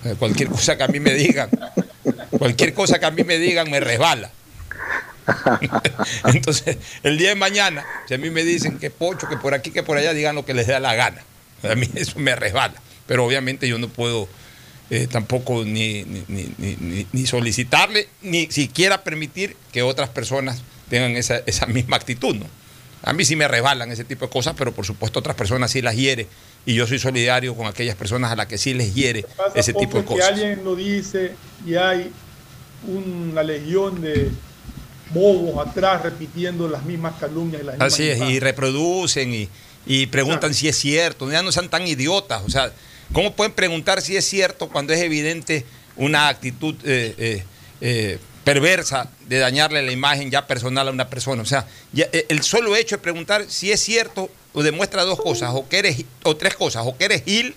[0.05, 1.49] Eh, Cualquier cosa que a mí me digan,
[2.31, 4.31] cualquier cosa que a mí me digan me resbala.
[6.25, 9.71] Entonces, el día de mañana, si a mí me dicen que pocho, que por aquí,
[9.71, 11.23] que por allá, digan lo que les dé la gana.
[11.63, 12.75] A mí eso me resbala.
[13.07, 14.29] Pero obviamente yo no puedo
[14.91, 16.05] eh, tampoco ni-
[17.13, 22.35] ni solicitarle, ni siquiera permitir que otras personas tengan esa, esa misma actitud.
[22.35, 22.47] ¿no?
[23.03, 25.83] A mí sí me resbalan ese tipo de cosas, pero por supuesto otras personas sí
[25.83, 26.27] las hiere.
[26.67, 29.25] Y yo soy solidario con aquellas personas a las que sí les hiere
[29.55, 30.29] ese tipo de que cosas.
[30.29, 31.33] alguien lo dice
[31.67, 32.11] y hay
[32.87, 34.31] una legión de
[35.11, 39.49] bobos atrás repitiendo las mismas calumnias y las mismas Así es, y reproducen y,
[39.87, 41.31] y preguntan si es cierto.
[41.31, 42.43] Ya no sean tan idiotas.
[42.45, 42.73] O sea,
[43.13, 45.65] ¿cómo pueden preguntar si es cierto cuando es evidente
[45.97, 47.45] una actitud eh, eh,
[47.81, 48.19] eh,
[48.53, 51.43] perversa de dañarle la imagen ya personal a una persona?
[51.43, 55.21] O sea, ya, eh, el solo hecho de preguntar si es cierto o demuestra dos
[55.21, 57.55] cosas, o que eres, o tres cosas, o que eres gil,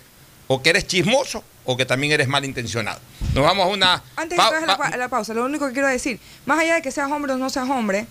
[0.48, 3.00] o que eres chismoso, o que también eres malintencionado.
[3.34, 4.04] Nos vamos a una...
[4.18, 6.82] Antes de que la, pa- la pausa, lo único que quiero decir, más allá de
[6.82, 8.06] que seas hombre o no seas hombre,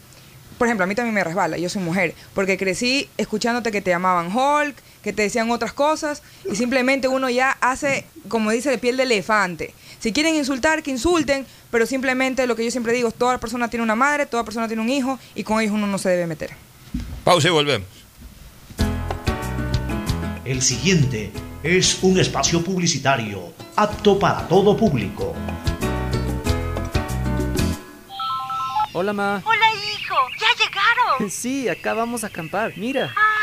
[0.56, 3.90] por ejemplo, a mí también me resbala, yo soy mujer, porque crecí escuchándote que te
[3.90, 8.78] llamaban Hulk, que te decían otras cosas, y simplemente uno ya hace, como dice, de
[8.78, 9.74] piel de elefante.
[10.00, 13.68] Si quieren insultar, que insulten, pero simplemente lo que yo siempre digo es, toda persona
[13.68, 16.26] tiene una madre, toda persona tiene un hijo, y con ellos uno no se debe
[16.26, 16.50] meter.
[17.22, 17.86] pausa y volvemos.
[20.46, 21.30] El siguiente
[21.62, 25.34] es un espacio publicitario apto para todo público.
[28.94, 29.42] Hola, ma.
[29.44, 30.14] Hola, hijo.
[30.40, 31.30] ¿Ya llegaron?
[31.30, 32.72] Sí, acá vamos a acampar.
[32.78, 33.14] Mira.
[33.14, 33.39] Ah.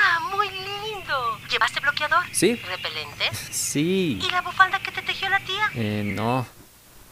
[1.50, 2.24] ¿Llevaste bloqueador?
[2.32, 2.56] Sí.
[2.56, 3.38] ¿Repelentes?
[3.52, 4.20] Sí.
[4.22, 5.72] ¿Y la bufanda que te tejió la tía?
[5.76, 6.46] Eh, no.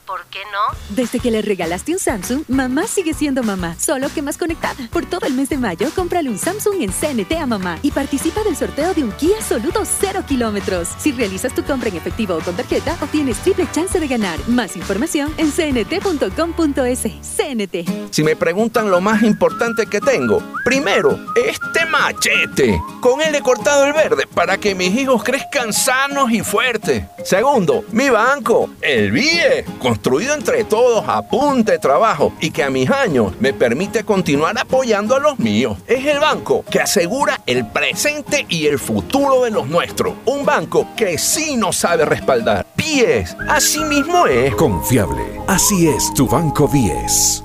[0.06, 0.78] ¿Por qué no?
[0.96, 4.88] Desde que le regalaste un Samsung, mamá sigue siendo mamá, solo que más conectada.
[4.92, 8.44] Por todo el mes de mayo, cómprale un Samsung en CNT a mamá y participa
[8.44, 10.90] del sorteo de un Kia Soluto 0 kilómetros.
[11.00, 14.38] Si realizas tu compra en efectivo o con tarjeta, obtienes triple chance de ganar.
[14.48, 17.02] Más información en cnt.com.es.
[17.02, 18.12] CNT.
[18.12, 22.80] Si me preguntan lo más importante que tengo, primero, este machete.
[23.02, 27.06] Con él he cortado el verde para que mis hijos crezcan sanos y fuertes.
[27.24, 29.66] Segundo, mi banco, el BIE,
[29.96, 34.58] construido entre todos a punta de trabajo y que a mis años me permite continuar
[34.60, 35.78] apoyando a los míos.
[35.88, 40.14] Es el banco que asegura el presente y el futuro de los nuestros.
[40.26, 42.68] Un banco que sí nos sabe respaldar.
[42.76, 44.54] BIES, así mismo es.
[44.56, 45.24] Confiable.
[45.48, 47.45] Así es tu Banco 10.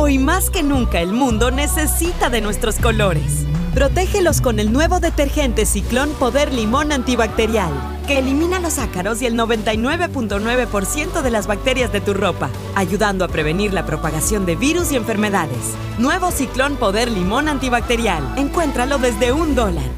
[0.00, 3.44] Hoy más que nunca el mundo necesita de nuestros colores.
[3.74, 7.72] Protégelos con el nuevo detergente Ciclón Poder Limón Antibacterial,
[8.06, 13.28] que elimina los ácaros y el 99.9% de las bacterias de tu ropa, ayudando a
[13.28, 15.74] prevenir la propagación de virus y enfermedades.
[15.98, 18.22] Nuevo Ciclón Poder Limón Antibacterial.
[18.36, 19.90] Encuéntralo desde un dólar.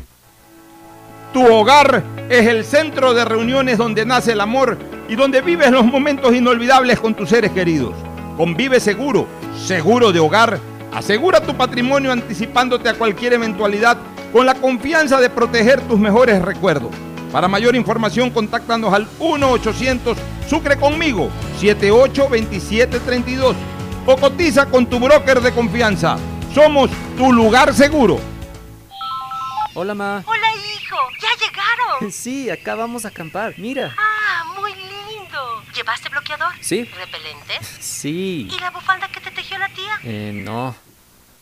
[1.34, 4.78] Tu hogar es el centro de reuniones donde nace el amor
[5.10, 7.92] y donde vives los momentos inolvidables con tus seres queridos.
[8.40, 9.28] Convive seguro,
[9.66, 10.58] seguro de hogar,
[10.94, 13.98] Asegura tu patrimonio anticipándote a cualquier eventualidad
[14.32, 16.90] con la confianza de proteger tus mejores recuerdos.
[17.30, 20.16] Para mayor información, contáctanos al 1-800
[20.48, 21.28] Sucre conmigo
[21.60, 23.56] 782732
[24.06, 26.16] o cotiza con tu broker de confianza.
[26.54, 28.18] Somos tu lugar seguro.
[29.74, 30.24] Hola, ma.
[30.26, 30.96] Hola, hijo.
[31.20, 32.10] ¿Ya llegaron?
[32.10, 33.52] Sí, acá vamos a acampar.
[33.58, 33.94] Mira.
[33.98, 34.19] Ah.
[35.74, 36.52] ¿Llevaste bloqueador?
[36.60, 36.84] Sí.
[36.84, 37.54] ¿Repelente?
[37.80, 38.48] Sí.
[38.50, 39.98] ¿Y la bufanda que te tejió la tía?
[40.04, 40.74] Eh, no.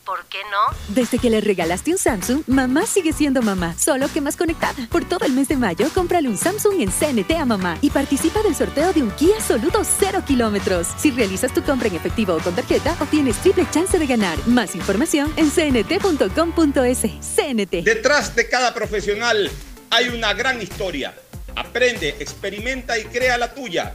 [0.09, 0.75] ¿Por qué no?
[0.95, 4.89] Desde que le regalaste un Samsung, mamá sigue siendo mamá, solo que más conectada.
[4.91, 8.43] Por todo el mes de mayo, cómprale un Samsung en CNT a mamá y participa
[8.43, 10.87] del sorteo de un Kia Soluto 0 kilómetros.
[10.97, 14.39] Si realizas tu compra en efectivo o con tarjeta, obtienes triple chance de ganar.
[14.47, 17.01] Más información en cnt.com.es.
[17.21, 17.85] CNT.
[17.85, 19.51] Detrás de cada profesional
[19.91, 21.15] hay una gran historia.
[21.55, 23.95] Aprende, experimenta y crea la tuya.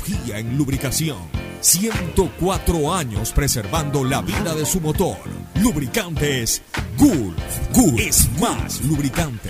[0.33, 1.17] en lubricación.
[1.59, 5.17] 104 años preservando la vida de su motor.
[5.61, 6.63] Lubricantes
[6.97, 7.37] Gulf.
[7.73, 9.49] Gulf es más lubricante.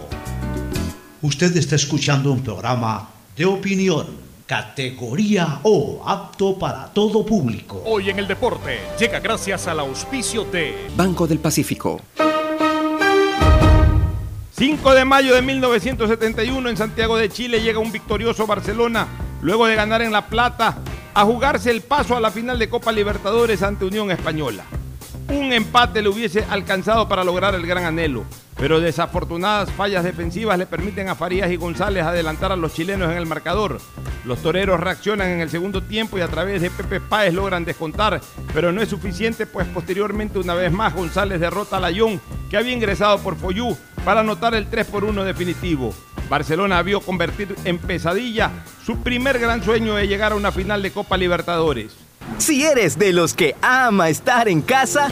[1.23, 3.07] Usted está escuchando un programa
[3.37, 4.07] de opinión,
[4.47, 7.83] categoría O, apto para todo público.
[7.85, 12.01] Hoy en el deporte llega gracias al auspicio de Banco del Pacífico.
[14.53, 19.05] 5 de mayo de 1971 en Santiago de Chile llega un victorioso Barcelona
[19.43, 20.79] luego de ganar en La Plata
[21.13, 24.63] a jugarse el paso a la final de Copa Libertadores ante Unión Española.
[25.29, 28.25] Un empate le hubiese alcanzado para lograr el gran anhelo,
[28.61, 33.17] pero desafortunadas fallas defensivas le permiten a Farías y González adelantar a los chilenos en
[33.17, 33.81] el marcador.
[34.23, 38.21] Los toreros reaccionan en el segundo tiempo y a través de Pepe Páez logran descontar,
[38.53, 42.21] pero no es suficiente, pues posteriormente una vez más González derrota a Layón,
[42.51, 43.75] que había ingresado por Foyú,
[44.05, 45.91] para anotar el 3 por 1 definitivo.
[46.29, 48.51] Barcelona vio convertir en pesadilla
[48.85, 51.93] su primer gran sueño de llegar a una final de Copa Libertadores.
[52.37, 55.11] Si eres de los que ama estar en casa,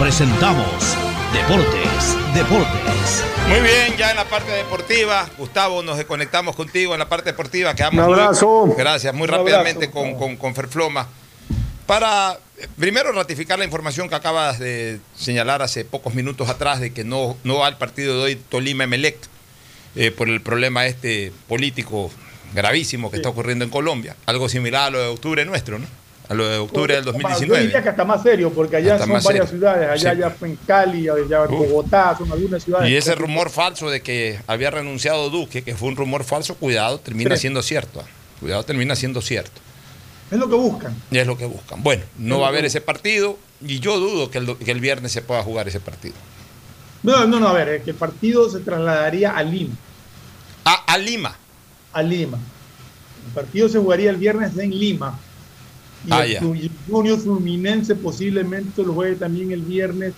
[0.00, 0.96] presentamos
[1.32, 3.24] Deportes, Deportes.
[3.48, 7.74] Muy bien, ya en la parte deportiva, Gustavo, nos desconectamos contigo en la parte deportiva.
[7.74, 8.64] Quedamos Un abrazo.
[8.66, 9.92] muy- gracias, muy Un rápidamente abrazo.
[9.92, 11.06] con, con, con Ferfloma.
[11.86, 12.38] Para
[12.78, 17.36] primero ratificar la información que acabas de señalar hace pocos minutos atrás de que no,
[17.44, 19.18] no va al partido de hoy Tolima Emelec
[19.96, 22.10] eh, por el problema este político
[22.54, 24.16] gravísimo que está ocurriendo en Colombia.
[24.24, 25.86] Algo similar a lo de octubre nuestro, ¿no?
[26.30, 27.62] A lo de octubre del Yo 2019.
[27.64, 29.46] diría que hasta más serio, porque allá Hasta son varias serio.
[29.48, 29.88] ciudades.
[29.90, 30.18] Allá Sí.
[30.20, 32.88] ya fue en Cali, allá en Bogotá, son algunas ciudades.
[32.88, 37.00] Y ese rumor falso de que había renunciado Duque, que fue un rumor falso, cuidado,
[37.00, 37.42] termina Sí.
[37.42, 38.00] siendo cierto.
[38.00, 38.08] ¿ah?
[38.38, 39.60] Cuidado, termina siendo cierto.
[40.30, 40.94] Es lo que buscan.
[41.10, 41.82] Y es lo que buscan.
[41.82, 45.10] Bueno, no va a haber ese partido y yo dudo que el, que el viernes
[45.10, 46.14] se pueda jugar ese partido.
[47.02, 49.74] No, no, no, a ver, es que el partido se trasladaría a Lima.
[50.64, 51.36] A, a Lima.
[51.92, 52.38] A Lima.
[53.26, 55.18] El partido se jugaría el viernes en Lima.
[56.06, 60.14] Y Ah, el Junior Fluminense posiblemente lo juegue también el viernes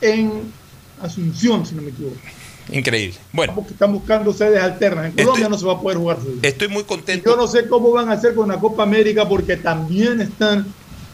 [0.00, 0.30] en
[1.02, 2.16] Asunción, si no me equivoco.
[2.70, 3.16] Increíble.
[3.32, 5.06] Bueno, Porque están buscando sedes alternas.
[5.06, 6.38] En Colombia no se va a poder jugar fútbol.
[6.42, 7.30] estoy muy Y contento.
[7.30, 10.66] yo no sé cómo van a hacer con la Copa América porque también están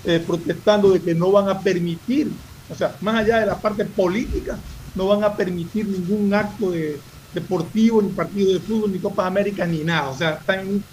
[0.04, 2.30] eh, protestando de que no van a permitir,
[2.68, 4.58] o sea, más allá de la parte política,
[4.94, 6.98] no van a permitir ningún acto de,
[7.32, 10.08] deportivo, ni partido de fútbol, ni Copa América, ni nada.
[10.10, 10.84] O sea, están en un,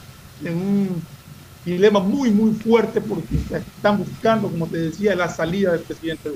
[0.45, 1.01] en un
[1.71, 6.31] dilema muy, muy fuerte porque están buscando, como te decía, la salida del presidente.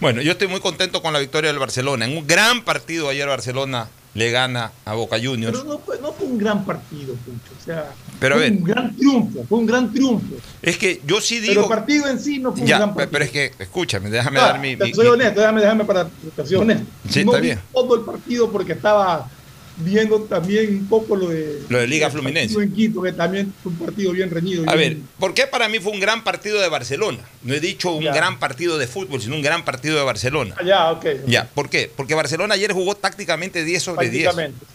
[0.00, 2.06] Bueno, yo estoy muy contento con la victoria del Barcelona.
[2.06, 5.56] En un gran partido ayer Barcelona le gana a Boca Juniors.
[5.58, 7.52] Pero no fue, no fue un gran partido, Pucho.
[7.60, 8.58] O sea, Pero a fue ver.
[8.58, 10.34] un gran triunfo, fue un gran triunfo.
[10.62, 11.62] Es que yo sí Pero digo...
[11.64, 13.10] el partido en sí no fue Ya, un gran partido.
[13.12, 14.74] pero es que, escúchame, déjame Ah, dar mi...
[14.76, 16.84] te mi- soy mi- honesto, déjame, déjame para te soy honesto.
[17.08, 17.60] Sí, no está bien.
[17.72, 19.28] todo el partido porque estaba
[19.76, 22.60] viendo también un poco lo de Lo de Liga Fluminense.
[22.60, 24.64] en Quito, que también fue un partido bien reñido.
[24.68, 27.18] A ver, bien- ¿por qué para mí fue un gran partido de Barcelona?
[27.42, 28.12] No he dicho un Ya.
[28.12, 30.54] gran partido de fútbol, sino un gran partido de Barcelona.
[30.58, 31.06] Ah, ya, ok.
[31.26, 31.90] Ya, ¿por qué?
[31.96, 34.24] Porque Barcelona ayer jugó tácticamente 10 sobre 10.
[34.24, 34.66] prácticamente.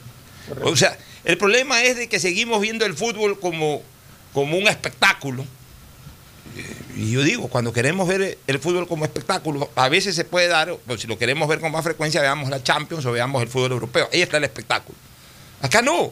[0.64, 3.82] O sea, el problema es de que seguimos viendo el fútbol como,
[4.34, 5.46] como un espectáculo.
[6.96, 10.48] Eh, Y yo digo, cuando queremos ver el fútbol como espectáculo, a veces se puede
[10.48, 13.50] dar, pero si lo queremos ver con más frecuencia, veamos la Champions o veamos el
[13.50, 14.10] fútbol europeo.
[14.12, 14.98] Ahí está el espectáculo.
[15.62, 16.12] Acá no.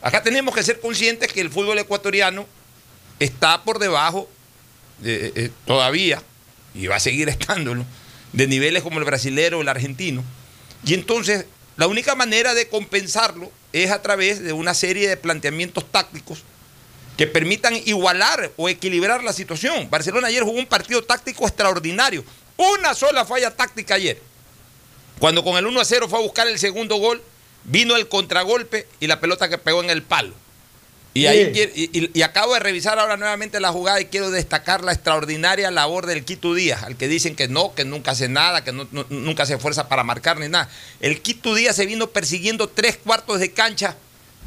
[0.00, 2.46] Acá tenemos que ser conscientes que el fútbol ecuatoriano
[3.18, 4.28] está por debajo
[5.04, 6.22] eh, eh, todavía,
[6.74, 7.84] y va a seguir estándolo,
[8.32, 10.22] de niveles como el brasilero o el argentino.
[10.84, 11.46] Y entonces,
[11.76, 16.44] la única manera de compensarlo es a través de una serie de planteamientos tácticos
[17.18, 19.90] que permitan igualar o equilibrar la situación.
[19.90, 22.24] Barcelona ayer jugó un partido táctico extraordinario.
[22.56, 24.22] Una sola falla táctica ayer.
[25.18, 27.20] Cuando con el 1 a 0 fue a buscar el segundo gol,
[27.64, 30.32] vino el contragolpe y la pelota que pegó en el palo.
[31.12, 34.84] Y, ahí y, y- y acabo de revisar ahora nuevamente la jugada y quiero destacar
[34.84, 38.62] la extraordinaria labor del Quito Díaz, al que dicen que no, que nunca hace nada,
[38.62, 40.68] que no- no- nunca se esfuerza para marcar ni nada.
[41.00, 43.96] El Quito Díaz se vino persiguiendo tres cuartos de cancha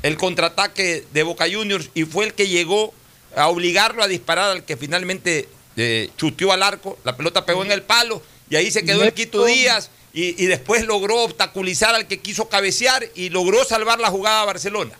[0.04, 2.94] el contraataque de Boca Juniors y fue el que llegó
[3.36, 5.48] a obligarlo a disparar al que finalmente
[5.78, 9.14] eh, chuteó al arco, la pelota pegó en el palo y ahí se quedó el
[9.14, 14.10] Quito Díaz y, y después logró obstaculizar al que quiso cabecear y logró salvar la
[14.10, 14.92] jugada a Barcelona.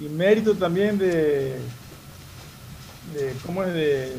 [0.00, 1.56] Y mérito también de,
[3.14, 3.72] de ¿cómo es?
[3.72, 4.12] De,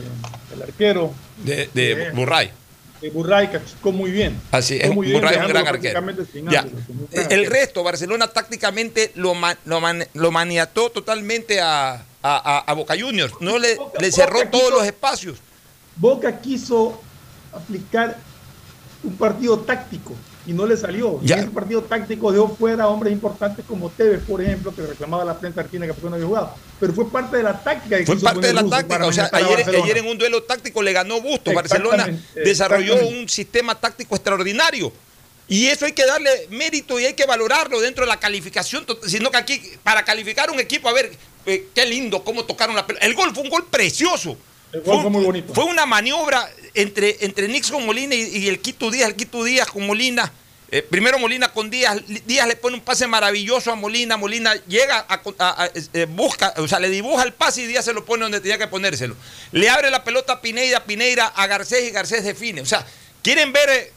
[0.50, 1.14] del arquero,
[1.44, 2.12] De, de.
[2.12, 2.52] Burray.
[3.06, 4.40] De Burray, que achicó muy bien.
[4.52, 6.02] Así es, muy bien, Burray es un gran arquero.
[6.50, 6.66] Ya.
[7.30, 13.34] El resto, Barcelona tácticamente lo, ma- lo, man- lo maniató totalmente a, a- Boca Juniors.
[13.42, 15.38] No le, le cerró Boca todos quiso- los espacios.
[15.98, 17.00] Boca quiso
[17.54, 18.18] aplicar
[19.04, 20.16] un partido táctico
[20.46, 21.20] y no le salió.
[21.24, 25.26] Y ese partido táctico dejó fuera a hombres importantes como Tevez, por ejemplo, que reclamaba
[25.26, 26.56] la prensa argentina que por no había jugado.
[26.80, 27.98] Pero fue parte de la táctica.
[27.98, 29.06] que Fue parte de la táctica.
[29.06, 31.54] O sea, ayer, ayer en un duelo táctico le ganó Busto.
[31.54, 34.92] Barcelona desarrolló un sistema táctico extraordinario.
[35.48, 38.86] Y eso hay que darle mérito y hay que valorarlo dentro de la calificación.
[39.06, 41.12] Sino que aquí, para calificar un equipo, a ver,
[41.46, 43.06] eh, qué lindo cómo tocaron la pelota.
[43.06, 44.38] El gol fue un gol precioso.
[44.72, 45.54] El gol fue muy bonito.
[45.54, 49.10] Fue una maniobra entre, entre Nixon Molina y, y el Quito Díaz.
[49.10, 50.32] El Quito Díaz con Molina.
[50.72, 51.98] Eh, primero Molina con Díaz.
[52.26, 54.18] Díaz le pone un pase maravilloso a Molina.
[54.18, 57.86] Molina llega a, a- a- eh, busca, o sea, le dibuja el pase y Díaz
[57.86, 59.16] se lo pone donde tenía que ponérselo.
[59.52, 62.62] Le abre la pelota a Pineida, Pineira a Garcés y Garcés define.
[62.62, 62.86] O sea,
[63.22, 63.92] quieren ver, eh,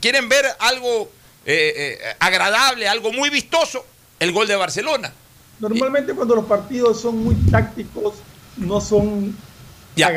[0.00, 1.10] quieren ver algo
[1.46, 3.84] eh, agradable, algo muy vistoso,
[4.20, 5.12] el gol de Barcelona.
[5.58, 8.14] Normalmente cuando los partidos son muy tácticos,
[8.58, 9.34] no son
[9.96, 10.10] Ya.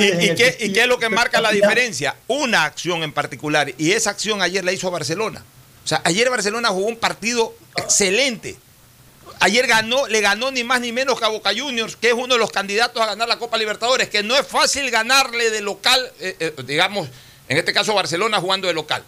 [0.00, 2.16] ¿Y, qué, y qué es lo que marca la diferencia?
[2.26, 3.72] Una acción en particular.
[3.76, 5.44] Y esa acción ayer la hizo Barcelona.
[5.84, 8.56] O sea, ayer Barcelona jugó un partido excelente.
[9.40, 12.34] Ayer ganó, le ganó ni más ni menos que a Boca Juniors, que es uno
[12.34, 16.10] de los candidatos a ganar la Copa Libertadores, que no es fácil ganarle de local,
[16.18, 17.08] eh, eh, digamos,
[17.48, 19.04] en este caso Barcelona jugando de local.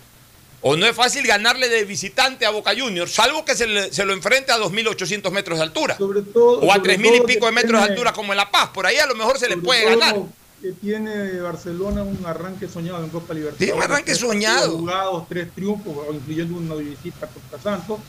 [0.61, 4.05] O no es fácil ganarle de visitante a Boca Juniors, salvo que se, le- se
[4.05, 5.97] lo enfrente a 2.800 metros de altura.
[5.97, 8.37] Sobre todo, o a sobre 3.000 y pico de metros de depende- altura como en
[8.39, 8.71] La Paz.
[8.71, 10.17] Por ahí a lo mejor se le puede ganar.
[10.61, 13.69] que tiene Barcelona un arranque soñado en Copa Libertadores.
[13.69, 14.79] Sí, un arranque soñado.
[14.79, 18.01] Jugados, tres triunfos, incluyendo una visita contra Santos,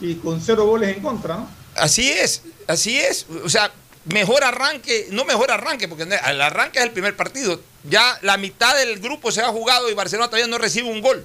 [0.00, 1.50] y con cero goles en contra, ¿no?
[1.74, 3.26] Así es, así es.
[3.44, 3.70] O sea,
[4.06, 7.60] mejor arranque, no mejor arranque, porque el arranque es el primer partido.
[7.84, 11.22] Ya la mitad del grupo se ha jugado y Barcelona todavía no recibe un gol.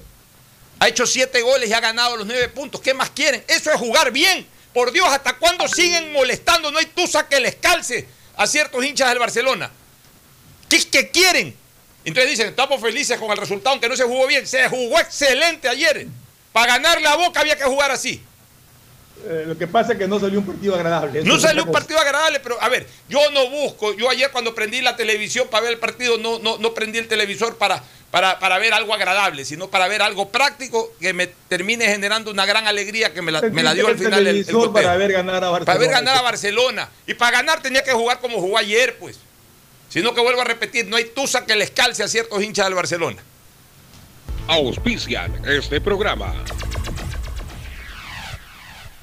[0.80, 2.81] Ha hecho siete goles y ha ganado los nueve puntos.
[2.81, 3.43] ¿Qué más quieren?
[3.47, 4.45] Eso es jugar bien.
[4.73, 6.69] Por Dios, ¿hasta cuándo siguen molestando?
[6.69, 9.72] No hay tusa que les calce a ciertos hinchas del Barcelona.
[10.68, 11.56] ¿Qué es que quieren?
[12.03, 14.45] Entonces dicen, estamos felices con el resultado, aunque no se jugó bien.
[14.45, 16.07] Se jugó excelente ayer.
[16.52, 18.22] Para ganar la boca había que jugar así.
[19.27, 21.19] Eh, lo que pasa es que no salió un partido agradable.
[21.22, 21.80] Eso No salió un cosa.
[21.80, 25.64] partido agradable, pero a ver, yo no busco, yo ayer cuando prendí la televisión para
[25.64, 27.81] ver el partido, no, no, no prendí el televisor para,
[28.11, 32.45] para, para ver algo agradable, sino para ver algo práctico que me termine generando una
[32.45, 35.43] gran alegría que me la, me la dio al final el, el para ver ganar
[35.43, 35.65] a Barcelona.
[35.65, 36.89] Para ver ganar a Barcelona.
[37.07, 39.18] Y para ganar tenía que jugar como jugó ayer, pues.
[39.89, 42.76] Sino que vuelvo a repetir, no hay tusa que les calce a ciertos hinchas del
[42.76, 43.23] Barcelona.
[44.47, 46.34] Auspician este programa.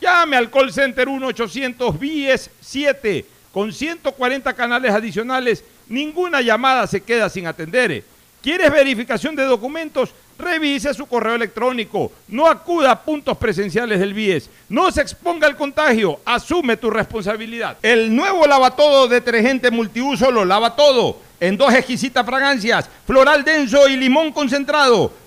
[0.00, 5.64] Llame al call center 1-800-BIES-7 con 140 canales adicionales.
[5.88, 8.04] Ninguna llamada se queda sin atender.
[8.42, 10.10] ¿Quieres verificación de documentos?
[10.38, 12.12] Revise su correo electrónico.
[12.28, 14.50] No acuda a puntos presenciales del BIES.
[14.68, 16.20] No se exponga al contagio.
[16.24, 17.78] Asume tu responsabilidad.
[17.82, 21.20] El nuevo lavatodo detergente multiuso lo lava todo.
[21.40, 25.12] En dos exquisitas fragancias, floral denso y limón concentrado.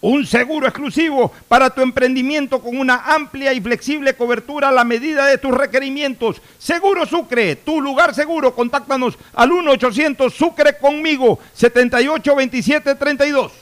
[0.00, 5.26] un seguro exclusivo para tu emprendimiento con una amplia y flexible cobertura a la medida
[5.26, 6.40] de tus requerimientos.
[6.58, 8.54] Seguro Sucre, tu lugar seguro.
[8.54, 13.52] Contáctanos al 1-800 Sucre conmigo, 782732.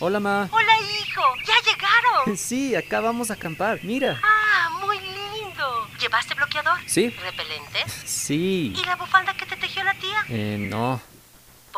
[0.00, 0.48] Hola, ma.
[0.52, 0.72] Hola,
[1.02, 1.22] hijo.
[1.44, 2.36] ¿Ya llegaron?
[2.36, 3.80] Sí, acá vamos a acampar.
[3.82, 4.20] Mira.
[4.22, 5.88] Ah, muy lindo.
[6.00, 6.78] ¿Llevaste bloqueador?
[6.86, 7.08] Sí.
[7.08, 7.92] ¿Repelentes?
[8.04, 8.74] Sí.
[8.76, 10.24] ¿Y la bufanda que te tejió la tía?
[10.28, 11.00] Eh, no.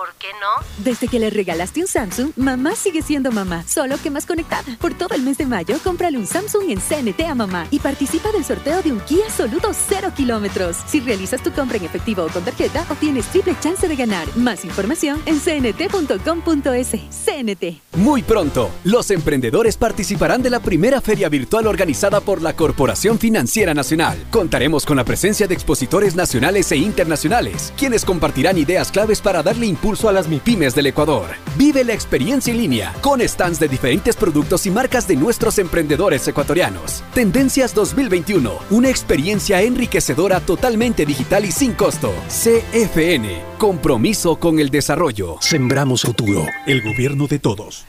[0.01, 0.65] ¿Por qué no?
[0.83, 4.79] Desde que le regalaste un Samsung, mamá sigue siendo mamá, solo que más conectada.
[4.81, 8.33] Por todo el mes de mayo, cómprale un Samsung en CNT a mamá y participa
[8.33, 10.79] del sorteo de un Kia Soluto 0 kilómetros.
[10.87, 14.27] Si realizas tu compra en efectivo o con tarjeta, obtienes triple chance de ganar.
[14.39, 16.89] Más información en cnt.com.es.
[17.11, 17.83] CNT.
[17.97, 23.75] Muy pronto, los emprendedores participarán de la primera feria virtual organizada por la Corporación Financiera
[23.75, 24.17] Nacional.
[24.31, 29.67] Contaremos con la presencia de expositores nacionales e internacionales, quienes compartirán ideas claves para darle
[29.67, 31.31] impulso impulso a las MIPIMES del Ecuador.
[31.57, 36.29] Vive la experiencia en línea con stands de diferentes productos y marcas de nuestros emprendedores
[36.29, 37.03] ecuatorianos.
[37.13, 42.13] Tendencias 2021, una experiencia enriquecedora totalmente digital y sin costo.
[42.29, 45.39] CFN, compromiso con el desarrollo.
[45.41, 47.85] Sembramos futuro, el gobierno de todos.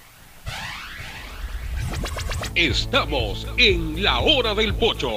[2.56, 5.12] Estamos en la hora del pocho.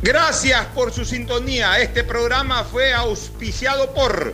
[0.00, 1.80] Gracias por su sintonía.
[1.80, 4.32] Este programa fue auspiciado por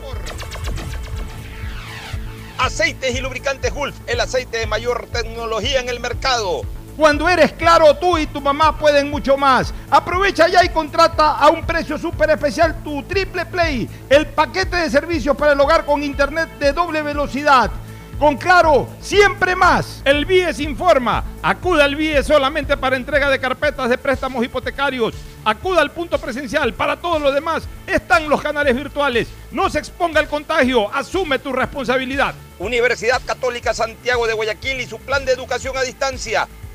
[2.58, 6.62] Aceites y lubricantes Gulf, el aceite de mayor tecnología en el mercado.
[6.96, 9.74] Cuando eres claro, tú y tu mamá pueden mucho más.
[9.90, 14.90] Aprovecha ya y contrata a un precio súper especial tu Triple Play, el paquete de
[14.90, 17.70] servicios para el hogar con internet de doble velocidad.
[18.18, 20.00] Con Claro, siempre más.
[20.02, 21.22] El BIES informa.
[21.42, 25.14] Acuda al BIES solamente para entrega de carpetas de préstamos hipotecarios.
[25.44, 26.72] Acuda al punto presencial.
[26.72, 29.28] Para todo lo demás están los canales virtuales.
[29.50, 30.90] No se exponga al contagio.
[30.94, 32.34] Asume tu responsabilidad.
[32.58, 36.48] Universidad Católica Santiago de Guayaquil y su plan de educación a distancia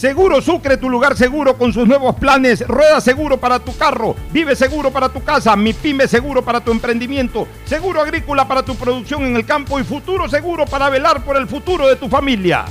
[0.00, 2.66] Seguro Sucre, tu lugar seguro con sus nuevos planes.
[2.66, 6.70] Rueda seguro para tu carro, vive seguro para tu casa, mi pyme seguro para tu
[6.72, 11.36] emprendimiento, seguro agrícola para tu producción en el campo y futuro seguro para velar por
[11.36, 12.64] el futuro de tu familia.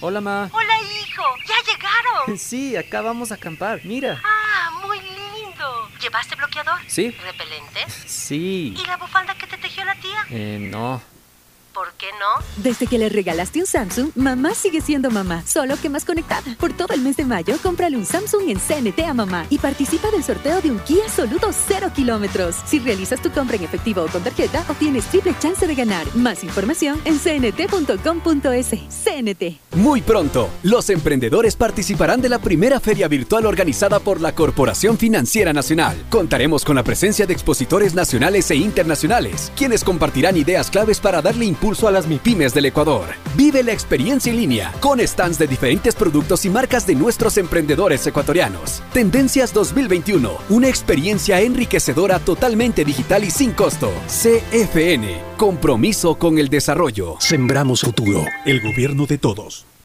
[0.00, 0.48] Hola, ma.
[0.52, 1.24] Hola, hijo.
[1.48, 2.38] ¿Ya llegaron?
[2.38, 3.80] Sí, acá vamos a acampar.
[3.82, 4.22] Mira.
[4.24, 5.88] Ah, muy lindo.
[6.00, 6.78] ¿Llevaste bloqueador?
[6.86, 7.10] Sí.
[7.10, 7.92] ¿Repelentes?
[8.06, 8.76] Sí.
[8.80, 10.24] ¿Y la bufanda que te tejió la tía?
[10.30, 11.02] Eh, no.
[11.74, 12.44] ¿Por qué no?
[12.62, 16.56] Desde que le regalaste un Samsung, mamá sigue siendo mamá, solo que más conectada.
[16.58, 20.10] Por todo el mes de mayo, cómprale un Samsung en CNT a mamá y participa
[20.10, 22.56] del sorteo de un Kia Soluto 0 kilómetros.
[22.66, 26.06] Si realizas tu compra en efectivo o con tarjeta, obtienes triple chance de ganar.
[26.16, 28.70] Más información en cnt.com.es.
[28.70, 29.60] CNT.
[29.76, 35.52] Muy pronto, los emprendedores participarán de la primera feria virtual organizada por la Corporación Financiera
[35.52, 35.96] Nacional.
[36.10, 41.44] Contaremos con la presencia de expositores nacionales e internacionales, quienes compartirán ideas claves para darle
[41.60, 43.08] impulso a las MIPIMES del Ecuador.
[43.36, 48.06] Vive la experiencia en línea con stands de diferentes productos y marcas de nuestros emprendedores
[48.06, 48.82] ecuatorianos.
[48.94, 53.92] Tendencias 2021, una experiencia enriquecedora totalmente digital y sin costo.
[54.06, 57.16] CFN, compromiso con el desarrollo.
[57.18, 59.69] Sembramos futuro, el gobierno de todos.